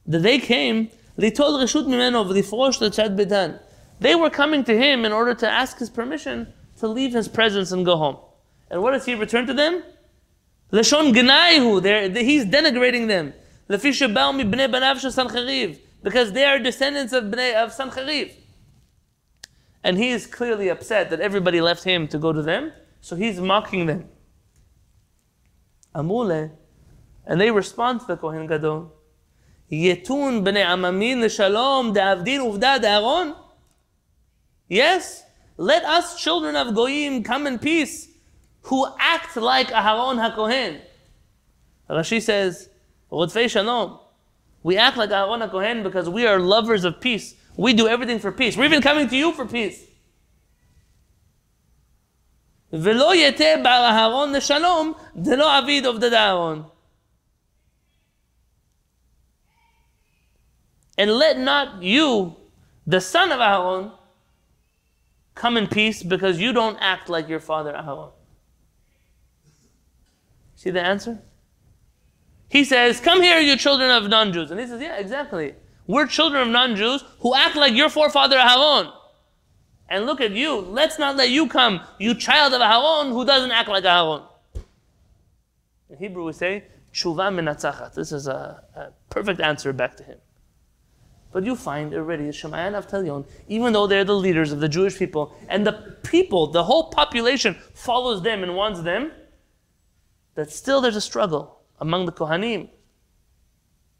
that 0.06 0.20
they 0.20 0.38
came, 0.38 0.86
told 1.34 1.60
Reshut 1.60 1.86
Mimeno 1.86 2.24
v'lifrosh 2.24 2.80
l'chad 2.80 3.18
bedan. 3.18 3.58
They 3.98 4.14
were 4.14 4.30
coming 4.30 4.62
to 4.62 4.78
him 4.78 5.04
in 5.04 5.10
order 5.10 5.34
to 5.34 5.50
ask 5.50 5.78
his 5.78 5.90
permission 5.90 6.52
to 6.78 6.86
leave 6.86 7.12
his 7.12 7.26
presence 7.26 7.72
and 7.72 7.84
go 7.84 7.96
home. 7.96 8.18
And 8.70 8.82
what 8.82 8.92
does 8.92 9.04
he 9.04 9.16
return 9.16 9.48
to 9.48 9.52
them? 9.52 9.82
Lashon 10.70 11.12
Gnaihu, 11.12 12.16
he's 12.18 12.44
denigrating 12.44 13.08
them. 13.08 13.34
Lefi 13.68 13.90
shebao 13.90 14.32
mi 14.32 14.44
bnei 14.44 14.72
banav 14.72 14.94
Sancheriv, 14.98 15.76
because 16.02 16.32
they 16.32 16.44
are 16.44 16.58
descendants 16.58 17.12
of 17.12 17.24
bnei 17.24 17.54
of. 17.54 17.72
And 19.82 19.96
he 19.96 20.10
is 20.10 20.26
clearly 20.26 20.68
upset 20.68 21.10
that 21.10 21.20
everybody 21.20 21.60
left 21.60 21.84
him 21.84 22.06
to 22.08 22.18
go 22.18 22.32
to 22.32 22.42
them, 22.42 22.72
so 23.00 23.16
he's 23.16 23.40
mocking 23.40 23.86
them. 23.86 24.08
Amule, 25.94 26.50
and 27.26 27.40
they 27.40 27.50
respond 27.50 28.00
to 28.00 28.06
the 28.06 28.16
Kohen 28.16 28.46
Gadol. 28.46 28.92
Yetun 29.70 30.44
bnei 30.44 30.64
amamin 30.64 31.30
shalom 31.30 31.94
de'avdin 31.94 32.40
uvda 32.40 32.78
de'aron. 32.78 33.36
Yes, 34.68 35.24
let 35.56 35.84
us 35.84 36.20
children 36.20 36.56
of 36.56 36.74
Goyim 36.74 37.22
come 37.22 37.46
in 37.46 37.58
peace 37.58 38.08
who 38.62 38.86
act 38.98 39.36
like 39.36 39.68
Aharon 39.68 40.18
HaKohen. 40.18 40.80
Rashi 41.88 42.20
says, 42.22 42.68
Rodfei 43.10 43.50
Shalom. 43.50 43.98
We 44.63 44.77
act 44.77 44.97
like 44.97 45.11
Aharon 45.11 45.47
HaKohen 45.47 45.83
because 45.83 46.09
we 46.09 46.25
are 46.25 46.39
lovers 46.39 46.83
of 46.85 46.99
peace. 46.99 47.35
We 47.55 47.73
do 47.73 47.87
everything 47.87 48.19
for 48.19 48.31
peace. 48.31 48.57
We're 48.57 48.65
even 48.65 48.81
coming 48.81 49.07
to 49.09 49.15
you 49.15 49.31
for 49.31 49.45
peace. 49.45 49.85
ולא 52.73 53.15
יתה 53.15 53.63
בר 53.63 53.85
אהרון 53.89 54.33
לשלום, 54.33 54.93
דלא 55.15 55.57
עביד 55.57 55.85
עובדד 55.85 56.13
אהרון. 56.13 56.65
And 60.97 61.11
let 61.11 61.37
not 61.37 61.83
you, 61.83 62.35
the 62.87 63.01
son 63.01 63.31
of 63.31 63.39
Aaron, 63.39 63.91
come 65.35 65.57
in 65.57 65.67
peace 65.67 66.01
because 66.03 66.39
you 66.39 66.53
don't 66.53 66.77
act 66.79 67.09
like 67.09 67.27
your 67.27 67.39
father 67.39 67.75
Aaron. 67.75 68.11
See 70.55 70.69
the 70.69 70.81
answer? 70.81 71.19
He 72.50 72.64
says, 72.64 73.00
Come 73.00 73.22
here, 73.22 73.38
you 73.38 73.56
children 73.56 73.90
of 73.90 74.10
non 74.10 74.32
Jews. 74.32 74.50
And 74.50 74.60
he 74.60 74.66
says, 74.66 74.82
Yeah, 74.82 74.98
exactly. 74.98 75.54
We're 75.86 76.06
children 76.06 76.42
of 76.42 76.48
non 76.48 76.76
Jews 76.76 77.02
who 77.20 77.34
act 77.34 77.56
like 77.56 77.74
your 77.74 77.88
forefather 77.88 78.36
Aaron. 78.36 78.92
And 79.88 80.04
look 80.04 80.20
at 80.20 80.32
you. 80.32 80.58
Let's 80.58 80.98
not 80.98 81.16
let 81.16 81.30
you 81.30 81.46
come, 81.48 81.80
you 81.98 82.14
child 82.14 82.52
of 82.52 82.60
Aaron 82.60 83.12
who 83.12 83.24
doesn't 83.24 83.52
act 83.52 83.68
like 83.68 83.84
Aaron. 83.84 84.22
In 85.88 85.96
Hebrew, 85.98 86.24
we 86.24 86.32
say, 86.32 86.64
Tshuva 86.92 87.32
menatzachat. 87.32 87.94
This 87.94 88.10
is 88.10 88.26
a, 88.26 88.62
a, 88.74 88.88
perfect 89.10 89.40
answer 89.40 89.72
back 89.72 89.96
to 89.96 90.02
him. 90.02 90.18
But 91.32 91.44
you 91.44 91.54
find 91.54 91.94
already 91.94 92.32
Shemaiah 92.32 92.66
and 92.66 92.76
Avtalion, 92.76 93.24
even 93.46 93.72
though 93.72 93.86
they're 93.86 94.04
the 94.04 94.16
leaders 94.16 94.50
of 94.50 94.58
the 94.58 94.68
Jewish 94.68 94.98
people, 94.98 95.36
and 95.48 95.64
the 95.64 95.96
people, 96.02 96.48
the 96.48 96.64
whole 96.64 96.90
population 96.90 97.54
follows 97.74 98.22
them 98.22 98.42
and 98.42 98.56
wants 98.56 98.80
them, 98.82 99.12
that 100.34 100.50
still 100.50 100.80
there's 100.80 100.96
a 100.96 101.00
struggle 101.00 101.59
among 101.80 102.06
the 102.06 102.12
Kohanim 102.12 102.68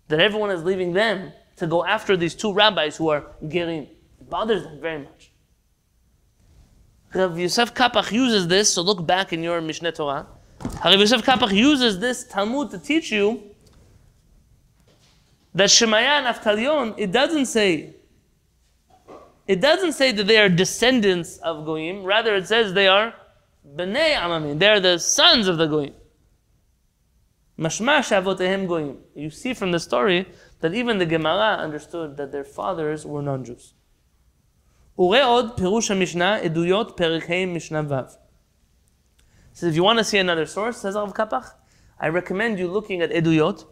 that 0.09 0.21
everyone 0.21 0.51
is 0.51 0.63
leaving 0.65 0.93
them 0.93 1.33
to 1.57 1.67
go 1.67 1.85
after 1.85 2.17
these 2.17 2.35
two 2.35 2.53
rabbis 2.53 2.97
who 2.97 3.09
are 3.09 3.27
gerim. 3.45 3.89
It 4.21 4.29
bothers 4.29 4.63
them 4.65 4.81
very 4.81 4.99
much. 4.99 5.31
Rav 7.15 7.39
Yosef 7.39 7.75
Kapach 7.75 8.13
uses 8.13 8.47
this, 8.47 8.75
so 8.75 8.83
look 8.83 9.05
back 9.05 9.33
in 9.33 9.43
your 9.43 9.61
Mishneh 9.61 9.95
Torah. 9.95 10.27
Rav 10.85 10.99
Yosef 10.99 11.23
Kapach 11.23 11.53
uses 11.53 11.99
this 11.99 12.25
Talmud 12.25 12.71
to 12.71 12.79
teach 12.79 13.11
you 13.11 13.43
that 15.55 15.69
Shemaya 15.69 16.23
and 16.23 16.27
Aftalion, 16.27 16.95
it 16.97 17.11
doesn't 17.11 17.47
say, 17.47 17.95
it 19.47 19.61
doesn't 19.61 19.93
say 19.95 20.13
that 20.13 20.27
they 20.27 20.39
are 20.39 20.49
descendants 20.49 21.39
of 21.39 21.65
Goyim, 21.65 22.05
rather 22.05 22.37
it 22.37 22.47
says 22.47 22.73
they 22.73 22.87
are 22.87 23.13
Bnei 23.77 24.15
Amamim, 24.15 24.59
they 24.59 24.69
are 24.69 24.81
the 24.81 24.99
sons 24.99 25.49
of 25.49 25.59
the 25.59 25.67
Goyim. 25.67 25.95
Mashmash 27.61 28.67
goyim. 28.67 28.99
You 29.15 29.29
see 29.29 29.53
from 29.53 29.71
the 29.71 29.79
story 29.79 30.27
that 30.61 30.73
even 30.75 30.97
the 30.97 31.05
Gemara 31.05 31.59
understood 31.59 32.17
that 32.17 32.33
their 32.33 32.45
fathers 32.45 33.05
were 33.05 33.21
non-Jews. 33.21 33.75
Ureod 34.99 35.99
Mishnah 35.99 36.41
eduyot 36.43 37.53
Mishnah 37.53 37.85
vav. 37.85 38.17
Says 39.53 39.71
if 39.71 39.77
you 39.77 39.85
want 39.85 39.99
to 39.99 40.05
see 40.05 40.17
another 40.17 40.47
source, 40.47 40.79
says 40.79 40.95
Rav 40.95 41.13
Kapach, 41.13 41.53
I 41.99 42.09
recommend 42.09 42.59
you 42.59 42.67
looking 42.67 43.03
at 43.03 43.11
eduyot, 43.11 43.67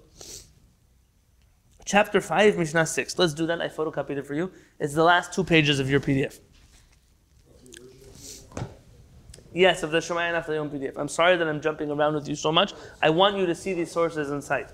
chapter 1.86 2.20
five, 2.20 2.59
Mishnah 2.59 2.84
six. 2.84 3.18
Let's 3.18 3.32
do 3.32 3.47
that. 3.47 3.62
I 3.62 3.68
photocopied 3.68 4.18
it 4.18 4.26
for 4.26 4.34
you. 4.34 4.53
It's 4.78 4.93
the 4.93 5.05
last 5.05 5.32
two 5.32 5.45
pages 5.45 5.80
of 5.80 5.89
your 5.89 6.01
PDF. 6.01 6.41
Yes, 9.53 9.83
of 9.83 9.91
the 9.91 9.99
Shemayim 9.99 10.49
own 10.51 10.71
PDF. 10.71 10.97
I'm 10.97 11.09
sorry 11.09 11.37
that 11.37 11.49
I'm 11.49 11.61
jumping 11.61 11.91
around 11.91 12.15
with 12.15 12.29
you 12.29 12.35
so 12.35 12.53
much. 12.53 12.75
I 13.03 13.11
want 13.11 13.37
you 13.37 13.47
to 13.47 13.55
see 13.55 13.73
these 13.73 13.91
sources 13.91 14.31
in 14.31 14.43
sight. 14.43 14.71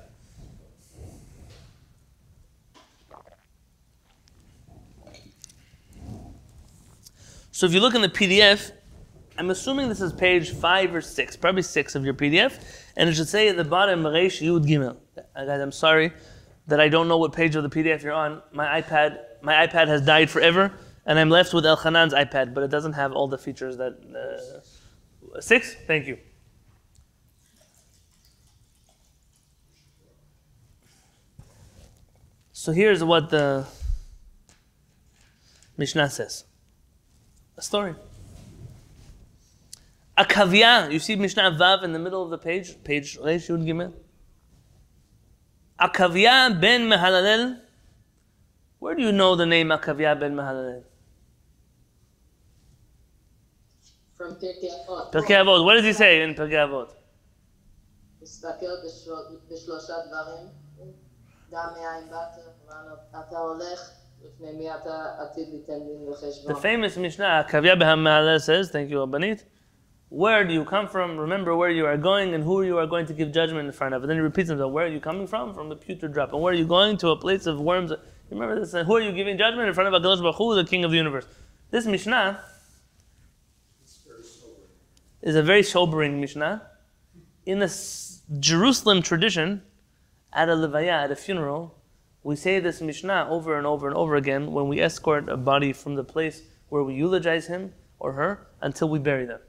So 7.52 7.66
if 7.66 7.72
you 7.72 7.78
look 7.78 7.94
in 7.94 8.02
the 8.02 8.08
PDF, 8.08 8.72
I'm 9.38 9.50
assuming 9.50 9.88
this 9.88 10.00
is 10.00 10.12
page 10.12 10.50
five 10.50 10.92
or 10.92 11.00
six, 11.00 11.36
probably 11.36 11.62
six 11.62 11.94
of 11.94 12.04
your 12.04 12.14
PDF, 12.14 12.60
and 12.96 13.08
it 13.08 13.14
should 13.14 13.28
say 13.28 13.48
at 13.48 13.56
the 13.56 13.64
bottom, 13.64 14.02
Maresh 14.02 14.42
Yud 14.42 14.66
Gimel. 14.66 14.96
Uh, 15.16 15.44
Guys, 15.44 15.60
I'm 15.60 15.70
sorry 15.70 16.12
that 16.66 16.80
I 16.80 16.88
don't 16.88 17.06
know 17.06 17.18
what 17.18 17.32
page 17.32 17.54
of 17.54 17.62
the 17.62 17.68
PDF 17.68 18.02
you're 18.02 18.12
on. 18.12 18.42
My 18.52 18.82
iPad, 18.82 19.20
my 19.40 19.66
iPad 19.66 19.86
has 19.86 20.02
died 20.02 20.30
forever, 20.30 20.72
and 21.06 21.18
I'm 21.18 21.30
left 21.30 21.52
with 21.52 21.66
El 21.66 21.76
Hanan's 21.76 22.14
iPad, 22.14 22.54
but 22.54 22.64
it 22.64 22.70
doesn't 22.70 22.94
have 22.94 23.12
all 23.12 23.28
the 23.28 23.38
features 23.38 23.76
that. 23.76 24.62
Uh, 25.34 25.40
six? 25.40 25.76
Thank 25.86 26.06
you. 26.06 26.18
So 32.52 32.72
here's 32.72 33.04
what 33.04 33.28
the 33.28 33.66
Mishnah 35.76 36.08
says. 36.08 36.44
A 37.58 37.62
story. 37.62 37.94
Akavia, 40.16 40.90
you 40.90 40.98
see 40.98 41.16
Mishnah 41.16 41.50
Vav 41.60 41.82
in 41.82 41.92
the 41.92 41.98
middle 41.98 42.22
of 42.22 42.30
the 42.30 42.38
page, 42.38 42.82
page 42.84 43.18
Reish 43.18 43.48
Gimel. 43.50 43.92
Ben 46.60 46.88
Mehalalel. 46.88 47.60
Where 48.78 48.94
do 48.94 49.02
you 49.02 49.12
know 49.12 49.34
the 49.34 49.44
name 49.44 49.68
Akavia 49.68 50.18
ben 50.18 50.34
Mehalalel? 50.34 50.84
From 54.23 54.35
Pirkei 54.35 54.69
Avot. 54.87 55.11
Pirkei 55.13 55.37
Avot. 55.43 55.63
What 55.63 55.75
does 55.75 55.85
he 55.85 55.93
say 55.93 56.21
in 56.23 56.35
Pirkei 56.35 56.59
Avot? 56.67 56.89
תסתכל 58.23 58.65
בשלו- 58.85 59.39
בשלושה 59.51 59.93
דברים, 60.07 60.47
דע 61.51 61.59
מאין 61.73 62.09
באת, 62.11 62.43
לאן 62.69 62.85
אתה 63.27 63.37
הולך, 63.37 63.89
לפני 64.25 64.51
מי 64.57 64.75
אתה 64.75 65.05
עתיד 65.19 65.47
ליתן 65.51 65.73
דין 65.85 66.07
The 66.07 66.11
וחשבון. 66.11 66.55
famous 66.61 66.97
Mishnah, 66.97 67.45
Akavia 67.47 67.79
ben 67.79 67.97
Mehalalel 67.99 68.41
says, 68.41 68.69
thank 68.71 68.89
you, 68.89 68.97
Abanit. 68.97 69.43
Where 70.09 70.43
do 70.43 70.53
you 70.53 70.65
come 70.65 70.87
from? 70.87 71.17
Remember 71.17 71.55
where 71.55 71.69
you 71.69 71.85
are 71.85 71.95
going 71.97 72.33
and 72.33 72.43
who 72.43 72.63
you 72.63 72.77
are 72.77 72.87
going 72.87 73.05
to 73.05 73.13
give 73.13 73.31
judgment 73.31 73.67
in 73.67 73.71
front 73.71 73.93
of. 73.93 74.01
And 74.03 74.09
then 74.09 74.17
he 74.17 74.21
repeats 74.21 74.49
himself, 74.49 74.71
where 74.73 74.85
are 74.85 74.93
you 74.97 74.99
coming 74.99 75.27
from? 75.27 75.53
From 75.53 75.69
the 75.69 75.75
pewter 75.75 76.07
drop. 76.07 76.33
And 76.33 76.41
where 76.41 76.51
are 76.51 76.57
you 76.57 76.65
going? 76.65 76.97
To 76.97 77.09
a 77.09 77.15
place 77.15 77.45
of 77.45 77.61
worms. 77.61 77.91
You 77.91 77.97
remember 78.31 78.59
this? 78.59 78.73
And 78.73 78.87
who 78.87 78.95
are 78.97 79.01
you 79.01 79.11
giving 79.11 79.37
judgment 79.37 79.67
in 79.69 79.73
front 79.75 79.87
of 79.93 80.01
HaKadosh 80.01 80.21
Baruch 80.21 80.35
Hu, 80.35 80.55
the 80.55 80.65
King 80.65 80.83
of 80.83 80.89
the 80.91 80.97
universe? 80.97 81.27
This 81.69 81.85
Mishnah 81.85 82.39
is 85.24 85.34
a 85.34 85.42
very 85.42 85.62
sobering 85.62 86.20
Mishnah. 86.20 86.62
In 87.46 87.58
the 87.58 87.74
Jerusalem 88.38 89.00
tradition, 89.00 89.62
at 90.34 90.50
a 90.50 90.52
levaya, 90.52 91.04
at 91.04 91.10
a 91.10 91.16
funeral, 91.16 91.78
we 92.22 92.36
say 92.36 92.60
this 92.60 92.82
Mishnah 92.82 93.28
over 93.30 93.56
and 93.56 93.66
over 93.66 93.88
and 93.88 93.96
over 93.96 94.16
again 94.16 94.52
when 94.52 94.68
we 94.68 94.80
escort 94.80 95.30
a 95.30 95.38
body 95.38 95.72
from 95.72 95.94
the 95.94 96.04
place 96.04 96.42
where 96.68 96.82
we 96.82 96.94
eulogize 96.94 97.46
him 97.46 97.72
or 97.98 98.12
her 98.12 98.48
until 98.60 98.90
we 98.90 98.98
bury 98.98 99.24
them. 99.24 99.40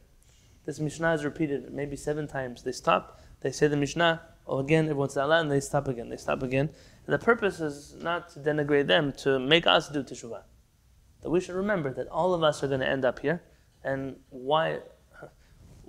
This 0.66 0.80
Mishnah 0.80 1.14
is 1.14 1.26
repeated 1.26 1.74
maybe 1.74 1.98
seven 1.98 2.26
times. 2.26 2.64
They 2.64 2.72
stop, 2.72 3.20
they 3.42 3.52
say 3.52 3.68
the 3.68 3.76
Mishnah, 3.76 4.22
oh 4.48 4.60
again, 4.60 4.86
everyone 4.86 5.10
says 5.10 5.18
Allah, 5.18 5.42
and 5.42 5.52
they 5.52 5.60
stop 5.60 5.90
again, 5.90 6.08
they 6.08 6.18
stop 6.18 6.42
again. 6.42 6.70
And 7.06 7.14
the 7.14 7.20
purpose 7.20 7.60
is 7.60 7.96
not 8.02 8.30
to 8.30 8.40
denigrate 8.40 8.88
them, 8.88 9.12
to 9.18 9.40
make 9.40 9.68
us 9.68 9.90
do 9.90 10.04
teshuvah. 10.04 10.44
That 11.22 11.30
we 11.30 11.42
should 11.42 11.56
remember 11.56 11.94
that 11.94 12.08
all 12.08 12.34
of 12.34 12.44
us 12.44 12.64
are 12.64 12.68
going 12.70 12.80
to 12.80 12.88
end 12.88 13.04
up 13.04 13.20
here, 13.20 13.44
and 13.84 14.16
why, 14.30 14.80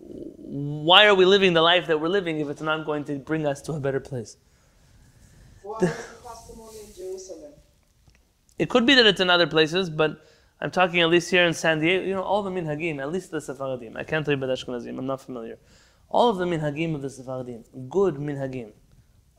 why 0.06 1.06
are 1.06 1.14
we 1.14 1.24
living 1.24 1.52
the 1.54 1.62
life 1.62 1.86
that 1.86 2.00
we're 2.00 2.08
living 2.08 2.40
if 2.40 2.48
it's 2.48 2.62
not 2.62 2.86
going 2.86 3.04
to 3.04 3.18
bring 3.18 3.46
us 3.46 3.60
to 3.62 3.72
a 3.72 3.80
better 3.80 4.00
place? 4.00 4.36
The 5.80 5.86
testimony 5.86 6.78
in 6.86 6.94
Jerusalem? 6.94 7.52
It 8.58 8.70
could 8.70 8.86
be 8.86 8.94
that 8.94 9.06
it's 9.06 9.20
in 9.20 9.28
other 9.28 9.46
places, 9.46 9.90
but 9.90 10.24
I'm 10.60 10.70
talking 10.70 11.00
at 11.00 11.08
least 11.08 11.30
here 11.30 11.44
in 11.44 11.52
San 11.52 11.80
Diego. 11.80 12.04
You 12.04 12.14
know, 12.14 12.22
all 12.22 12.42
the 12.42 12.50
minhagim, 12.50 13.00
at 13.00 13.12
least 13.12 13.30
the 13.30 13.40
Sephardim. 13.40 13.96
I 13.96 14.04
can't 14.04 14.24
tell 14.24 14.32
you 14.32 14.42
about 14.42 14.56
Ashkenazim. 14.56 14.98
I'm 14.98 15.06
not 15.06 15.20
familiar. 15.20 15.58
All 16.08 16.30
of 16.30 16.36
the 16.38 16.46
minhagim 16.46 16.94
of 16.94 17.02
the 17.02 17.10
Sephardim, 17.10 17.64
good 17.88 18.14
minhagim, 18.14 18.72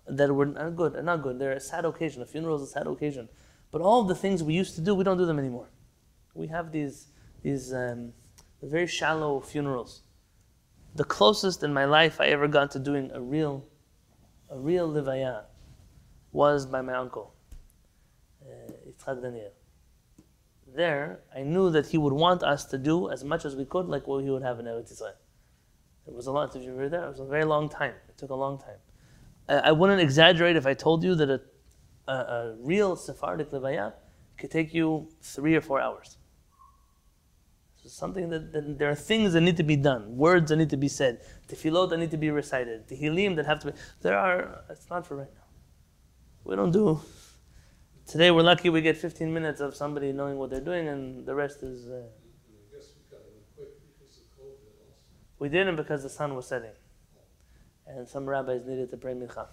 that 0.07 0.33
were 0.33 0.45
not 0.45 0.75
good, 0.75 1.03
not 1.03 1.23
good. 1.23 1.39
They're 1.39 1.53
a 1.53 1.59
sad 1.59 1.85
occasion. 1.85 2.21
A 2.21 2.25
funeral 2.25 2.57
is 2.57 2.63
a 2.63 2.67
sad 2.67 2.87
occasion. 2.87 3.29
But 3.71 3.81
all 3.81 4.01
of 4.01 4.07
the 4.07 4.15
things 4.15 4.43
we 4.43 4.53
used 4.53 4.75
to 4.75 4.81
do, 4.81 4.93
we 4.93 5.03
don't 5.03 5.17
do 5.17 5.25
them 5.25 5.39
anymore. 5.39 5.69
We 6.33 6.47
have 6.47 6.71
these 6.71 7.07
these 7.41 7.73
um, 7.73 8.13
very 8.61 8.87
shallow 8.87 9.39
funerals. 9.39 10.01
The 10.97 11.07
closest 11.17 11.63
in 11.63 11.73
my 11.73 11.85
life 11.85 12.15
I 12.19 12.27
ever 12.35 12.47
got 12.47 12.71
to 12.71 12.79
doing 12.79 13.11
a 13.13 13.21
real, 13.21 13.65
a 14.49 14.57
real 14.69 14.87
livaya, 14.95 15.35
was 16.31 16.65
by 16.65 16.81
my 16.81 16.95
uncle, 17.03 17.33
uh, 18.43 18.71
Yitzhak 18.87 19.21
Daniel 19.21 19.53
there, 20.77 21.19
I 21.35 21.41
knew 21.41 21.69
that 21.71 21.87
he 21.87 21.97
would 21.97 22.13
want 22.13 22.43
us 22.43 22.63
to 22.65 22.77
do 22.77 23.09
as 23.09 23.23
much 23.23 23.43
as 23.43 23.55
we 23.55 23.65
could, 23.65 23.87
like 23.87 24.07
what 24.07 24.23
he 24.23 24.29
would 24.29 24.43
have 24.43 24.59
in 24.59 24.65
Eretz 24.65 24.91
Israel. 24.91 25.15
It 26.07 26.13
was 26.13 26.27
a 26.27 26.31
lot. 26.31 26.55
If 26.55 26.63
you 26.63 26.73
were 26.73 26.87
there, 26.87 27.03
it 27.03 27.09
was 27.09 27.19
a 27.19 27.25
very 27.25 27.43
long 27.43 27.67
time. 27.67 27.95
It 28.07 28.17
took 28.17 28.29
a 28.29 28.35
long 28.35 28.59
time. 28.59 28.79
I, 29.49 29.69
I 29.69 29.71
wouldn't 29.71 29.99
exaggerate 29.99 30.55
if 30.55 30.65
I 30.65 30.73
told 30.73 31.03
you 31.03 31.15
that 31.15 31.29
a, 31.29 31.41
a, 32.07 32.13
a 32.13 32.55
real 32.59 32.95
Sephardic 32.95 33.51
levaya 33.51 33.93
could 34.37 34.51
take 34.51 34.73
you 34.73 35.09
three 35.21 35.55
or 35.55 35.61
four 35.61 35.81
hours 35.81 36.17
something 37.93 38.29
that, 38.29 38.51
that, 38.53 38.77
there 38.79 38.89
are 38.89 38.95
things 38.95 39.33
that 39.33 39.41
need 39.41 39.57
to 39.57 39.63
be 39.63 39.75
done, 39.75 40.17
words 40.17 40.49
that 40.49 40.57
need 40.57 40.69
to 40.69 40.77
be 40.77 40.87
said, 40.87 41.21
tefillot 41.47 41.89
that 41.89 41.97
need 41.97 42.11
to 42.11 42.17
be 42.17 42.29
recited, 42.29 42.87
tehillim 42.87 43.35
that 43.35 43.45
have 43.45 43.59
to 43.59 43.71
be. 43.71 43.77
There 44.01 44.17
are. 44.17 44.63
It's 44.69 44.89
not 44.89 45.05
for 45.05 45.17
right 45.17 45.33
now. 45.33 45.47
We 46.43 46.55
don't 46.55 46.71
do. 46.71 46.99
Today 48.05 48.31
we're 48.31 48.43
lucky 48.43 48.69
we 48.69 48.81
get 48.81 48.97
15 48.97 49.33
minutes 49.33 49.59
of 49.59 49.75
somebody 49.75 50.13
knowing 50.13 50.37
what 50.37 50.49
they're 50.49 50.61
doing, 50.61 50.87
and 50.87 51.25
the 51.25 51.35
rest 51.35 51.63
is. 51.63 51.87
Uh, 51.87 52.03
we 55.39 55.49
didn't 55.49 55.75
because 55.75 56.03
the 56.03 56.09
sun 56.09 56.35
was 56.35 56.47
setting, 56.47 56.71
and 57.85 58.07
some 58.07 58.25
rabbis 58.25 58.65
needed 58.65 58.89
to 58.91 58.97
pray 58.97 59.13
mincha. 59.13 59.47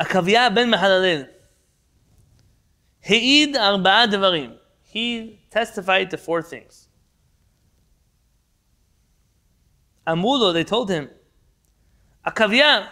Akaviyah 0.00 0.54
ben 0.54 0.70
Mahalalel. 0.70 1.33
העיד 3.05 3.55
ארבעה 3.55 4.07
דברים. 4.07 4.55
He 4.93 5.39
testified 5.51 6.09
to 6.11 6.17
four 6.17 6.41
things. 6.41 6.87
אמרו 10.11 10.37
לו, 10.37 10.53
they 10.53 10.69
told 10.69 10.89
him, 10.89 11.07
עקביה, 12.23 12.87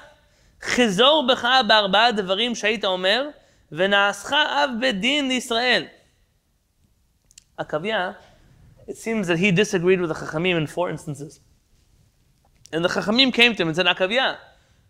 חזור 0.61 1.27
בך 1.29 1.47
בארבעה 1.67 2.11
דברים 2.11 2.55
שהיית 2.55 2.85
אומר, 2.85 3.29
ונעשך 3.71 4.33
אב 4.33 4.69
בית 4.79 4.99
דין 4.99 5.27
לישראל. 5.27 5.85
עקביה, 7.57 8.11
it 8.87 8.97
seems 8.97 9.27
that 9.27 9.37
he 9.37 9.51
disagreed 9.51 9.99
with 9.99 10.09
the 10.09 10.15
Chachamim 10.15 10.57
in 10.57 10.67
four 10.67 10.89
instances. 10.89 11.41
And 12.71 12.83
the 12.83 12.89
Chachamim 12.89 13.33
came 13.33 13.55
to 13.55 13.63
him 13.63 13.69
and 13.69 13.75
said, 13.75 13.85
Akavia, 13.85 14.37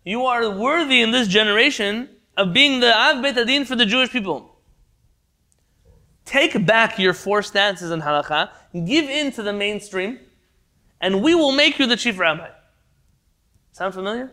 you 0.04 0.24
are 0.26 0.50
worthy 0.50 1.00
in 1.00 1.10
this 1.10 1.28
generation 1.28 2.08
of 2.36 2.52
being 2.52 2.80
the 2.80 2.96
Av 2.96 3.22
Beit 3.22 3.36
Adin 3.36 3.64
for 3.64 3.76
the 3.76 3.86
Jewish 3.86 4.10
people. 4.10 4.51
Take 6.25 6.65
back 6.65 6.97
your 6.97 7.13
four 7.13 7.41
stances 7.41 7.91
in 7.91 8.01
halakha, 8.01 8.49
give 8.73 9.09
in 9.09 9.31
to 9.33 9.43
the 9.43 9.53
mainstream, 9.53 10.19
and 11.01 11.21
we 11.21 11.35
will 11.35 11.51
make 11.51 11.79
you 11.79 11.85
the 11.85 11.97
chief 11.97 12.17
rabbi. 12.17 12.49
Sound 13.73 13.93
familiar? 13.93 14.31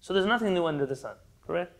So 0.00 0.12
there's 0.12 0.26
nothing 0.26 0.54
new 0.54 0.66
under 0.66 0.84
the 0.86 0.96
sun, 0.96 1.14
correct? 1.46 1.76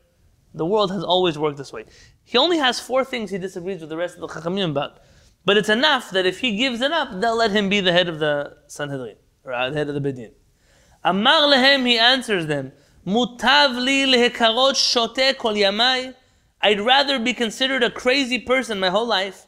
The 0.55 0.67
world 0.67 0.93
has 0.93 1.03
always 1.03 1.39
worked 1.39 1.57
this 1.57 1.73
way. 1.73 1.87
He 2.25 2.39
only 2.39 2.59
has 2.59 2.79
four 2.79 3.05
things 3.05 3.31
he 3.31 3.39
disagrees 3.39 3.81
with 3.81 3.89
the 3.89 3.97
rest 3.97 4.17
of 4.17 4.21
the 4.21 4.29
Chachamim 4.29 4.71
about. 4.71 4.99
But 5.45 5.57
it's 5.57 5.69
enough 5.69 6.11
that 6.11 6.27
if 6.27 6.41
he 6.41 6.57
gives 6.57 6.81
it 6.81 6.93
up, 6.93 7.21
they'll 7.21 7.37
let 7.37 7.51
him 7.51 7.69
be 7.69 7.81
the 7.81 7.93
head 7.93 8.09
of 8.09 8.21
the 8.21 8.57
Sanhedrin, 8.69 9.17
or 9.45 9.53
uh, 9.53 9.71
the 9.71 9.77
head 9.77 9.89
of 9.89 9.95
the 9.95 10.01
Bedin. 10.01 10.33
Amar 11.03 11.49
lehem, 11.49 11.85
he 11.85 11.99
answers 11.99 12.47
them, 12.47 12.73
Mutav 13.05 13.83
li 13.83 14.07
lehekarot 14.07 14.77
shote 14.77 15.37
kol 15.39 15.55
yamai. 15.55 16.15
I'd 16.63 16.81
rather 16.81 17.19
be 17.19 17.35
considered 17.35 17.83
a 17.83 17.91
crazy 17.91 18.39
person 18.39 18.79
my 18.79 18.89
whole 18.89 19.07
life, 19.07 19.47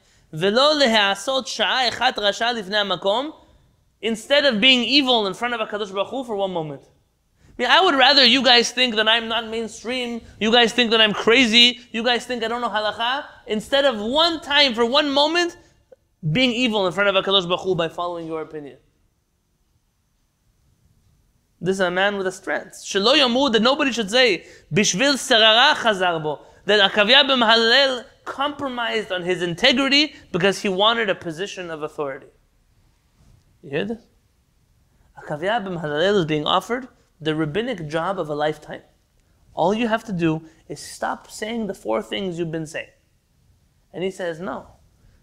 instead 4.03 4.45
of 4.45 4.61
being 4.61 4.83
evil 4.83 5.27
in 5.27 5.35
front 5.35 5.55
of 5.55 5.61
HaKadosh 5.61 5.95
Baruch 5.95 6.09
Hu 6.09 6.25
for 6.25 6.35
one 6.35 6.53
moment. 6.53 6.83
I, 7.57 7.63
mean, 7.63 7.71
I 7.71 7.81
would 7.81 7.95
rather 7.95 8.25
you 8.25 8.43
guys 8.43 8.73
think 8.73 8.97
that 8.97 9.09
I'm 9.09 9.29
not 9.29 9.49
mainstream, 9.49 10.21
you 10.41 10.51
guys 10.51 10.73
think 10.73 10.91
that 10.91 11.01
I'm 11.01 11.13
crazy, 11.13 11.79
you 11.93 12.03
guys 12.03 12.27
think 12.27 12.43
I 12.43 12.49
don't 12.49 12.61
know 12.61 12.69
halacha, 12.69 13.27
instead 13.47 13.85
of 13.85 14.01
one 14.01 14.41
time, 14.41 14.75
for 14.75 14.85
one 14.85 15.11
moment, 15.11 15.57
being 16.33 16.51
evil 16.51 16.87
in 16.87 16.93
front 16.93 17.09
of 17.15 17.25
HaKadosh 17.25 17.47
Baruch 17.49 17.61
Hu 17.61 17.75
by 17.77 17.89
following 17.89 18.27
your 18.27 18.43
opinion. 18.43 18.79
This 21.61 21.77
is 21.77 21.81
a 21.81 21.91
man 21.91 22.19
with 22.19 22.27
a 22.27 22.33
strength. 22.33 22.83
Shelo 22.85 23.15
yamud, 23.17 23.53
that 23.53 23.63
nobody 23.63 23.93
should 23.93 24.11
say, 24.11 24.45
Bishvil 24.73 25.15
serara 25.15 25.75
chazar 25.75 26.23
bo. 26.23 26.41
That 26.67 26.91
Akavya 26.91 27.25
b'Mahalel 27.25 28.05
compromised 28.25 29.13
on 29.13 29.23
his 29.23 29.43
integrity 29.43 30.15
because 30.33 30.63
he 30.63 30.69
wanted 30.69 31.11
a 31.11 31.15
position 31.15 31.71
of 31.71 31.83
authority. 31.83 32.29
You 33.63 33.71
hear 33.71 33.85
this? 33.85 34.03
Akavya 35.23 35.63
b'Mahalel 35.63 36.21
is 36.21 36.25
being 36.25 36.47
offered 36.47 36.89
the 37.21 37.35
rabbinic 37.35 37.87
job 37.89 38.19
of 38.19 38.29
a 38.29 38.35
lifetime. 38.35 38.83
All 39.55 39.73
you 39.73 39.89
have 39.89 40.05
to 40.05 40.13
do 40.13 40.43
is 40.69 40.81
stop 40.81 41.31
saying 41.31 41.67
the 41.67 41.75
four 41.75 42.03
things 42.03 42.39
you've 42.39 42.51
been 42.51 42.67
saying. 42.67 42.89
And 43.93 44.03
he 44.03 44.11
says, 44.11 44.41
no. 44.41 44.67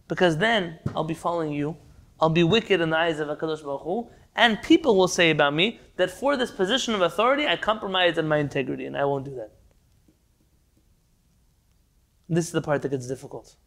Because 0.08 0.38
then 0.38 0.80
I'll 0.96 1.04
be 1.04 1.14
following 1.14 1.52
you. 1.52 1.78
I'll 2.20 2.30
be 2.30 2.44
wicked 2.44 2.82
in 2.82 2.92
the 2.92 2.98
eyes 2.98 3.20
of 3.20 3.28
HaKadosh 3.28 3.64
Baruch 3.64 3.82
Hu, 3.82 4.10
and 4.36 4.62
people 4.62 4.96
will 4.96 5.08
say 5.08 5.32
about 5.32 5.54
me 5.54 5.80
that 5.98 6.12
for 6.12 6.38
this 6.38 6.52
position 6.52 6.94
of 6.94 7.02
authority, 7.02 7.48
I 7.48 7.58
compromise 7.58 8.18
on 8.18 8.28
my 8.28 8.38
integrity, 8.38 8.86
and 8.86 8.96
I 8.96 9.06
won't 9.06 9.26
do 9.26 9.36
that. 9.36 9.52
This 12.32 12.46
is 12.46 12.54
the 12.54 12.62
part 12.62 12.82
that 12.84 12.90
gets 12.90 13.10
difficult. 13.10 13.58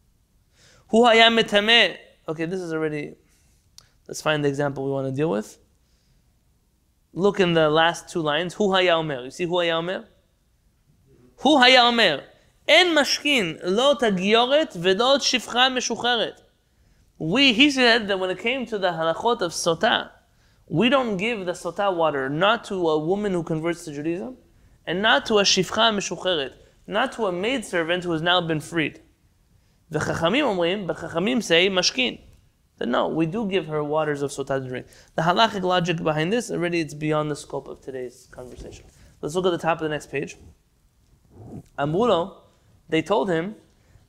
Hu 0.88 1.04
Okay, 1.06 2.46
this 2.46 2.60
is 2.60 2.72
already. 2.72 3.14
Let's 4.08 4.22
find 4.22 4.42
the 4.42 4.48
example 4.48 4.86
we 4.86 4.90
want 4.90 5.06
to 5.06 5.12
deal 5.12 5.28
with. 5.28 5.58
Look 7.12 7.40
in 7.40 7.52
the 7.52 7.68
last 7.68 8.08
two 8.08 8.20
lines. 8.20 8.54
Hu 8.54 8.72
haya. 8.72 9.02
You 9.22 9.30
see 9.30 9.44
hu 9.44 9.58
haya 9.58 9.76
omer? 9.76 10.06
Hu. 11.36 11.58
En 12.66 12.94
mashkin 12.94 13.60
lo 13.62 13.96
tagioret 13.96 14.74
v'lo 14.74 15.18
shifcha 15.18 15.70
meshucheret. 15.70 16.40
We, 17.18 17.52
he 17.52 17.70
said 17.70 18.08
that 18.08 18.18
when 18.18 18.30
it 18.30 18.38
came 18.38 18.64
to 18.64 18.78
the 18.78 18.92
halachot 18.92 19.42
of 19.42 19.52
sotah, 19.52 20.10
we 20.68 20.88
don't 20.88 21.18
give 21.18 21.44
the 21.44 21.52
sotah 21.52 21.94
water 21.94 22.30
not 22.30 22.64
to 22.64 22.88
a 22.88 22.98
woman 22.98 23.32
who 23.32 23.42
converts 23.42 23.84
to 23.84 23.92
Judaism, 23.92 24.38
and 24.86 25.02
not 25.02 25.26
to 25.26 25.34
a 25.34 25.42
shifcha 25.42 25.92
meshucheret, 25.94 26.54
not 26.87 27.11
to 27.13 27.27
a 27.27 27.31
maidservant 27.31 28.03
who 28.03 28.11
has 28.11 28.21
now 28.21 28.41
been 28.41 28.59
freed. 28.59 29.01
The 29.89 29.99
chachamim 29.99 30.43
omrim, 30.43 30.87
but 30.87 30.97
chachamim 30.97 31.43
say 31.43 31.69
mashkin. 31.69 32.19
That 32.77 32.87
no, 32.87 33.07
we 33.07 33.25
do 33.25 33.47
give 33.47 33.67
her 33.67 33.83
waters 33.83 34.21
of 34.21 34.31
sotah 34.31 34.61
to 34.63 34.67
drink. 34.67 34.87
The 35.15 35.23
halachic 35.23 35.63
logic 35.63 36.01
behind 36.01 36.31
this 36.31 36.49
already 36.49 36.79
it's 36.79 36.93
beyond 36.93 37.29
the 37.29 37.35
scope 37.35 37.67
of 37.67 37.81
today's 37.81 38.27
conversation. 38.31 38.85
Let's 39.21 39.35
look 39.35 39.45
at 39.45 39.51
the 39.51 39.57
top 39.57 39.79
of 39.79 39.83
the 39.83 39.89
next 39.89 40.09
page. 40.09 40.37
Amuro, 41.77 42.35
they 42.87 43.01
told 43.01 43.29
him, 43.29 43.55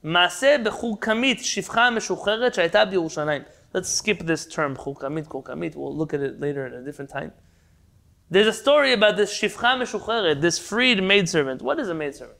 מעשה 0.02 0.56
בחוקמית 0.64 1.38
שפחה 1.40 1.90
משוחררת 1.90 2.54
שהייתה 2.54 2.84
בירושלים. 2.84 3.42
Let's 3.74 3.88
skip 3.88 4.20
this 4.20 4.46
term, 4.46 4.76
חוקמית, 4.76 5.26
חוקמית, 5.26 5.76
we'll 5.76 5.96
look 5.96 6.14
at 6.14 6.20
it 6.20 6.40
later 6.40 6.66
at 6.66 6.72
a 6.72 6.82
different 6.82 7.10
time. 7.10 7.32
There's 8.30 8.46
a 8.46 8.52
story 8.52 8.92
about 8.92 9.16
this 9.16 9.32
shifcha 9.32 9.76
meshucheret, 9.76 10.40
this 10.40 10.58
freed 10.58 11.02
maidservant. 11.02 11.62
What 11.62 11.78
is 11.80 11.88
a 11.88 11.94
maidservant? 11.94 12.38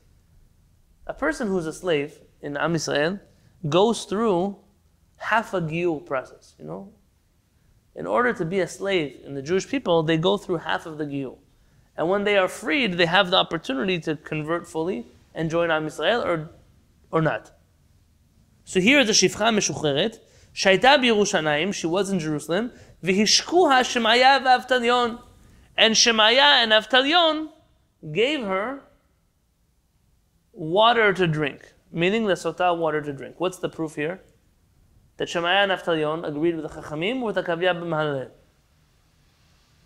A 1.06 1.14
person 1.14 1.48
who's 1.48 1.66
a 1.66 1.72
slave 1.72 2.18
in 2.42 2.56
Am 2.56 2.74
Yisrael 2.74 3.20
goes 3.68 4.04
through 4.04 4.56
half 5.16 5.54
a 5.54 5.60
gil 5.60 6.00
process, 6.00 6.54
you 6.58 6.64
know. 6.64 6.92
In 7.94 8.06
order 8.06 8.32
to 8.34 8.44
be 8.44 8.60
a 8.60 8.68
slave 8.68 9.20
in 9.24 9.34
the 9.34 9.42
Jewish 9.42 9.68
people, 9.68 10.02
they 10.02 10.16
go 10.16 10.36
through 10.36 10.58
half 10.58 10.84
of 10.84 10.98
the 10.98 11.06
gil, 11.06 11.38
And 11.96 12.10
when 12.10 12.24
they 12.24 12.36
are 12.36 12.48
freed, 12.48 12.94
they 12.94 13.06
have 13.06 13.30
the 13.30 13.36
opportunity 13.36 13.98
to 14.00 14.16
convert 14.16 14.66
fully 14.66 15.06
and 15.34 15.50
join 15.50 15.70
Am 15.70 15.86
Yisrael 15.86 16.24
or, 16.24 16.50
or 17.10 17.22
not. 17.22 17.52
So 18.64 18.80
here 18.80 19.00
is 19.00 19.06
the 19.06 19.12
Shifcha 19.12 19.54
Meshucheret. 19.54 20.18
Shaita 20.54 20.98
Yerushalayim, 20.98 21.72
she 21.72 21.86
was 21.86 22.10
in 22.10 22.18
Jerusalem. 22.18 22.72
V'hishkuha 23.02 23.80
Shemaya 23.82 24.42
v'Avtalion. 24.42 25.22
And 25.76 25.94
Shemaya 25.94 26.62
and 26.62 26.72
Avtalion 26.72 27.50
gave 28.12 28.40
her 28.40 28.82
water 30.56 31.12
to 31.12 31.26
drink, 31.26 31.72
meaning 31.92 32.26
the 32.26 32.34
sotah 32.34 32.76
water 32.76 33.00
to 33.00 33.12
drink. 33.12 33.36
What's 33.38 33.58
the 33.58 33.68
proof 33.68 33.94
here? 33.94 34.20
that 35.16 35.28
Shemaiah 35.28 35.62
and 35.62 35.72
Avtalion 35.72 36.26
agreed 36.26 36.56
with 36.56 36.70
the 36.70 36.80
Chachamim 36.80 37.22
with 37.22 37.36
the 37.36 37.42
Kavya 37.42 37.74
b'Mahalel? 37.74 38.30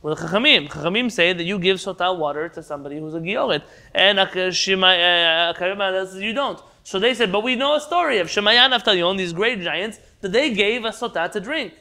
Well, 0.02 0.14
the 0.14 0.22
Chachamim. 0.22 0.68
Chachamim 0.68 1.10
say 1.10 1.32
that 1.32 1.44
you 1.44 1.58
give 1.58 1.76
sotah 1.76 2.16
water 2.16 2.48
to 2.48 2.62
somebody 2.62 2.98
who's 2.98 3.14
a 3.14 3.20
Gioret. 3.20 3.62
And 3.94 4.18
b'Mahalel 4.18 6.06
says 6.06 6.20
you 6.20 6.32
don't. 6.32 6.60
So 6.82 6.98
they 6.98 7.14
said, 7.14 7.30
but 7.30 7.42
we 7.44 7.54
know 7.56 7.76
a 7.76 7.80
story 7.80 8.18
of 8.18 8.28
Shemaiah 8.28 8.62
and 8.62 8.72
Avtalion, 8.72 9.18
these 9.18 9.32
great 9.32 9.60
giants, 9.60 10.00
that 10.22 10.32
they 10.32 10.52
gave 10.52 10.84
a 10.84 10.90
sotah 10.90 11.30
to 11.30 11.40
drink. 11.40 11.74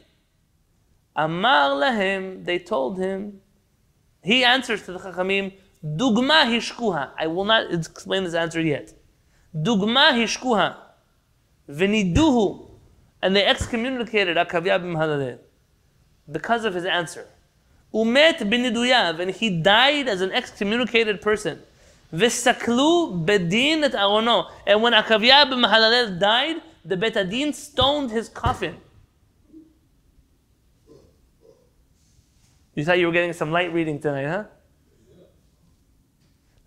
Amar 1.15 1.71
lahem, 1.71 2.45
they 2.45 2.59
told 2.59 2.99
him. 2.99 3.41
He 4.21 4.43
answers 4.43 4.83
to 4.83 4.91
the 4.91 4.99
Chachamim, 4.99 5.53
Dugma 5.83 6.45
hishkuha. 6.45 7.11
I 7.17 7.27
will 7.27 7.45
not 7.45 7.73
explain 7.73 8.23
this 8.23 8.33
answer 8.33 8.61
yet. 8.61 8.93
Dugma 9.55 10.13
hishkuha. 10.13 10.75
Veniduhu 11.69 12.69
and 13.21 13.35
they 13.35 13.45
excommunicated 13.45 14.37
Akavya 14.37 14.79
bin 14.81 15.39
because 16.31 16.65
of 16.65 16.73
his 16.73 16.85
answer. 16.85 17.27
Umet 17.93 18.49
bin 18.49 18.63
Niduyav, 18.63 19.19
and 19.19 19.31
he 19.31 19.49
died 19.49 20.07
as 20.07 20.21
an 20.21 20.31
excommunicated 20.31 21.21
person. 21.21 21.61
V'saklu 22.13 23.25
bedin 23.25 23.83
et 23.83 23.93
arono. 23.93 24.49
And 24.65 24.81
when 24.81 24.93
Akavya 24.93 25.49
bin 25.49 26.19
died, 26.19 26.57
the 26.85 26.95
Betadin 26.95 27.53
stoned 27.53 28.11
his 28.11 28.29
coffin. 28.29 28.77
You 32.75 32.85
thought 32.85 32.99
you 32.99 33.07
were 33.07 33.13
getting 33.13 33.33
some 33.33 33.51
light 33.51 33.73
reading 33.73 33.99
tonight, 33.99 34.27
huh? 34.27 34.43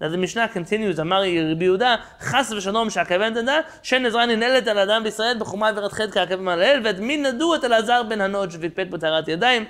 Now 0.02 0.10
the 0.10 0.18
Mishnah 0.18 0.48
continues, 0.54 1.00
אמר 1.02 1.22
רבי 1.52 1.66
יהודה, 1.66 1.96
חס 2.20 2.52
ושלום 2.52 2.90
שהכוון 2.90 3.34
תדע, 3.34 3.60
שאין 3.84 4.06
עזרה 4.06 4.26
ננהלת 4.26 4.68
על 4.68 4.80
אדם 4.80 5.04
בישראל 5.04 5.38
בחומה 5.40 5.72
ורד 5.76 5.92
חטא 5.92 6.12
כעקב 6.12 6.36
מהלל, 6.36 6.82
ואת 6.84 7.00
מי 7.00 7.18
נדעו 7.18 7.56
את 7.56 7.64
אלעזר 7.64 8.04
בן 8.04 8.22
הנוד 8.22 8.52
שפטפט 8.52 8.88
בטהרת 8.88 9.28
ידיים. 9.28 9.66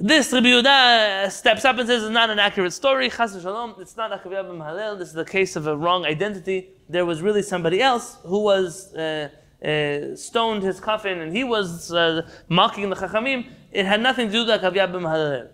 This 0.00 0.32
Rabbi 0.32 0.48
Yehuda 0.48 1.30
steps 1.30 1.64
up 1.64 1.78
and 1.78 1.86
says 1.86 2.02
it's 2.02 2.12
not 2.12 2.28
an 2.28 2.40
accurate 2.40 2.72
story. 2.72 3.08
Chas 3.08 3.36
v'shalom, 3.36 3.78
it's 3.80 3.96
not 3.96 4.10
Akaviyah 4.10 4.44
b'Mahalel. 4.44 4.98
This 4.98 5.08
is 5.08 5.14
the 5.14 5.24
case 5.24 5.54
of 5.54 5.68
a 5.68 5.76
wrong 5.76 6.04
identity. 6.04 6.70
There 6.88 7.06
was 7.06 7.22
really 7.22 7.42
somebody 7.42 7.80
else 7.80 8.18
who 8.24 8.40
was 8.40 8.92
uh, 8.94 9.28
uh, 9.64 10.16
stoned 10.16 10.64
his 10.64 10.80
coffin 10.80 11.20
and 11.20 11.34
he 11.34 11.44
was 11.44 11.92
uh, 11.92 12.28
mocking 12.48 12.90
the 12.90 12.96
Chachamim. 12.96 13.46
It 13.70 13.86
had 13.86 14.00
nothing 14.00 14.26
to 14.26 14.32
do 14.32 14.44
with 14.44 14.60
Akaviyah 14.60 14.90
b'Mahalel. 14.92 15.48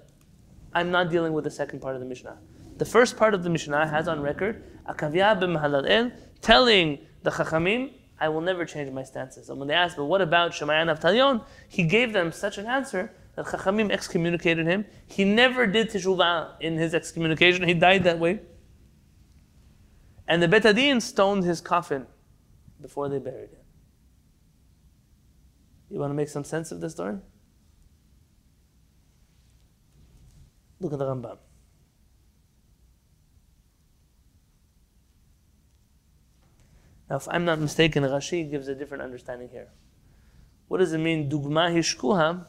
I'm 0.73 0.91
not 0.91 1.11
dealing 1.11 1.35
with 1.35 1.45
the 1.45 1.51
second 1.51 1.81
part 1.81 1.95
of 1.95 2.01
the 2.01 2.07
Mishnah. 2.07 2.39
The 2.78 2.86
first 2.86 3.16
part 3.16 3.34
of 3.34 3.44
the 3.44 3.50
Mishnah 3.50 3.88
has 3.88 4.08
on 4.08 4.22
record 4.22 4.64
Akavya 4.88 5.40
b'Mahalal 5.40 6.12
telling 6.42 7.00
the 7.24 7.32
Chachamim, 7.32 7.94
I 8.20 8.30
will 8.30 8.42
never 8.42 8.66
change 8.66 8.92
my 8.92 9.04
stances. 9.04 9.50
And 9.50 9.60
when 9.60 9.68
they 9.68 9.74
asked, 9.74 9.98
but 9.98 10.06
what 10.06 10.22
about 10.22 10.52
Shemayan 10.52 10.94
Avtalion? 10.94 11.44
He 11.68 11.84
gave 11.84 12.14
them 12.14 12.32
such 12.32 12.58
an 12.58 12.66
answer 12.66 13.12
that 13.36 13.46
Chachamim 13.46 13.92
excommunicated 13.92 14.68
him. 14.68 14.86
He 15.08 15.24
never 15.24 15.68
did 15.68 15.90
teshuvah 15.90 16.62
in 16.62 16.78
his 16.78 16.94
excommunication. 16.94 17.68
He 17.68 17.74
died 17.74 18.04
that 18.04 18.20
way. 18.20 18.42
And 20.28 20.42
the 20.42 20.48
Betadin 20.48 21.02
stoned 21.02 21.44
his 21.44 21.62
coffin 21.62 22.08
before 22.82 23.10
they 23.10 23.20
buried 23.20 23.52
him. 23.52 23.60
You 25.90 26.00
want 26.00 26.10
to 26.10 26.16
make 26.16 26.30
some 26.30 26.44
sense 26.44 26.72
of 26.72 26.82
this 26.82 26.94
story? 26.94 27.18
Look 30.80 30.94
at 30.94 31.00
the 31.00 31.06
Rambam. 31.06 31.38
Now, 37.10 37.18
if 37.18 37.28
I'm 37.30 37.46
not 37.46 37.60
mistaken, 37.60 38.04
Rashi 38.04 38.50
gives 38.50 38.68
a 38.68 38.76
different 38.76 39.04
understanding 39.04 39.50
here. 39.50 39.70
What 40.68 40.80
does 40.80 40.94
it 40.94 40.98
mean, 40.98 41.30
dugma 41.30 41.72
hishkuha? 41.74 42.48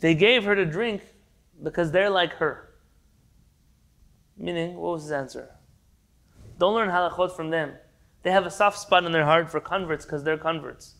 They 0.00 0.14
gave 0.14 0.44
her 0.44 0.54
to 0.56 0.66
drink 0.66 1.02
because 1.62 1.92
they're 1.92 2.10
like 2.10 2.32
her. 2.34 2.70
Meaning, 4.36 4.74
what 4.74 4.94
was 4.94 5.02
his 5.04 5.12
answer? 5.12 5.50
Don't 6.58 6.74
learn 6.74 6.88
halachot 6.88 7.36
from 7.36 7.50
them. 7.50 7.74
They 8.22 8.30
have 8.30 8.46
a 8.46 8.50
soft 8.50 8.78
spot 8.78 9.04
in 9.04 9.12
their 9.12 9.24
heart 9.24 9.50
for 9.50 9.60
converts 9.60 10.04
because 10.04 10.24
they're 10.24 10.38
converts. 10.38 10.96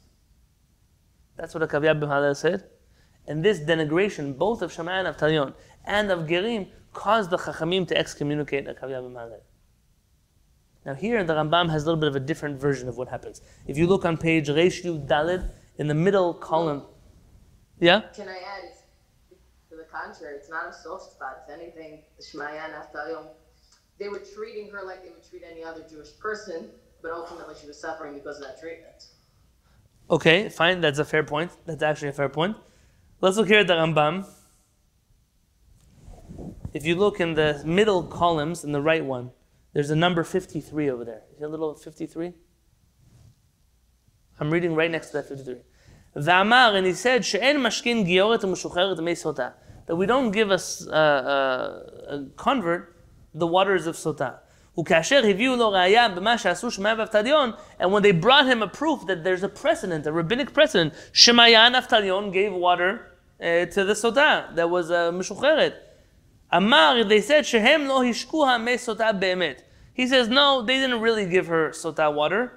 That's 1.36 1.54
what 1.54 1.68
Akav 1.68 1.82
Yabim 1.82 2.08
Hallel 2.08 2.36
said. 2.36 2.64
And 3.26 3.44
this 3.44 3.60
denigration, 3.60 4.36
both 4.36 4.62
of 4.62 4.72
Shammai 4.72 4.98
and 4.98 5.08
of 5.08 5.16
Talion 5.16 5.54
and 5.84 6.10
of 6.10 6.20
Gerim, 6.20 6.68
caused 6.92 7.30
the 7.30 7.38
Chachamim 7.38 7.86
to 7.88 7.96
excommunicate 7.96 8.66
Akav 8.66 8.90
Yabim 8.90 9.14
Hallel. 9.14 9.40
Now 10.84 10.94
here, 10.94 11.18
in 11.18 11.26
the 11.26 11.34
Rambam 11.34 11.70
has 11.70 11.84
a 11.84 11.86
little 11.86 12.00
bit 12.00 12.08
of 12.08 12.16
a 12.16 12.20
different 12.20 12.60
version 12.60 12.88
of 12.88 12.96
what 12.96 13.08
happens. 13.08 13.40
If 13.66 13.78
you 13.78 13.86
look 13.86 14.04
on 14.04 14.16
page 14.16 14.48
Reish 14.48 14.84
Yud 14.84 15.06
Dalid, 15.06 15.48
in 15.78 15.86
the 15.86 15.94
middle 15.94 16.34
column, 16.34 16.82
yeah? 17.78 18.02
Can 18.14 18.28
I 18.28 18.38
add, 18.38 18.72
to 19.70 19.76
the 19.76 19.84
contrary, 19.84 20.36
it's 20.36 20.50
not 20.50 20.68
a 20.68 20.72
soft 20.72 21.12
spot. 21.12 21.44
If 21.46 21.54
anything, 21.54 22.02
the 22.16 22.22
Shmaya 22.22 22.64
and 22.64 22.74
Naftalion, 22.74 23.26
they 23.98 24.08
were 24.08 24.22
treating 24.34 24.70
her 24.70 24.84
like 24.84 25.02
they 25.02 25.10
would 25.10 25.28
treat 25.28 25.42
any 25.50 25.64
other 25.64 25.84
Jewish 25.88 26.16
person, 26.18 26.68
but 27.00 27.12
ultimately 27.12 27.54
she 27.60 27.66
was 27.66 27.80
suffering 27.80 28.14
because 28.14 28.36
of 28.36 28.44
that 28.44 28.60
treatment. 28.60 29.06
Okay, 30.10 30.48
fine, 30.48 30.80
that's 30.80 30.98
a 30.98 31.04
fair 31.04 31.22
point. 31.22 31.52
That's 31.64 31.82
actually 31.82 32.08
a 32.08 32.12
fair 32.12 32.28
point. 32.28 32.56
Let's 33.20 33.36
look 33.36 33.48
here 33.48 33.60
at 33.60 33.66
the 33.66 33.74
Rambam. 33.74 34.26
If 36.74 36.84
you 36.84 36.96
look 36.96 37.20
in 37.20 37.34
the 37.34 37.62
middle 37.64 38.02
columns, 38.02 38.64
in 38.64 38.72
the 38.72 38.80
right 38.80 39.04
one, 39.04 39.30
there's 39.73 39.89
a 39.89 39.95
number 39.95 40.23
53 40.23 40.89
over 40.89 41.05
there. 41.05 41.21
Is 41.35 41.41
it 41.41 41.45
a 41.45 41.47
little 41.49 41.75
53? 41.75 42.33
I'm 44.39 44.51
reading 44.51 44.75
right 44.75 44.89
next 44.89 45.07
to 45.07 45.13
that 45.13 45.27
53. 45.27 45.57
V'amar, 46.15 46.75
and 46.75 46.85
he 46.85 46.93
said, 46.93 47.25
she'en 47.25 47.57
mashkin 47.57 48.07
gioret 48.07 48.41
u'mushucheret 48.41 49.01
mei 49.03 49.13
sota. 49.13 49.53
That 49.85 49.95
we 49.95 50.05
don't 50.05 50.31
give 50.31 50.51
us 50.51 50.88
uh, 50.88 50.91
uh, 50.91 52.15
a 52.15 52.25
convert 52.35 52.95
the 53.33 53.47
waters 53.47 53.88
of 53.88 53.95
sota. 53.95 54.39
וכאשר 54.79 55.21
הביאו 55.29 55.55
לו 55.55 55.71
ראיה 55.71 56.09
במה 56.09 56.38
שעשו 56.38 56.71
שמעיה 56.71 56.95
ואבטליון, 56.97 57.51
and 57.79 57.91
when 57.91 58.03
they 58.03 58.11
brought 58.11 58.45
him 58.45 58.61
a 58.61 58.67
proof 58.67 59.07
that 59.07 59.23
there's 59.23 59.43
a 59.43 59.49
precedent, 59.49 60.05
a 60.05 60.11
rabbinic 60.11 60.53
precedent, 60.53 60.93
Shemaya 61.13 61.65
and 61.65 61.75
Aftalion 61.75 62.31
gave 62.31 62.53
water 62.53 63.17
uh, 63.41 63.65
to 63.65 63.83
the 63.83 63.93
sota 63.93 64.53
that 64.55 64.69
was 64.69 64.91
uh, 64.91 65.11
משוחררת. 65.11 65.73
Amar, 66.51 67.03
they 67.03 67.21
said, 67.21 67.45
Shehem 67.45 67.88
lo 67.88 68.01
hishkuha 68.01 68.63
me 68.63 68.73
sota 68.73 69.17
be'emet. 69.17 69.61
He 69.93 70.07
says, 70.07 70.29
no, 70.29 70.61
they 70.61 70.75
didn't 70.75 71.01
really 71.01 71.25
give 71.25 71.47
her 71.47 71.71
sota 71.71 72.13
water. 72.13 72.51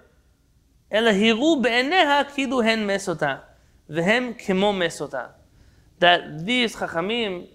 אלא 0.92 1.10
הראו 1.10 1.62
בעיניה 1.62 2.24
כאילו 2.34 2.62
הן 2.62 2.86
מי 2.86 2.98
סוטה, 2.98 3.36
והם 3.88 4.32
כמו 4.38 4.72
מי 4.72 4.90
סוטה. 4.90 5.26
That 6.00 6.44
these 6.44 6.74
chachamim 6.74 7.46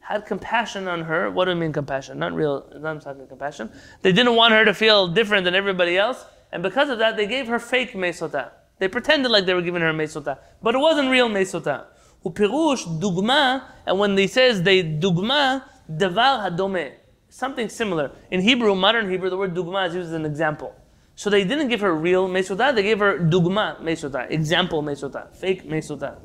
had 0.00 0.26
compassion 0.26 0.88
on 0.88 1.02
her. 1.02 1.30
What 1.30 1.44
do 1.44 1.52
I 1.52 1.54
mean 1.54 1.72
compassion? 1.72 2.18
Not 2.18 2.32
real, 2.32 2.66
not 2.80 3.00
talking 3.02 3.26
compassion. 3.26 3.70
They 4.02 4.12
didn't 4.12 4.34
want 4.34 4.54
her 4.54 4.64
to 4.64 4.74
feel 4.74 5.08
different 5.08 5.44
than 5.44 5.54
everybody 5.54 5.98
else, 5.98 6.24
and 6.50 6.62
because 6.62 6.88
of 6.88 6.98
that, 6.98 7.16
they 7.16 7.26
gave 7.26 7.46
her 7.46 7.58
fake 7.58 7.92
mesota. 7.92 8.50
They 8.78 8.88
pretended 8.88 9.30
like 9.30 9.44
they 9.44 9.54
were 9.54 9.62
giving 9.62 9.82
her 9.82 9.92
mesota, 9.92 10.38
but 10.62 10.74
it 10.74 10.78
wasn't 10.78 11.10
real 11.10 11.28
mesota. 11.28 11.84
upirush 12.25 13.01
dugma, 13.01 13.63
and 13.85 13.99
when 13.99 14.17
he 14.17 14.27
says 14.27 14.63
they 14.63 14.83
dugma, 14.83 15.63
davar 15.91 16.49
hadome, 16.49 16.93
something 17.29 17.69
similar. 17.69 18.11
In 18.31 18.41
Hebrew, 18.41 18.75
modern 18.75 19.09
Hebrew, 19.09 19.29
the 19.29 19.37
word 19.37 19.53
dugma 19.53 19.87
is 19.87 19.95
used 19.95 20.09
as 20.09 20.13
an 20.13 20.25
example. 20.25 20.75
So 21.15 21.29
they 21.29 21.43
didn't 21.43 21.67
give 21.67 21.81
her 21.81 21.93
real 21.93 22.27
mesota, 22.27 22.73
they 22.73 22.83
gave 22.83 22.99
her 22.99 23.19
dugma 23.19 23.79
mesota, 23.81 24.31
example 24.31 24.81
mesota, 24.81 25.27
fake 25.35 25.67
mesota. 25.67 26.17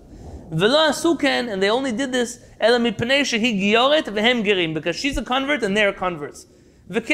Velo 0.50 0.88
asuken, 0.88 1.52
and 1.52 1.62
they 1.62 1.68
only 1.68 1.92
did 1.92 2.10
this, 2.10 2.38
because 2.58 4.96
she's 4.96 5.18
a 5.18 5.22
convert 5.22 5.62
and 5.62 5.76
they're 5.76 5.92
converts. 5.92 6.46
And 6.88 7.04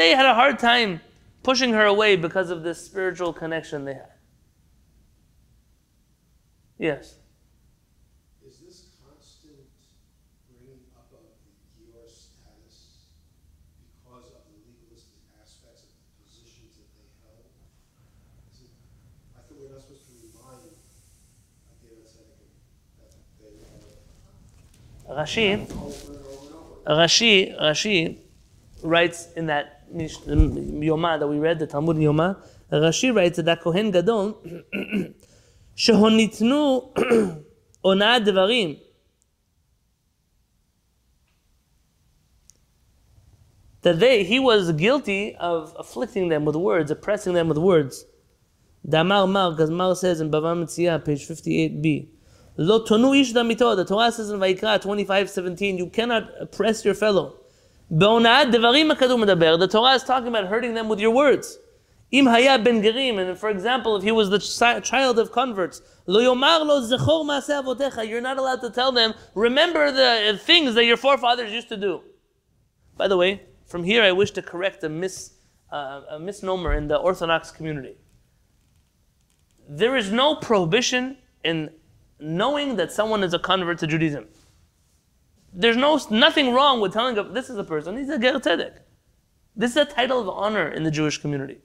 they 0.00 0.10
had 0.10 0.24
a 0.24 0.34
hard 0.34 0.58
time 0.58 1.00
pushing 1.42 1.74
her 1.74 1.84
away 1.84 2.16
because 2.16 2.48
of 2.48 2.62
this 2.62 2.82
spiritual 2.82 3.34
connection 3.34 3.84
they 3.84 3.94
had. 3.94 4.08
Yes. 6.78 7.18
Is 8.46 8.62
this 8.62 8.94
constant 9.02 9.66
bringing 10.46 10.86
up 10.94 11.10
of 11.10 11.26
the 11.42 11.50
Gior 11.74 12.06
status 12.06 13.10
because 13.82 14.30
of 14.30 14.46
the 14.46 14.62
legalistic 14.62 15.26
aspects 15.42 15.90
of 15.90 15.98
the 15.98 16.06
positions 16.22 16.78
that 16.78 16.86
they 16.94 17.10
held? 17.18 17.50
It, 18.62 18.70
I 19.34 19.42
thought 19.42 19.58
we're 19.58 19.74
not 19.74 19.82
supposed 19.82 20.06
to 20.06 20.14
remind 20.22 20.70
Agir 21.74 21.98
Tzedek 22.06 22.46
that 23.02 23.10
they 23.42 23.50
are 25.10 25.18
Rashi, 25.18 25.50
over 25.50 25.66
and 25.66 25.74
over 25.74 26.46
and 26.46 26.54
over. 26.86 27.02
Rashi, 27.02 27.58
Rashi 27.58 28.22
writes 28.84 29.34
in 29.34 29.46
that 29.46 29.82
Yoma 29.90 31.18
that 31.18 31.26
we 31.26 31.40
read, 31.40 31.58
the 31.58 31.66
Talmud 31.66 31.96
Yoma, 31.96 32.36
Rashi 32.70 33.10
writes 33.12 33.42
that 33.42 33.60
Kohen 33.62 33.90
Gadol, 33.90 34.38
שהוניתנו 35.77 36.93
הונאת 37.81 38.25
דברים. 38.25 38.75
That 43.83 43.99
they, 43.99 44.23
he 44.23 44.39
was 44.39 44.71
guilty 44.71 45.35
of 45.35 45.75
afflicting 45.77 46.29
them 46.29 46.45
with 46.45 46.55
words, 46.55 46.89
oppressing 46.89 47.33
them 47.33 47.49
with 47.49 47.57
words. 47.57 48.05
Damar 48.87 49.27
Mar, 49.27 49.51
because 49.51 49.69
Mar 49.69 49.93
says 49.93 50.21
in 50.21 50.31
Bava 50.31 50.55
Metzia, 50.55 51.03
page 51.03 51.27
58b, 51.27 52.07
Lo 52.57 52.85
tonu 52.85 53.19
ish 53.19 53.33
damito, 53.33 53.75
the 53.75 53.83
Torah 53.83 54.11
says 54.11 54.29
in 54.29 54.39
Vaikra 54.39 54.81
25:17, 54.81 55.77
you 55.77 55.87
cannot 55.87 56.29
oppress 56.39 56.85
your 56.85 56.93
fellow. 56.93 57.35
Be'ona'at 57.89 58.51
devarim 58.51 58.93
hakadu 58.93 59.17
medaber, 59.23 59.57
the 59.57 59.67
Torah 59.67 59.95
is 59.95 60.03
talking 60.03 60.27
about 60.27 60.47
hurting 60.47 60.75
them 60.75 60.87
with 60.87 60.99
your 60.99 61.11
words. 61.11 61.57
Im 62.10 62.26
haya 62.26 62.58
ben 62.58 62.82
gerim, 62.82 63.18
and 63.18 63.38
for 63.38 63.50
example, 63.50 63.96
if 63.96 64.02
he 64.02 64.10
was 64.10 64.30
the 64.30 64.38
child 64.80 65.18
of 65.18 65.30
converts, 65.30 65.82
lo 66.06 66.20
yomar 66.20 66.64
lo 66.64 66.80
zechor 66.80 67.24
ma'aseh 67.24 67.62
avotecha, 67.62 68.08
you're 68.08 68.22
not 68.22 68.38
allowed 68.38 68.62
to 68.62 68.70
tell 68.70 68.92
them, 68.92 69.12
remember 69.34 69.92
the 69.92 70.34
uh, 70.34 70.36
things 70.38 70.74
that 70.74 70.86
your 70.86 70.96
forefathers 70.96 71.52
used 71.52 71.68
to 71.68 71.76
do. 71.76 72.00
By 72.96 73.08
the 73.08 73.16
way, 73.18 73.42
from 73.66 73.84
here 73.84 74.02
I 74.02 74.12
wish 74.12 74.30
to 74.32 74.42
correct 74.42 74.82
a, 74.84 74.88
mis, 74.88 75.34
uh, 75.70 76.00
a 76.12 76.18
misnomer 76.18 76.72
in 76.72 76.88
the 76.88 76.96
Orthodox 76.96 77.50
community. 77.50 77.96
There 79.68 79.94
is 79.94 80.10
no 80.10 80.36
prohibition 80.36 81.18
in 81.44 81.70
knowing 82.18 82.76
that 82.76 82.90
someone 82.90 83.22
is 83.22 83.34
a 83.34 83.38
convert 83.38 83.78
to 83.78 83.86
Judaism. 83.86 84.28
There's 85.52 85.76
no 85.76 86.00
nothing 86.10 86.54
wrong 86.54 86.80
with 86.80 86.94
telling 86.94 87.32
this 87.34 87.50
is 87.50 87.58
a 87.58 87.64
person, 87.64 87.98
he's 87.98 88.08
a 88.08 88.18
ger 88.18 88.38
tzedek. 88.38 88.78
This 89.54 89.72
is 89.72 89.76
a 89.76 89.84
title 89.84 90.20
of 90.20 90.28
honor 90.28 90.68
in 90.68 90.84
the 90.84 90.90
Jewish 90.90 91.18
community. 91.18 91.58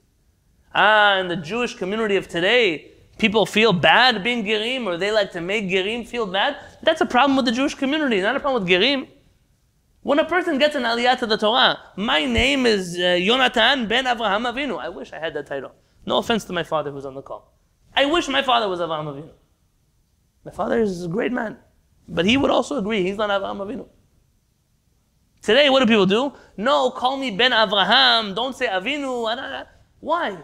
Ah, 0.73 1.19
in 1.19 1.27
the 1.27 1.35
Jewish 1.35 1.75
community 1.75 2.15
of 2.15 2.27
today, 2.27 2.91
people 3.19 3.45
feel 3.45 3.73
bad 3.73 4.23
being 4.23 4.43
gerim, 4.43 4.85
or 4.85 4.97
they 4.97 5.11
like 5.11 5.31
to 5.33 5.41
make 5.41 5.65
gerim 5.65 6.07
feel 6.07 6.25
bad. 6.25 6.57
That's 6.81 7.01
a 7.01 7.05
problem 7.05 7.35
with 7.35 7.45
the 7.45 7.51
Jewish 7.51 7.75
community, 7.75 8.21
not 8.21 8.35
a 8.35 8.39
problem 8.39 8.63
with 8.63 8.71
gerim. 8.71 9.07
When 10.01 10.19
a 10.19 10.25
person 10.25 10.57
gets 10.57 10.75
an 10.75 10.83
aliyah 10.83 11.17
to 11.19 11.27
the 11.27 11.37
Torah, 11.37 11.79
my 11.95 12.25
name 12.25 12.65
is 12.65 12.95
uh, 12.95 13.17
Yonatan 13.29 13.87
ben 13.87 14.05
Avraham 14.05 14.51
Avinu. 14.51 14.77
I 14.77 14.89
wish 14.89 15.13
I 15.13 15.19
had 15.19 15.33
that 15.35 15.47
title. 15.47 15.71
No 16.05 16.17
offense 16.17 16.43
to 16.45 16.53
my 16.53 16.63
father 16.63 16.91
who's 16.91 17.05
on 17.05 17.13
the 17.13 17.21
call. 17.21 17.53
I 17.95 18.05
wish 18.05 18.27
my 18.27 18.41
father 18.41 18.67
was 18.67 18.79
Avraham 18.79 19.05
Avinu. 19.05 19.29
My 20.43 20.51
father 20.51 20.81
is 20.81 21.05
a 21.05 21.07
great 21.07 21.31
man, 21.31 21.57
but 22.09 22.25
he 22.25 22.35
would 22.35 22.51
also 22.51 22.77
agree 22.77 23.03
he's 23.03 23.15
not 23.15 23.29
Avraham 23.29 23.59
Avinu. 23.65 23.87
Today, 25.41 25.69
what 25.69 25.81
do 25.81 25.85
people 25.85 26.05
do? 26.05 26.33
No, 26.57 26.89
call 26.89 27.15
me 27.17 27.31
Ben 27.31 27.51
Avraham. 27.51 28.33
Don't 28.35 28.55
say 28.55 28.67
Avinu. 28.67 29.67
Why? 29.99 30.37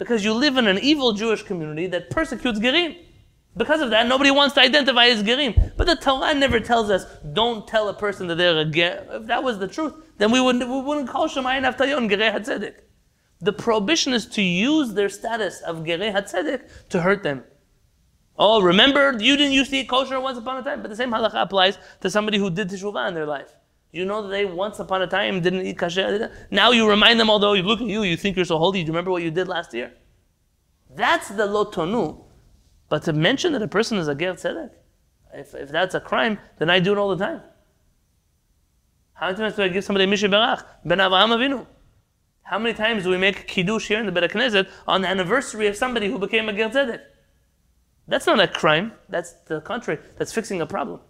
Because 0.00 0.24
you 0.24 0.32
live 0.32 0.56
in 0.56 0.66
an 0.66 0.78
evil 0.78 1.12
Jewish 1.12 1.42
community 1.42 1.86
that 1.88 2.08
persecutes 2.08 2.58
Gerim. 2.58 2.96
Because 3.54 3.82
of 3.82 3.90
that, 3.90 4.06
nobody 4.06 4.30
wants 4.30 4.54
to 4.54 4.62
identify 4.62 5.04
as 5.08 5.22
Gerim. 5.22 5.72
But 5.76 5.86
the 5.86 5.94
Torah 5.94 6.32
never 6.32 6.58
tells 6.58 6.88
us, 6.88 7.04
don't 7.34 7.68
tell 7.68 7.86
a 7.90 7.92
person 7.92 8.26
that 8.28 8.36
they're 8.36 8.56
a 8.60 8.64
Ger. 8.64 9.06
If 9.10 9.26
that 9.26 9.44
was 9.44 9.58
the 9.58 9.68
truth, 9.68 9.92
then 10.16 10.30
we 10.32 10.40
wouldn't, 10.40 10.66
we 10.66 10.80
wouldn't 10.80 11.10
call 11.10 11.28
Shemayim 11.28 11.70
Avtayon 11.70 12.10
Gerei 12.10 12.32
HaTzedek. 12.32 12.76
The 13.42 13.52
prohibition 13.52 14.14
is 14.14 14.24
to 14.28 14.40
use 14.40 14.94
their 14.94 15.10
status 15.10 15.60
of 15.60 15.80
Gerei 15.80 16.14
HaTzedek 16.14 16.88
to 16.88 17.02
hurt 17.02 17.22
them. 17.22 17.44
Oh, 18.38 18.62
remember, 18.62 19.12
you 19.20 19.36
didn't 19.36 19.52
used 19.52 19.70
to 19.70 19.76
eat 19.76 19.90
kosher 19.90 20.18
once 20.18 20.38
upon 20.38 20.56
a 20.56 20.62
time, 20.62 20.80
but 20.80 20.88
the 20.88 20.96
same 20.96 21.10
halacha 21.10 21.42
applies 21.42 21.76
to 22.00 22.08
somebody 22.08 22.38
who 22.38 22.48
did 22.48 22.70
teshuvah 22.70 23.08
in 23.08 23.14
their 23.14 23.26
life. 23.26 23.54
You 23.92 24.04
know 24.04 24.26
they 24.26 24.44
once 24.44 24.78
upon 24.78 25.02
a 25.02 25.06
time 25.06 25.40
didn't 25.40 25.66
eat 25.66 25.78
kosher. 25.78 26.30
Now 26.50 26.70
you 26.70 26.88
remind 26.88 27.18
them, 27.18 27.28
although 27.28 27.54
you 27.54 27.62
look 27.62 27.80
at 27.80 27.86
you, 27.86 28.02
you 28.04 28.16
think 28.16 28.36
you're 28.36 28.44
so 28.44 28.58
holy. 28.58 28.82
Do 28.82 28.86
you 28.86 28.92
remember 28.92 29.10
what 29.10 29.22
you 29.22 29.30
did 29.30 29.48
last 29.48 29.74
year? 29.74 29.92
That's 30.94 31.28
the 31.28 31.46
lotonu. 31.46 32.24
But 32.88 33.02
to 33.04 33.12
mention 33.12 33.52
that 33.52 33.62
a 33.62 33.68
person 33.68 33.98
is 33.98 34.08
a 34.08 34.14
ger 34.14 34.34
tzedek, 34.34 34.70
if, 35.34 35.54
if 35.54 35.70
that's 35.70 35.94
a 35.94 36.00
crime, 36.00 36.38
then 36.58 36.70
I 36.70 36.80
do 36.80 36.92
it 36.92 36.98
all 36.98 37.14
the 37.14 37.24
time. 37.24 37.42
How 39.14 39.26
many 39.26 39.38
times 39.38 39.56
do 39.56 39.62
I 39.62 39.68
give 39.68 39.84
somebody 39.84 40.06
Mi 40.06 40.16
Sheberach, 40.16 40.64
Ben 40.84 40.98
Avraham 40.98 41.28
Avinu? 41.28 41.66
How 42.42 42.58
many 42.58 42.74
times 42.74 43.04
do 43.04 43.10
we 43.10 43.18
make 43.18 43.46
kiddush 43.46 43.88
here 43.88 44.00
in 44.00 44.06
the 44.06 44.12
Bet 44.12 44.30
Knesset 44.30 44.68
on 44.88 45.02
the 45.02 45.08
anniversary 45.08 45.66
of 45.66 45.76
somebody 45.76 46.10
who 46.10 46.18
became 46.18 46.48
a 46.48 46.52
ger 46.52 46.68
tzedek? 46.68 47.00
That's 48.08 48.26
not 48.26 48.40
a 48.40 48.48
crime. 48.48 48.92
That's 49.08 49.32
the 49.46 49.60
contrary. 49.60 50.00
That's 50.16 50.32
fixing 50.32 50.60
a 50.60 50.66
problem. 50.66 51.00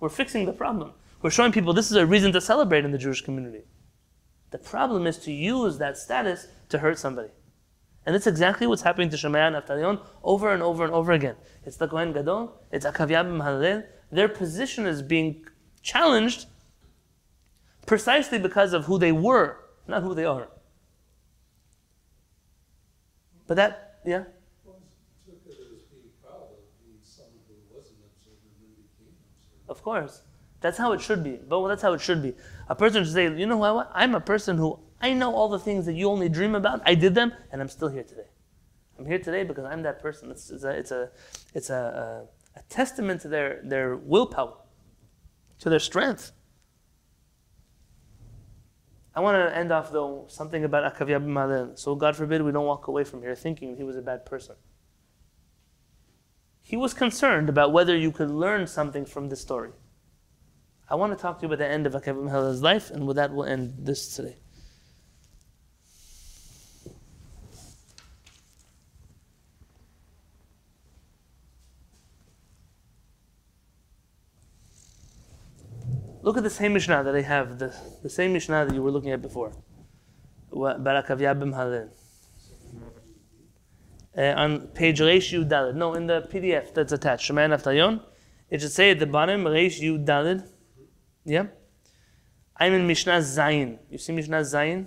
We're 0.00 0.08
fixing 0.08 0.44
the 0.44 0.52
problem. 0.52 0.92
We're 1.20 1.30
showing 1.30 1.52
people 1.52 1.72
this 1.72 1.90
is 1.90 1.96
a 1.96 2.06
reason 2.06 2.32
to 2.32 2.40
celebrate 2.40 2.84
in 2.84 2.92
the 2.92 2.98
Jewish 2.98 3.22
community. 3.22 3.64
The 4.50 4.58
problem 4.58 5.06
is 5.06 5.18
to 5.18 5.32
use 5.32 5.78
that 5.78 5.98
status 5.98 6.46
to 6.68 6.78
hurt 6.78 6.98
somebody. 6.98 7.30
And 8.06 8.14
that's 8.14 8.26
exactly 8.26 8.66
what's 8.66 8.82
happening 8.82 9.10
to 9.10 9.16
Shemaiah 9.16 9.48
and 9.48 9.56
Avtalion 9.56 10.00
over 10.22 10.52
and 10.52 10.62
over 10.62 10.84
and 10.84 10.94
over 10.94 11.12
again. 11.12 11.36
It's 11.64 11.76
the 11.76 11.88
Kohen 11.88 12.12
Gadol, 12.12 12.54
it's 12.72 12.86
Akavia 12.86 13.22
ben 13.22 13.38
Mahalel. 13.38 13.84
Their 14.10 14.28
position 14.28 14.86
is 14.86 15.02
being 15.02 15.44
challenged 15.82 16.46
precisely 17.84 18.38
because 18.38 18.72
of 18.72 18.86
who 18.86 18.98
they 18.98 19.12
were, 19.12 19.58
not 19.86 20.02
who 20.02 20.14
they 20.14 20.24
are. 20.24 20.48
But 23.46 23.56
that, 23.56 24.00
yeah? 24.06 24.24
Of 29.68 29.82
course. 29.82 30.22
That's 30.60 30.78
how 30.78 30.92
it 30.92 31.00
should 31.00 31.22
be. 31.22 31.38
But 31.48 31.66
that's 31.68 31.82
how 31.82 31.92
it 31.92 32.00
should 32.00 32.22
be. 32.22 32.34
A 32.68 32.74
person 32.74 33.04
should 33.04 33.12
say, 33.12 33.32
you 33.32 33.46
know 33.46 33.56
what? 33.56 33.90
I'm 33.94 34.14
a 34.14 34.20
person 34.20 34.56
who 34.56 34.80
I 35.00 35.12
know 35.12 35.34
all 35.34 35.48
the 35.48 35.58
things 35.58 35.86
that 35.86 35.94
you 35.94 36.08
only 36.08 36.28
dream 36.28 36.54
about. 36.54 36.82
I 36.84 36.94
did 36.94 37.14
them, 37.14 37.32
and 37.52 37.60
I'm 37.60 37.68
still 37.68 37.88
here 37.88 38.02
today. 38.02 38.28
I'm 38.98 39.06
here 39.06 39.18
today 39.18 39.44
because 39.44 39.64
I'm 39.64 39.82
that 39.82 40.02
person. 40.02 40.30
It's, 40.30 40.50
it's 40.50 40.64
a, 40.64 40.70
it's 40.70 40.90
a, 40.90 41.10
it's 41.54 41.70
a, 41.70 42.26
a, 42.56 42.58
a 42.58 42.62
testament 42.68 43.20
to 43.22 43.28
their, 43.28 43.60
their 43.62 43.96
willpower, 43.96 44.56
to 45.60 45.70
their 45.70 45.78
strength. 45.78 46.32
I 49.14 49.20
want 49.20 49.36
to 49.36 49.56
end 49.56 49.72
off 49.72 49.90
though 49.92 50.26
something 50.28 50.64
about 50.64 50.92
Akavia 50.92 51.20
bin 51.20 51.30
Malel. 51.32 51.78
So 51.78 51.94
God 51.94 52.16
forbid 52.16 52.42
we 52.42 52.52
don't 52.52 52.66
walk 52.66 52.88
away 52.88 53.04
from 53.04 53.22
here 53.22 53.34
thinking 53.34 53.76
he 53.76 53.84
was 53.84 53.96
a 53.96 54.02
bad 54.02 54.26
person. 54.26 54.56
He 56.62 56.76
was 56.76 56.92
concerned 56.92 57.48
about 57.48 57.72
whether 57.72 57.96
you 57.96 58.12
could 58.12 58.30
learn 58.30 58.66
something 58.66 59.04
from 59.06 59.28
this 59.28 59.40
story. 59.40 59.70
I 60.90 60.94
want 60.94 61.16
to 61.16 61.20
talk 61.20 61.38
to 61.38 61.42
you 61.42 61.48
about 61.48 61.58
the 61.58 61.66
end 61.66 61.86
of 61.86 61.92
Akiva 61.92 62.22
Malel's 62.22 62.62
life, 62.62 62.90
and 62.90 63.06
with 63.06 63.16
that 63.16 63.32
we'll 63.32 63.44
end 63.44 63.74
this 63.78 64.16
today. 64.16 64.36
Look 76.22 76.36
at 76.36 76.42
the 76.42 76.50
same 76.50 76.72
Mishnah 76.72 77.04
that 77.04 77.14
I 77.14 77.20
have, 77.20 77.58
the, 77.58 77.74
the 78.02 78.10
same 78.10 78.32
Mishnah 78.32 78.66
that 78.66 78.74
you 78.74 78.82
were 78.82 78.90
looking 78.90 79.10
at 79.12 79.22
before. 79.22 79.52
Barakavya. 80.52 81.90
Uh, 84.16 84.20
on 84.20 84.66
page 84.68 85.00
Reish 85.00 85.32
Yud 85.32 85.48
Dalid. 85.48 85.74
No, 85.74 85.94
in 85.94 86.06
the 86.06 86.22
PDF 86.22 86.74
that's 86.74 86.92
attached, 86.92 87.30
Shemayan 87.30 87.56
Avtayon. 87.56 88.02
It 88.50 88.60
should 88.62 88.72
say 88.72 88.90
at 88.90 88.98
the 88.98 89.06
bottom, 89.06 89.44
Reish 89.44 89.80
Yud 89.80 90.04
Dalid. 90.04 90.48
Yeah? 91.28 91.48
I'm 92.56 92.72
in 92.72 92.86
Mishnah 92.86 93.18
Zayin. 93.18 93.78
You 93.90 93.98
see 93.98 94.12
Mishnah 94.12 94.40
Zayin? 94.40 94.86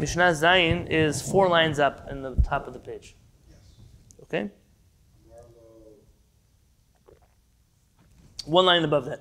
Mishnah 0.00 0.32
Zayin 0.32 0.90
is 0.90 1.22
four 1.22 1.48
lines 1.48 1.78
up 1.78 2.08
in 2.10 2.22
the 2.22 2.34
top 2.42 2.66
of 2.66 2.72
the 2.72 2.80
page. 2.80 3.14
Okay? 4.24 4.50
One 8.44 8.66
line 8.66 8.82
above 8.82 9.04
that. 9.04 9.20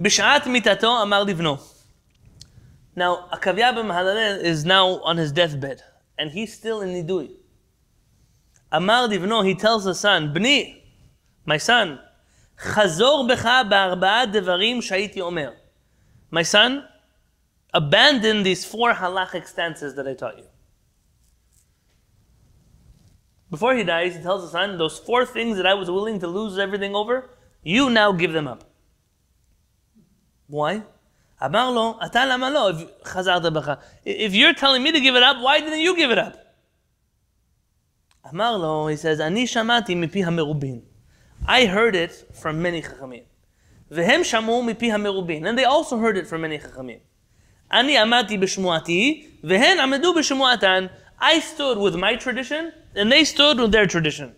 Bish'at 0.00 0.42
mitato 0.42 1.00
amar 1.00 1.24
livno. 1.24 1.60
Now, 2.96 3.28
Akavya 3.32 3.72
ben 3.72 3.84
Mahalalel 3.84 4.42
is 4.42 4.64
now 4.64 5.00
on 5.02 5.16
his 5.16 5.30
deathbed, 5.30 5.82
and 6.18 6.32
he's 6.32 6.52
still 6.52 6.80
in 6.80 6.88
Nidui. 6.88 7.36
Amar 8.72 9.08
Divno, 9.08 9.46
he 9.46 9.54
tells 9.54 9.84
the 9.84 9.94
son, 9.94 10.34
Bni, 10.34 10.82
my 11.44 11.56
son, 11.56 12.00
Chazor 12.58 13.28
becha 13.28 13.68
ba'arba'at 13.68 14.32
devarim 14.32 14.78
shaiti 14.78 15.18
omer. 15.18 15.56
My 16.30 16.42
son, 16.42 16.84
abandon 17.72 18.42
these 18.42 18.64
four 18.64 18.94
halachic 18.94 19.46
stances 19.46 19.94
that 19.94 20.08
I 20.08 20.14
taught 20.14 20.38
you. 20.38 20.44
Before 23.50 23.74
he 23.74 23.84
dies, 23.84 24.16
he 24.16 24.22
tells 24.22 24.42
his 24.42 24.50
son, 24.52 24.76
Those 24.78 24.98
four 24.98 25.24
things 25.24 25.56
that 25.58 25.66
I 25.66 25.74
was 25.74 25.90
willing 25.90 26.18
to 26.20 26.26
lose 26.26 26.58
everything 26.58 26.94
over, 26.94 27.30
you 27.62 27.90
now 27.90 28.12
give 28.12 28.32
them 28.32 28.48
up. 28.48 28.64
Why? 30.48 30.82
If 34.04 34.34
you're 34.34 34.54
telling 34.54 34.82
me 34.82 34.92
to 34.92 35.00
give 35.00 35.14
it 35.16 35.22
up, 35.22 35.42
why 35.42 35.60
didn't 35.60 35.80
you 35.80 35.94
give 35.94 36.10
it 36.10 36.18
up? 36.18 36.45
אמר 38.33 38.57
לו, 38.57 38.89
he 38.89 38.97
says, 39.03 39.21
אני 39.21 39.47
שמעתי 39.47 39.95
מפי 39.95 40.23
המרובין. 40.23 40.79
I 41.45 41.65
heard 41.65 41.95
it 41.95 42.41
from 42.41 42.61
many 42.63 42.81
חכמים. 42.81 43.23
והם 43.91 44.23
שמעו 44.23 44.63
מפי 44.63 44.91
המרובין. 44.91 45.47
And 45.47 45.59
they 45.59 45.65
also 45.65 45.97
heard 45.97 46.17
it 46.17 46.27
from 46.29 46.41
many 46.41 46.67
חכמים. 46.67 46.97
אני 47.71 47.97
עמדתי 47.97 48.37
בשמועתי, 48.37 49.27
והן 49.43 49.79
עמדו 49.79 50.13
בשמועתן. 50.13 50.85
I 51.21 51.39
stood 51.39 51.77
with 51.77 51.95
my 51.95 52.15
tradition, 52.15 52.71
and 52.95 53.11
they 53.11 53.23
stood 53.23 53.57
with 53.59 53.71
their 53.71 53.85
tradition. 53.85 54.29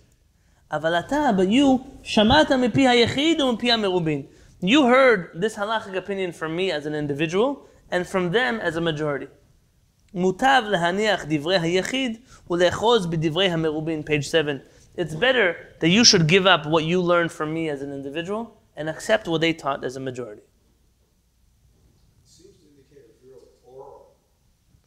אבל 0.72 0.99
אתה, 0.99 1.30
but 1.38 1.49
you, 1.49 1.88
שמעת 2.03 2.51
מפי 2.51 2.88
היחיד 2.88 3.41
ומפי 3.41 3.72
המרובין. 3.72 4.22
You 4.64 4.84
heard 4.84 5.41
this 5.41 5.55
halachic 5.55 5.95
opinion 5.95 6.32
from 6.32 6.55
me 6.55 6.72
as 6.72 6.86
an 6.86 6.95
individual, 6.95 7.68
and 7.91 8.07
from 8.07 8.32
them 8.32 8.59
as 8.61 8.76
a 8.76 8.82
majority. 8.82 9.28
מוטב 10.14 10.64
להניח 10.70 11.26
דברי 11.30 11.59
היחיד 11.59 12.18
ולאחוז 12.49 13.05
בדברי 13.05 13.45
המרובין, 13.45 14.03
page 14.05 14.24
7. 14.24 14.57
It's 14.95 15.16
better 15.16 15.55
that 15.80 15.89
you 15.89 16.03
should 16.05 16.28
give 16.28 16.45
up 16.45 16.68
what 16.68 16.84
you 16.84 17.01
learned 17.01 17.32
from 17.32 17.51
me 17.53 17.70
as 17.70 17.82
an 17.82 17.91
individual 17.91 18.61
and 18.76 18.89
accept 18.89 19.28
what 19.28 19.41
they 19.41 19.53
taught 19.53 19.84
as 19.84 19.95
a 19.95 19.99
majority. 19.99 20.43
seems 22.26 22.55
to 22.57 22.66
indicate 22.68 23.05
a 23.09 23.26
real 23.26 23.41
oral 23.66 24.16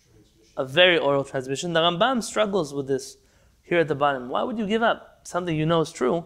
transmission. 0.04 0.52
A 0.56 0.64
very 0.64 0.98
oral 0.98 1.24
transmission. 1.24 1.72
The 1.72 1.80
Rambam 1.80 2.22
struggles 2.22 2.72
with 2.72 2.86
this 2.86 3.16
here 3.62 3.80
at 3.80 3.88
the 3.88 3.96
bottom. 3.96 4.28
Why 4.28 4.42
would 4.44 4.58
you 4.58 4.66
give 4.66 4.82
up 4.82 5.20
something 5.24 5.56
you 5.56 5.66
know 5.66 5.80
is 5.80 5.90
true 5.90 6.24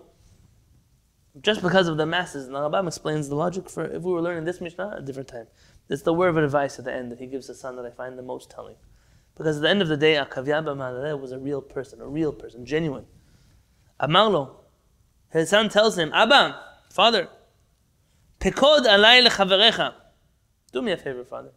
just 1.41 1.63
because 1.63 1.89
of 1.89 1.97
the 1.97 2.07
masses? 2.07 2.47
And 2.47 2.55
the 2.55 2.61
Rambam 2.61 2.87
explains 2.87 3.31
the 3.31 3.35
logic 3.35 3.71
for 3.71 3.85
if 3.87 4.03
we 4.03 4.13
were 4.13 4.21
learning 4.21 4.45
this 4.45 4.61
Mishnah 4.61 4.91
at 4.93 4.99
a 4.99 5.03
different 5.03 5.29
time. 5.29 5.47
It's 5.90 6.02
the 6.02 6.14
word 6.14 6.30
of 6.30 6.38
advice 6.38 6.80
at 6.80 6.86
the 6.86 6.94
end 6.94 7.12
that 7.12 7.20
he 7.20 7.28
gives 7.28 7.48
his 7.48 7.60
son 7.60 7.76
that 7.76 7.86
I 7.86 7.92
find 7.92 8.18
the 8.18 8.24
most 8.24 8.50
telling. 8.50 8.76
Because 9.36 9.58
at 9.58 9.62
the 9.64 9.70
end 9.70 9.82
of 9.82 9.88
the 9.88 9.98
day, 9.98 10.16
Akavya 10.16 10.64
ben 10.66 11.22
was 11.22 11.32
a 11.32 11.38
real 11.38 11.62
person, 11.62 12.02
a 12.02 12.08
real 12.08 12.32
person, 12.32 12.66
genuine. 12.66 13.06
Amarlo, 14.00 14.56
his 15.32 15.50
son 15.50 15.70
tells 15.70 15.98
him, 15.98 16.12
Abba, 16.14 16.60
father, 16.90 17.28
pekod 18.40 18.86
alay 18.86 19.26
lechaverecha. 19.26 19.94
Do 20.72 20.82
me 20.82 20.92
a 20.92 20.98
favor, 20.98 21.24
father. 21.24 21.52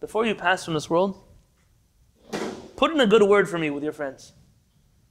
Before 0.00 0.24
you 0.24 0.34
pass 0.34 0.64
from 0.64 0.74
this 0.74 0.88
world, 0.88 1.20
put 2.76 2.92
in 2.92 3.00
a 3.00 3.06
good 3.06 3.22
word 3.22 3.48
for 3.48 3.58
me 3.58 3.70
with 3.70 3.82
your 3.82 3.92
friends. 3.92 4.34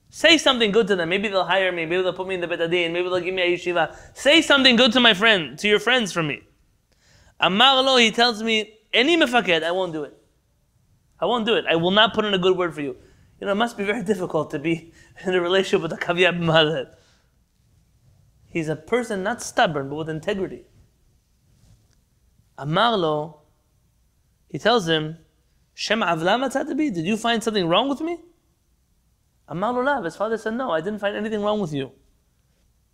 Say 0.09 0.37
something 0.37 0.71
good 0.71 0.87
to 0.87 0.95
them. 0.95 1.09
Maybe 1.09 1.27
they'll 1.27 1.43
hire 1.43 1.71
me. 1.71 1.85
Maybe 1.85 2.01
they'll 2.01 2.13
put 2.13 2.27
me 2.27 2.35
in 2.35 2.41
the 2.41 2.47
betadin. 2.47 2.93
Maybe 2.93 3.09
they'll 3.09 3.19
give 3.19 3.33
me 3.33 3.41
a 3.41 3.57
yeshiva. 3.57 3.93
Say 4.13 4.41
something 4.41 4.77
good 4.77 4.93
to 4.93 5.01
my 5.01 5.13
friend, 5.13 5.59
to 5.59 5.67
your 5.67 5.79
friends 5.79 6.13
from 6.13 6.27
me. 6.27 6.46
Amar 7.39 7.81
lo, 7.83 7.97
he 7.97 8.11
tells 8.11 8.41
me, 8.41 8.73
any 8.93 9.17
mefaked, 9.17 9.63
I 9.63 9.71
won't 9.71 9.93
do 9.93 10.03
it. 10.03 10.17
I 11.19 11.25
won't 11.25 11.45
do 11.45 11.55
it. 11.55 11.65
I 11.69 11.75
will 11.75 11.91
not 11.91 12.13
put 12.13 12.25
in 12.25 12.33
a 12.33 12.38
good 12.38 12.57
word 12.57 12.73
for 12.73 12.81
you. 12.81 12.95
You 13.39 13.45
know, 13.45 13.51
it 13.51 13.55
must 13.55 13.77
be 13.77 13.83
very 13.83 14.03
difficult 14.03 14.51
to 14.51 14.59
be 14.59 14.91
in 15.25 15.33
a 15.33 15.41
relationship 15.41 15.81
with 15.81 15.93
a 15.93 15.97
kavya 16.03 16.38
b'malad. 16.38 16.93
He's 18.47 18.69
a 18.69 18.75
person 18.75 19.23
not 19.23 19.41
stubborn, 19.41 19.89
but 19.89 19.95
with 19.95 20.09
integrity. 20.09 20.65
Amar 22.57 22.97
lo, 22.97 23.41
he 24.49 24.57
tells 24.57 24.88
him, 24.88 25.17
Shem 25.75 26.01
avla 26.01 26.39
matzat 26.39 26.75
bi? 26.75 26.89
Did 26.89 27.05
you 27.05 27.17
find 27.17 27.43
something 27.43 27.67
wrong 27.67 27.88
with 27.88 28.01
me? 28.01 28.17
Amar 29.47 29.73
lo. 29.73 30.01
His 30.01 30.15
father 30.15 30.38
said, 30.38 30.55
No, 30.55 30.71
I 30.71 30.81
didn't 30.81 30.99
find 30.99 31.15
anything 31.15 31.41
wrong 31.41 31.59
with 31.59 31.73
you. 31.73 31.91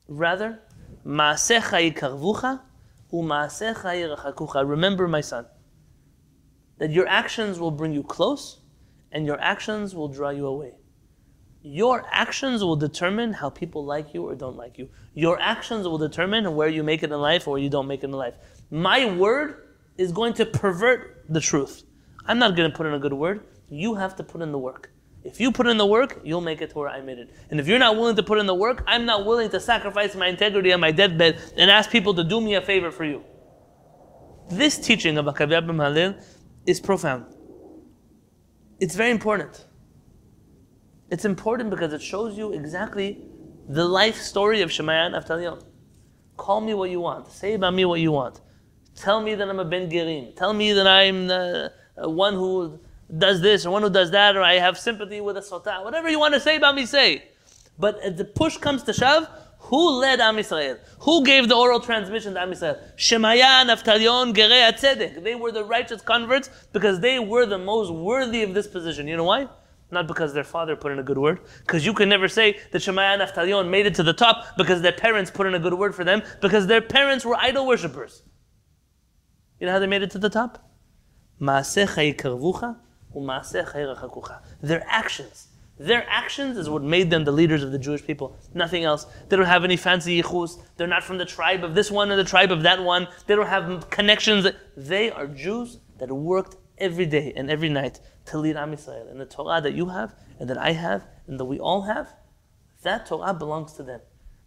Rather, 0.07 0.59
ma'asecha 1.05 1.93
yikarvucha. 1.93 2.61
Remember, 3.13 5.07
my 5.07 5.21
son, 5.21 5.45
that 6.79 6.91
your 6.91 7.07
actions 7.07 7.59
will 7.59 7.71
bring 7.71 7.93
you 7.93 8.03
close 8.03 8.59
and 9.11 9.25
your 9.25 9.39
actions 9.39 9.93
will 9.93 10.07
draw 10.07 10.31
you 10.31 10.47
away. 10.47 10.73
Your 11.61 12.05
actions 12.11 12.63
will 12.63 12.75
determine 12.75 13.31
how 13.31 13.49
people 13.49 13.85
like 13.85 14.13
you 14.13 14.27
or 14.27 14.35
don't 14.35 14.57
like 14.57 14.77
you. 14.77 14.89
Your 15.13 15.39
actions 15.39 15.87
will 15.87 15.97
determine 15.97 16.55
where 16.55 16.67
you 16.67 16.83
make 16.83 17.03
it 17.03 17.11
in 17.11 17.21
life 17.21 17.47
or 17.47 17.57
you 17.57 17.69
don't 17.69 17.87
make 17.87 18.01
it 18.01 18.07
in 18.07 18.11
life. 18.11 18.35
My 18.69 19.05
word 19.05 19.75
is 19.97 20.11
going 20.11 20.33
to 20.33 20.45
pervert 20.45 21.23
the 21.29 21.39
truth. 21.39 21.83
I'm 22.25 22.39
not 22.39 22.55
going 22.55 22.69
to 22.69 22.75
put 22.75 22.87
in 22.87 22.93
a 22.93 22.99
good 22.99 23.13
word. 23.13 23.45
You 23.69 23.95
have 23.95 24.15
to 24.17 24.23
put 24.23 24.41
in 24.41 24.51
the 24.51 24.57
work. 24.57 24.91
If 25.23 25.39
you 25.39 25.51
put 25.51 25.67
in 25.67 25.77
the 25.77 25.85
work, 25.85 26.19
you'll 26.23 26.41
make 26.41 26.61
it 26.61 26.71
to 26.71 26.77
where 26.77 26.89
I 26.89 27.01
made 27.01 27.17
it. 27.17 27.29
And 27.49 27.59
if 27.59 27.67
you're 27.67 27.79
not 27.79 27.95
willing 27.95 28.15
to 28.17 28.23
put 28.23 28.39
in 28.39 28.45
the 28.45 28.55
work, 28.55 28.83
I'm 28.87 29.05
not 29.05 29.25
willing 29.25 29.49
to 29.51 29.59
sacrifice 29.59 30.15
my 30.15 30.27
integrity 30.27 30.73
on 30.73 30.81
my 30.81 30.91
deathbed 30.91 31.39
and 31.57 31.71
ask 31.71 31.89
people 31.89 32.13
to 32.15 32.23
do 32.23 32.41
me 32.41 32.55
a 32.55 32.61
favor 32.61 32.91
for 32.91 33.05
you. 33.05 33.23
This 34.49 34.77
teaching 34.77 35.17
of 35.17 35.25
Akavya 35.25 35.65
ben 35.65 35.77
Halil 35.77 36.15
is 36.65 36.81
profound. 36.81 37.25
It's 38.79 38.95
very 38.95 39.11
important. 39.11 39.65
It's 41.09 41.23
important 41.23 41.69
because 41.69 41.93
it 41.93 42.01
shows 42.01 42.37
you 42.37 42.51
exactly 42.53 43.21
the 43.69 43.85
life 43.85 44.17
story 44.17 44.61
of 44.61 44.69
Shemaya 44.69 45.05
and 45.05 45.15
Avtalion. 45.15 45.63
Call 46.35 46.59
me 46.59 46.73
what 46.73 46.89
you 46.89 46.99
want. 46.99 47.31
Say 47.31 47.53
about 47.53 47.73
me 47.73 47.85
what 47.85 48.01
you 48.01 48.11
want. 48.11 48.41
Tell 48.95 49.21
me 49.21 49.35
that 49.35 49.47
I'm 49.47 49.59
a 49.59 49.65
Ben 49.65 49.89
Gerim. 49.89 50.35
Tell 50.35 50.53
me 50.53 50.73
that 50.73 50.87
I'm 50.87 51.27
the 51.27 51.71
uh, 52.01 52.09
one 52.09 52.33
who 52.33 52.79
does 53.17 53.41
this 53.41 53.65
or 53.65 53.71
one 53.71 53.81
who 53.81 53.89
does 53.89 54.11
that, 54.11 54.35
or 54.35 54.41
I 54.41 54.55
have 54.55 54.77
sympathy 54.77 55.21
with 55.21 55.37
a 55.37 55.41
sultan. 55.41 55.83
Whatever 55.83 56.09
you 56.09 56.19
want 56.19 56.33
to 56.33 56.39
say 56.39 56.55
about 56.55 56.75
me, 56.75 56.85
say. 56.85 57.23
But 57.77 58.17
the 58.17 58.25
push 58.25 58.57
comes 58.57 58.83
to 58.83 58.93
shove, 58.93 59.27
who 59.59 59.99
led 59.99 60.19
Am 60.19 60.35
Yisrael? 60.35 60.77
Who 60.99 61.23
gave 61.23 61.47
the 61.47 61.55
oral 61.55 61.79
transmission 61.79 62.33
to 62.33 62.41
Am 62.41 62.51
Yisrael? 62.51 62.77
Shemaya, 62.97 63.65
Avtalion, 63.65 64.33
Gerei 64.33 64.71
Atzedek. 64.71 65.23
They 65.23 65.35
were 65.35 65.51
the 65.51 65.63
righteous 65.63 66.01
converts 66.01 66.49
because 66.73 66.99
they 66.99 67.17
were 67.19 67.45
the 67.45 67.57
most 67.57 67.91
worthy 67.91 68.43
of 68.43 68.53
this 68.53 68.67
position. 68.67 69.07
You 69.07 69.17
know 69.17 69.23
why? 69.23 69.47
Not 69.89 70.07
because 70.07 70.33
their 70.33 70.43
father 70.43 70.75
put 70.75 70.91
in 70.91 70.99
a 70.99 71.03
good 71.03 71.17
word. 71.17 71.39
Because 71.59 71.85
you 71.85 71.93
can 71.93 72.09
never 72.09 72.27
say 72.27 72.59
that 72.71 72.81
Shemaya 72.81 73.59
and 73.59 73.71
made 73.71 73.85
it 73.85 73.95
to 73.95 74.03
the 74.03 74.13
top 74.13 74.57
because 74.57 74.81
their 74.81 74.91
parents 74.91 75.31
put 75.31 75.47
in 75.47 75.53
a 75.53 75.59
good 75.59 75.73
word 75.73 75.95
for 75.95 76.03
them, 76.03 76.23
because 76.41 76.67
their 76.67 76.81
parents 76.81 77.23
were 77.23 77.35
idol 77.35 77.65
worshippers. 77.65 78.23
You 79.59 79.67
know 79.67 79.73
how 79.73 79.79
they 79.79 79.87
made 79.87 80.01
it 80.01 80.11
to 80.11 80.19
the 80.19 80.29
top? 80.29 80.69
Their 84.61 84.83
actions. 84.87 85.47
Their 85.79 86.05
actions 86.07 86.57
is 86.57 86.69
what 86.69 86.83
made 86.83 87.09
them 87.09 87.23
the 87.23 87.31
leaders 87.31 87.63
of 87.63 87.71
the 87.71 87.79
Jewish 87.79 88.05
people. 88.05 88.37
Nothing 88.53 88.83
else. 88.83 89.07
They 89.27 89.35
don't 89.35 89.45
have 89.45 89.63
any 89.63 89.75
fancy 89.75 90.21
yichus. 90.21 90.61
They're 90.77 90.87
not 90.87 91.03
from 91.03 91.17
the 91.17 91.25
tribe 91.25 91.63
of 91.63 91.73
this 91.73 91.89
one 91.89 92.11
or 92.11 92.15
the 92.15 92.23
tribe 92.23 92.51
of 92.51 92.61
that 92.63 92.83
one. 92.83 93.07
They 93.25 93.35
don't 93.35 93.47
have 93.47 93.89
connections. 93.89 94.47
They 94.77 95.09
are 95.09 95.27
Jews 95.27 95.79
that 95.97 96.11
worked 96.11 96.57
every 96.77 97.05
day 97.05 97.33
and 97.35 97.49
every 97.49 97.69
night 97.69 97.99
to 98.25 98.37
lead 98.37 98.55
Am 98.55 98.71
Yisrael. 98.71 99.09
And 99.09 99.19
the 99.19 99.25
Torah 99.25 99.61
that 99.61 99.73
you 99.73 99.87
have 99.89 100.15
and 100.39 100.49
that 100.49 100.57
I 100.57 100.73
have 100.73 101.07
and 101.27 101.39
that 101.39 101.45
we 101.45 101.59
all 101.59 101.81
have, 101.83 102.13
that 102.83 103.07
Torah 103.07 103.33
belongs 103.33 103.73
to 103.73 103.83
them. 103.83 104.01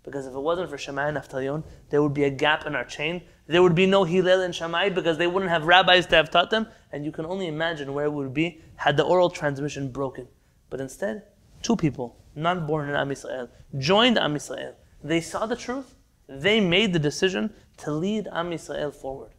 Because 0.04 0.26
if 0.26 0.34
it 0.34 0.40
wasn't 0.40 0.70
for 0.70 0.76
Shemaya 0.76 1.08
and 1.08 1.18
Avtalion, 1.18 1.64
there 1.90 2.00
would 2.00 2.14
be 2.14 2.24
a 2.24 2.30
gap 2.30 2.66
in 2.66 2.76
our 2.76 2.84
chain. 2.84 3.22
There 3.46 3.62
would 3.62 3.74
be 3.74 3.86
no 3.86 4.04
Hillel 4.04 4.42
and 4.42 4.54
Shammai 4.54 4.88
because 4.88 5.18
they 5.18 5.26
wouldn't 5.26 5.50
have 5.50 5.64
rabbis 5.64 6.06
to 6.06 6.16
have 6.16 6.30
taught 6.30 6.50
them. 6.50 6.66
And 6.92 7.04
you 7.04 7.12
can 7.12 7.26
only 7.26 7.46
imagine 7.46 7.94
where 7.94 8.06
it 8.06 8.12
would 8.12 8.34
be 8.34 8.60
had 8.76 8.96
the 8.96 9.04
oral 9.04 9.30
transmission 9.30 9.90
broken. 9.90 10.26
But 10.68 10.80
instead, 10.80 11.22
two 11.62 11.76
people, 11.76 12.16
not 12.34 12.66
born 12.66 12.88
in 12.88 12.96
Am 12.96 13.08
Yisrael, 13.08 13.48
joined 13.78 14.18
Am 14.18 14.34
Yisrael. 14.34 14.74
They 15.02 15.20
saw 15.20 15.46
the 15.46 15.56
truth. 15.56 15.94
They 16.28 16.60
made 16.60 16.92
the 16.92 16.98
decision 16.98 17.54
to 17.78 17.92
lead 17.92 18.28
Am 18.32 18.50
Yisrael 18.50 18.92
forward. 18.92 19.30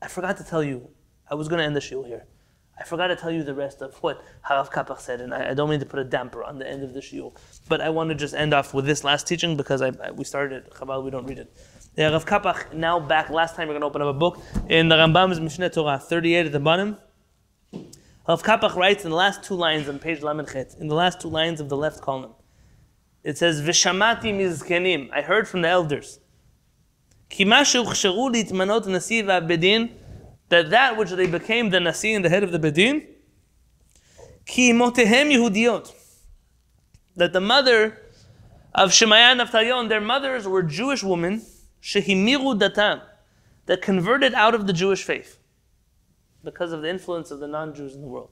I 0.00 0.08
forgot 0.08 0.36
to 0.38 0.44
tell 0.44 0.64
you, 0.64 0.90
I 1.30 1.36
was 1.36 1.46
going 1.46 1.60
to 1.60 1.64
end 1.64 1.76
the 1.76 1.80
shiur 1.80 2.04
here. 2.06 2.26
I 2.82 2.84
forgot 2.84 3.06
to 3.06 3.16
tell 3.16 3.30
you 3.30 3.44
the 3.44 3.54
rest 3.54 3.80
of 3.80 3.94
what 4.02 4.24
Harav 4.44 4.72
Kapach 4.72 4.98
said, 4.98 5.20
and 5.20 5.32
I, 5.32 5.50
I, 5.50 5.54
don't 5.54 5.70
mean 5.70 5.78
to 5.78 5.86
put 5.86 6.00
a 6.00 6.04
damper 6.04 6.42
on 6.42 6.58
the 6.58 6.68
end 6.68 6.82
of 6.82 6.94
the 6.94 6.98
shiur, 6.98 7.32
but 7.68 7.80
I 7.80 7.90
want 7.90 8.08
to 8.08 8.16
just 8.16 8.34
end 8.34 8.52
off 8.52 8.74
with 8.74 8.86
this 8.86 9.04
last 9.04 9.28
teaching 9.28 9.56
because 9.56 9.80
I, 9.82 9.92
I, 10.02 10.10
we 10.10 10.24
started 10.24 10.66
it. 10.66 10.74
Chabal, 10.74 11.04
we 11.04 11.12
don't 11.12 11.24
read 11.24 11.38
it. 11.38 11.56
The 11.94 12.02
Harav 12.02 12.26
Kapach 12.26 12.74
now 12.74 12.98
back. 12.98 13.30
Last 13.30 13.54
time 13.54 13.68
we're 13.68 13.74
going 13.74 13.82
to 13.82 13.86
open 13.86 14.02
up 14.02 14.08
a 14.08 14.18
book 14.18 14.42
in 14.68 14.88
the 14.88 14.96
Rambam's 14.96 15.38
Mishneh 15.38 15.72
Torah, 15.72 15.96
38 15.96 16.46
at 16.46 16.50
the 16.50 16.58
bottom. 16.58 16.96
Harav 17.72 18.42
Kapach 18.42 18.74
writes 18.74 19.04
in 19.04 19.12
the 19.12 19.16
last 19.16 19.44
two 19.44 19.54
lines 19.54 19.88
on 19.88 20.00
page 20.00 20.20
Lamed 20.20 20.48
Chet, 20.52 20.74
in 20.80 20.88
the 20.88 20.96
last 20.96 21.20
two 21.20 21.28
lines 21.28 21.60
of 21.60 21.68
the 21.68 21.76
left 21.76 22.00
column. 22.00 22.32
It 23.22 23.38
says, 23.38 23.62
"V'shamati 23.62 24.34
mizkenim." 24.34 25.08
I 25.12 25.22
heard 25.22 25.46
from 25.46 25.62
the 25.62 25.68
elders. 25.68 26.18
Kimashu 27.30 27.84
chsheru 27.84 28.34
litmanot 28.34 28.88
nasi 28.88 29.22
v'abedin 29.22 29.92
that 30.52 30.68
that 30.68 30.98
which 30.98 31.08
they 31.10 31.26
became 31.26 31.70
the 31.70 31.80
nasi 31.80 32.12
and 32.12 32.22
the 32.22 32.28
head 32.28 32.42
of 32.42 32.52
the 32.52 32.58
bedin, 32.58 33.06
ki 34.44 34.72
motehem 34.72 35.32
Yehudiot, 35.32 35.90
that 37.16 37.32
the 37.32 37.40
mother 37.40 37.98
of 38.74 38.90
Shemaya 38.90 39.32
and 39.32 39.40
Avtalion, 39.40 39.88
their 39.88 40.00
mothers 40.00 40.46
were 40.46 40.62
Jewish 40.62 41.02
women, 41.02 41.40
shehimiru 41.82 42.60
datam, 42.60 43.00
that 43.64 43.80
converted 43.80 44.34
out 44.34 44.54
of 44.54 44.66
the 44.66 44.74
Jewish 44.74 45.02
faith 45.02 45.38
because 46.44 46.72
of 46.72 46.82
the 46.82 46.90
influence 46.90 47.30
of 47.30 47.40
the 47.40 47.48
non-Jews 47.48 47.94
in 47.94 48.02
the 48.02 48.06
world. 48.06 48.28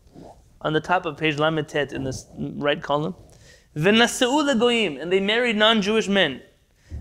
On 0.60 0.74
the 0.74 0.80
top 0.80 1.06
of 1.06 1.16
page 1.16 1.38
Lamed 1.38 1.68
Tet 1.68 1.94
in 1.94 2.04
this 2.04 2.26
right 2.36 2.82
column, 2.82 3.14
v'naseu 3.74 4.58
goyim, 4.58 5.00
and 5.00 5.10
they 5.10 5.20
married 5.20 5.56
non-Jewish 5.56 6.08
men. 6.08 6.42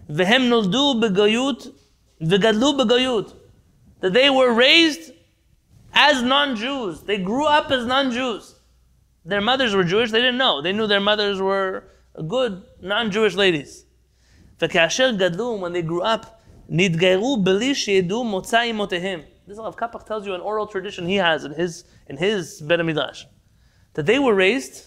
V'hem 0.10 0.48
noldu 0.48 1.02
begoyut, 1.04 1.74
v'gadlu 2.22 2.80
begoyut, 2.80 3.36
that 4.01 4.13
they 4.13 4.31
were 4.31 4.53
raised 4.53 5.13
as 5.93 6.23
non-Jews. 6.23 7.03
They 7.03 7.19
grew 7.19 7.47
up 7.47 7.71
as 7.71 7.87
non-Jews. 7.87 8.55
Their 9.25 9.41
mothers 9.41 9.75
were 9.75 9.85
Jewish, 9.85 10.11
they 10.11 10.21
didn't 10.21 10.39
know. 10.39 10.61
They 10.61 10.73
knew 10.73 10.87
their 10.87 11.01
mothers 11.01 11.41
were 11.41 11.85
good 12.29 12.63
non-Jewish 12.81 13.35
ladies. 13.35 13.85
וכאשר 14.61 15.11
גדלו, 15.17 15.61
when 15.61 15.73
they 15.73 15.83
grew 15.83 16.03
up, 16.03 16.27
נתגיירו 16.69 17.43
בלי 17.43 17.75
שידעו 17.75 18.25
מוצא 18.25 18.71
אמותיהם. 18.71 19.21
This 19.47 19.59
Rav 19.59 19.77
Kapach 19.77 20.07
tells 20.07 20.27
you 20.27 20.35
an 20.35 20.41
oral 20.41 20.67
tradition 20.67 21.07
he 21.07 21.17
has 21.17 21.45
in 21.45 21.53
his 21.53 21.85
in 22.09 22.17
his 22.17 22.63
Bet 22.63 22.85
Midrash, 22.85 23.25
that 23.93 24.07
they 24.07 24.19
were 24.19 24.35
raised 24.35 24.87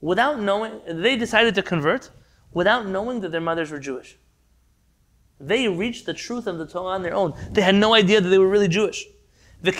without 0.00 0.40
knowing. 0.40 0.80
They 0.88 1.16
decided 1.16 1.54
to 1.54 1.62
convert 1.62 2.10
without 2.52 2.88
knowing 2.88 3.20
that 3.20 3.30
their 3.30 3.40
mothers 3.40 3.70
were 3.70 3.78
Jewish. 3.78 4.18
They 5.45 5.67
reached 5.67 6.05
the 6.05 6.13
truth 6.13 6.47
of 6.47 6.57
the 6.57 6.67
Torah 6.67 6.93
on 6.95 7.01
their 7.01 7.15
own. 7.15 7.33
They 7.51 7.61
had 7.61 7.75
no 7.75 7.93
idea 7.93 8.21
that 8.21 8.29
they 8.29 8.37
were 8.37 8.47
really 8.47 8.67
Jewish. 8.67 9.05
And 9.63 9.75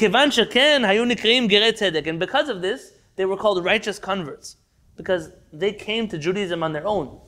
because 2.19 2.49
of 2.49 2.61
this, 2.61 2.93
they 3.15 3.25
were 3.25 3.37
called 3.37 3.63
righteous 3.63 3.99
converts 3.99 4.57
because 4.95 5.31
they 5.51 5.73
came 5.73 6.07
to 6.09 6.17
Judaism 6.17 6.63
on 6.63 6.73
their 6.73 6.85
own. 6.85 7.19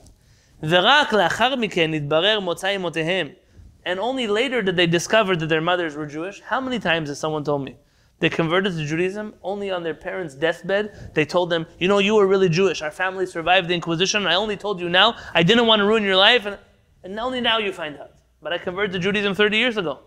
And 3.86 4.00
only 4.00 4.28
later 4.28 4.62
did 4.62 4.76
they 4.78 4.88
discover 4.88 5.36
that 5.36 5.48
their 5.48 5.62
mothers 5.62 5.96
were 5.96 6.06
Jewish. 6.06 6.42
How 6.42 6.62
many 6.62 6.80
times 6.80 7.10
has 7.10 7.20
someone 7.20 7.44
told 7.44 7.66
me? 7.66 7.76
They 8.20 8.30
converted 8.30 8.78
to 8.78 8.86
Judaism 8.86 9.34
only 9.44 9.70
on 9.70 9.84
their 9.84 9.94
parents' 9.94 10.34
deathbed. 10.36 11.12
They 11.14 11.26
told 11.26 11.50
them, 11.50 11.66
You 11.80 11.90
know, 11.90 11.98
you 11.98 12.16
were 12.16 12.26
really 12.26 12.48
Jewish. 12.48 12.82
Our 12.82 12.92
family 12.92 13.26
survived 13.26 13.68
the 13.68 13.74
Inquisition. 13.74 14.26
I 14.26 14.36
only 14.36 14.56
told 14.56 14.80
you 14.80 14.88
now. 14.88 15.18
I 15.34 15.44
didn't 15.44 15.68
want 15.68 15.82
to 15.82 15.86
ruin 15.86 16.04
your 16.04 16.16
life. 16.16 16.46
And, 16.46 16.58
and 17.04 17.20
only 17.20 17.42
now 17.42 17.58
you 17.58 17.74
find 17.74 17.98
out 17.98 18.13
but 18.44 18.54
I 18.54 18.58
converted 18.58 18.92
to 18.92 19.00
Judaism 19.00 19.34
30 19.34 19.58
years 19.58 19.78
ago. 19.78 20.00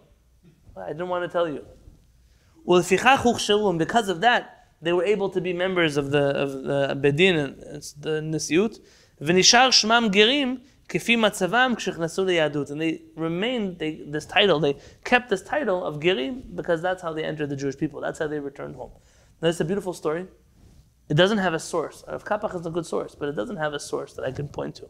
I 0.76 0.88
didn't 0.88 1.08
want 1.08 1.24
to 1.24 1.28
tell 1.28 1.48
you. 1.48 1.64
Well, 2.64 2.82
because 2.82 4.08
of 4.08 4.20
that, 4.20 4.56
they 4.82 4.92
were 4.92 5.04
able 5.04 5.30
to 5.30 5.40
be 5.40 5.52
members 5.52 5.96
of 5.96 6.10
the 6.10 6.24
of 6.44 6.52
the 6.64 6.94
Bedin, 7.00 7.38
and 7.38 7.82
the 7.98 8.20
Nisiut. 8.20 8.78
V'nishar 9.22 9.68
shmam 9.70 10.12
gerim 10.12 10.60
kifi 10.88 11.16
matzavam 11.16 11.76
kshechnasu 11.76 12.26
leyadut. 12.26 12.70
And 12.70 12.80
they 12.80 13.02
remained 13.14 13.78
they, 13.78 14.02
this 14.06 14.26
title. 14.26 14.60
They 14.60 14.76
kept 15.04 15.30
this 15.30 15.42
title 15.42 15.82
of 15.82 16.00
gerim 16.00 16.54
because 16.54 16.82
that's 16.82 17.02
how 17.02 17.14
they 17.14 17.24
entered 17.24 17.48
the 17.48 17.56
Jewish 17.56 17.78
people. 17.78 18.00
That's 18.00 18.18
how 18.18 18.26
they 18.26 18.38
returned 18.38 18.76
home. 18.76 18.90
Now, 19.40 19.48
it's 19.48 19.60
a 19.60 19.64
beautiful 19.64 19.94
story. 19.94 20.26
It 21.08 21.14
doesn't 21.14 21.38
have 21.38 21.54
a 21.54 21.58
source. 21.58 22.04
Rav 22.08 22.24
Kapach 22.24 22.54
is 22.54 22.66
a 22.66 22.70
good 22.70 22.84
source, 22.84 23.14
but 23.14 23.28
it 23.28 23.36
doesn't 23.36 23.56
have 23.56 23.72
a 23.72 23.80
source 23.80 24.12
that 24.14 24.24
I 24.24 24.32
can 24.32 24.48
point 24.48 24.74
to. 24.76 24.88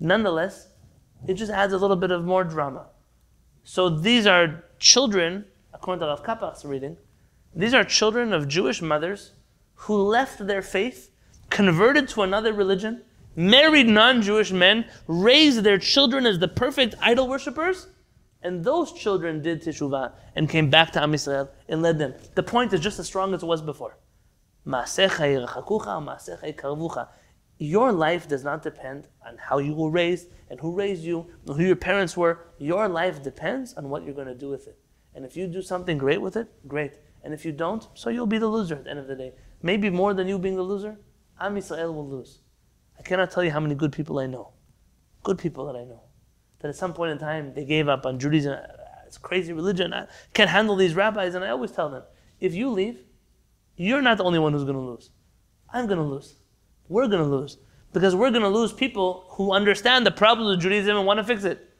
Nonetheless, 0.00 0.71
it 1.26 1.34
just 1.34 1.52
adds 1.52 1.72
a 1.72 1.78
little 1.78 1.96
bit 1.96 2.10
of 2.10 2.24
more 2.24 2.44
drama. 2.44 2.86
So 3.64 3.88
these 3.88 4.26
are 4.26 4.64
children 4.78 5.44
according 5.82 6.00
to 6.00 6.06
Rav 6.06 6.22
Kapach's 6.22 6.64
reading, 6.64 6.96
these 7.54 7.74
are 7.74 7.82
children 7.82 8.32
of 8.32 8.46
Jewish 8.46 8.80
mothers 8.80 9.32
who 9.74 9.96
left 9.96 10.46
their 10.46 10.62
faith, 10.62 11.10
converted 11.50 12.08
to 12.10 12.22
another 12.22 12.52
religion, 12.52 13.02
married 13.34 13.88
non 13.88 14.22
Jewish 14.22 14.52
men, 14.52 14.84
raised 15.08 15.64
their 15.64 15.78
children 15.78 16.24
as 16.24 16.38
the 16.38 16.46
perfect 16.46 16.94
idol 17.00 17.28
worshippers, 17.28 17.88
and 18.42 18.64
those 18.64 18.92
children 18.92 19.42
did 19.42 19.62
teshuvah 19.62 20.12
and 20.36 20.48
came 20.48 20.70
back 20.70 20.92
to 20.92 21.02
Am 21.02 21.12
Yisrael 21.12 21.48
and 21.68 21.82
led 21.82 21.98
them. 21.98 22.14
The 22.36 22.44
point 22.44 22.72
is 22.72 22.80
just 22.80 23.00
as 23.00 23.06
strong 23.06 23.34
as 23.34 23.42
it 23.42 23.46
was 23.46 23.60
before. 23.60 23.96
Your 27.58 27.92
life 27.92 28.28
does 28.28 28.42
not 28.42 28.62
depend 28.62 29.08
on 29.26 29.36
how 29.38 29.58
you 29.58 29.74
were 29.74 29.90
raised 29.90 30.28
and 30.50 30.60
who 30.60 30.74
raised 30.74 31.02
you, 31.02 31.26
and 31.46 31.56
who 31.56 31.64
your 31.64 31.76
parents 31.76 32.16
were. 32.16 32.46
Your 32.58 32.88
life 32.88 33.22
depends 33.22 33.72
on 33.74 33.88
what 33.88 34.04
you're 34.04 34.14
going 34.14 34.26
to 34.26 34.34
do 34.34 34.50
with 34.50 34.66
it. 34.66 34.78
And 35.14 35.24
if 35.24 35.36
you 35.36 35.46
do 35.46 35.62
something 35.62 35.96
great 35.96 36.20
with 36.20 36.36
it, 36.36 36.48
great. 36.68 36.98
And 37.24 37.32
if 37.32 37.44
you 37.44 37.52
don't, 37.52 37.88
so 37.94 38.10
you'll 38.10 38.26
be 38.26 38.38
the 38.38 38.48
loser 38.48 38.74
at 38.74 38.84
the 38.84 38.90
end 38.90 38.98
of 38.98 39.06
the 39.06 39.14
day. 39.14 39.32
Maybe 39.62 39.88
more 39.88 40.12
than 40.12 40.28
you 40.28 40.38
being 40.38 40.56
the 40.56 40.62
loser, 40.62 40.98
Am 41.40 41.54
Yisrael 41.54 41.94
will 41.94 42.08
lose. 42.08 42.40
I 42.98 43.02
cannot 43.02 43.30
tell 43.30 43.42
you 43.42 43.50
how 43.50 43.60
many 43.60 43.74
good 43.74 43.92
people 43.92 44.18
I 44.18 44.26
know. 44.26 44.52
Good 45.22 45.38
people 45.38 45.66
that 45.66 45.76
I 45.76 45.84
know. 45.84 46.02
That 46.60 46.68
at 46.68 46.76
some 46.76 46.92
point 46.92 47.12
in 47.12 47.18
time, 47.18 47.54
they 47.54 47.64
gave 47.64 47.88
up 47.88 48.04
on 48.06 48.18
Judaism. 48.18 48.58
It's 49.06 49.18
crazy 49.18 49.52
religion. 49.52 49.92
I 49.92 50.06
can't 50.34 50.50
handle 50.50 50.76
these 50.76 50.94
rabbis. 50.94 51.34
And 51.34 51.44
I 51.44 51.48
always 51.48 51.72
tell 51.72 51.88
them, 51.88 52.02
if 52.40 52.54
you 52.54 52.70
leave, 52.70 53.04
you're 53.76 54.02
not 54.02 54.18
the 54.18 54.24
only 54.24 54.38
one 54.38 54.52
who's 54.52 54.64
going 54.64 54.76
to 54.76 54.80
lose. 54.80 55.10
I'm 55.72 55.86
going 55.86 55.98
to 55.98 56.04
lose. 56.04 56.34
We're 56.92 57.08
going 57.08 57.22
to 57.22 57.28
lose. 57.28 57.58
Because 57.92 58.14
we're 58.14 58.30
going 58.30 58.42
to 58.42 58.48
lose 58.48 58.72
people 58.72 59.26
who 59.30 59.52
understand 59.52 60.06
the 60.06 60.10
problems 60.10 60.54
of 60.54 60.60
Judaism 60.60 60.96
and 60.96 61.06
want 61.06 61.18
to 61.18 61.24
fix 61.24 61.44
it. 61.44 61.70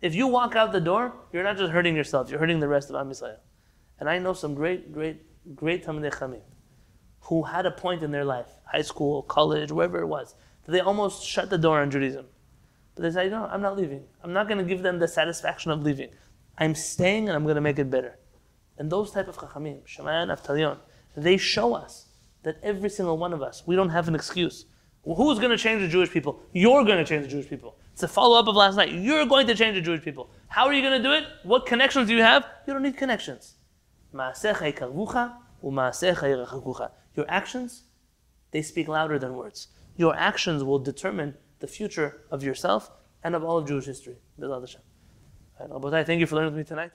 If 0.00 0.14
you 0.14 0.26
walk 0.26 0.56
out 0.56 0.72
the 0.72 0.80
door, 0.80 1.14
you're 1.32 1.44
not 1.44 1.56
just 1.56 1.72
hurting 1.72 1.94
yourself, 1.94 2.28
you're 2.28 2.40
hurting 2.40 2.60
the 2.60 2.68
rest 2.68 2.90
of 2.90 2.96
Am 2.96 3.08
Yisrael. 3.08 3.38
And 4.00 4.10
I 4.10 4.18
know 4.18 4.32
some 4.32 4.54
great, 4.54 4.92
great, 4.92 5.22
great 5.54 5.84
Talmidei 5.84 6.12
Chachamim 6.12 6.42
who 7.26 7.44
had 7.44 7.66
a 7.66 7.70
point 7.70 8.02
in 8.02 8.10
their 8.10 8.24
life, 8.24 8.48
high 8.64 8.82
school, 8.82 9.22
college, 9.22 9.70
wherever 9.70 10.00
it 10.00 10.06
was, 10.06 10.34
that 10.64 10.72
they 10.72 10.80
almost 10.80 11.24
shut 11.24 11.50
the 11.50 11.58
door 11.58 11.80
on 11.80 11.90
Judaism. 11.90 12.26
But 12.94 13.02
they 13.02 13.10
say, 13.10 13.28
no, 13.28 13.46
I'm 13.46 13.62
not 13.62 13.76
leaving. 13.76 14.04
I'm 14.22 14.32
not 14.32 14.48
going 14.48 14.58
to 14.58 14.64
give 14.64 14.82
them 14.82 14.98
the 14.98 15.08
satisfaction 15.08 15.70
of 15.70 15.82
leaving. 15.82 16.10
I'm 16.58 16.74
staying 16.74 17.28
and 17.28 17.36
I'm 17.36 17.44
going 17.44 17.54
to 17.54 17.60
make 17.60 17.78
it 17.78 17.90
better. 17.90 18.18
And 18.76 18.90
those 18.90 19.12
type 19.12 19.28
of 19.28 19.38
chachamim, 19.38 19.82
Shemayan, 19.86 20.36
Avtalion, 20.36 20.78
they 21.16 21.36
show 21.36 21.74
us 21.74 22.01
that 22.42 22.58
every 22.62 22.90
single 22.90 23.18
one 23.18 23.32
of 23.32 23.42
us, 23.42 23.62
we 23.66 23.76
don't 23.76 23.90
have 23.90 24.08
an 24.08 24.14
excuse. 24.14 24.66
Well, 25.04 25.16
who's 25.16 25.38
going 25.38 25.50
to 25.50 25.56
change 25.56 25.80
the 25.82 25.88
Jewish 25.88 26.10
people? 26.10 26.40
You're 26.52 26.84
going 26.84 26.98
to 26.98 27.04
change 27.04 27.22
the 27.22 27.28
Jewish 27.28 27.48
people. 27.48 27.76
It's 27.92 28.02
a 28.02 28.08
follow 28.08 28.38
up 28.38 28.46
of 28.46 28.54
last 28.56 28.76
night. 28.76 28.92
You're 28.92 29.26
going 29.26 29.46
to 29.48 29.54
change 29.54 29.74
the 29.74 29.80
Jewish 29.80 30.02
people. 30.02 30.30
How 30.46 30.66
are 30.66 30.72
you 30.72 30.80
going 30.80 31.02
to 31.02 31.08
do 31.08 31.12
it? 31.12 31.24
What 31.42 31.66
connections 31.66 32.08
do 32.08 32.14
you 32.14 32.22
have? 32.22 32.46
You 32.66 32.72
don't 32.72 32.82
need 32.82 32.96
connections. 32.96 33.56
Your 37.14 37.26
actions, 37.28 37.82
they 38.52 38.62
speak 38.62 38.88
louder 38.88 39.18
than 39.18 39.34
words. 39.34 39.68
Your 39.96 40.14
actions 40.16 40.64
will 40.64 40.78
determine 40.78 41.36
the 41.58 41.66
future 41.66 42.22
of 42.30 42.42
yourself 42.42 42.90
and 43.22 43.34
of 43.34 43.44
all 43.44 43.58
of 43.58 43.66
Jewish 43.68 43.86
history. 43.86 44.16
Thank 44.38 46.20
you 46.20 46.26
for 46.26 46.36
learning 46.36 46.54
with 46.54 46.58
me 46.58 46.64
tonight. 46.64 46.92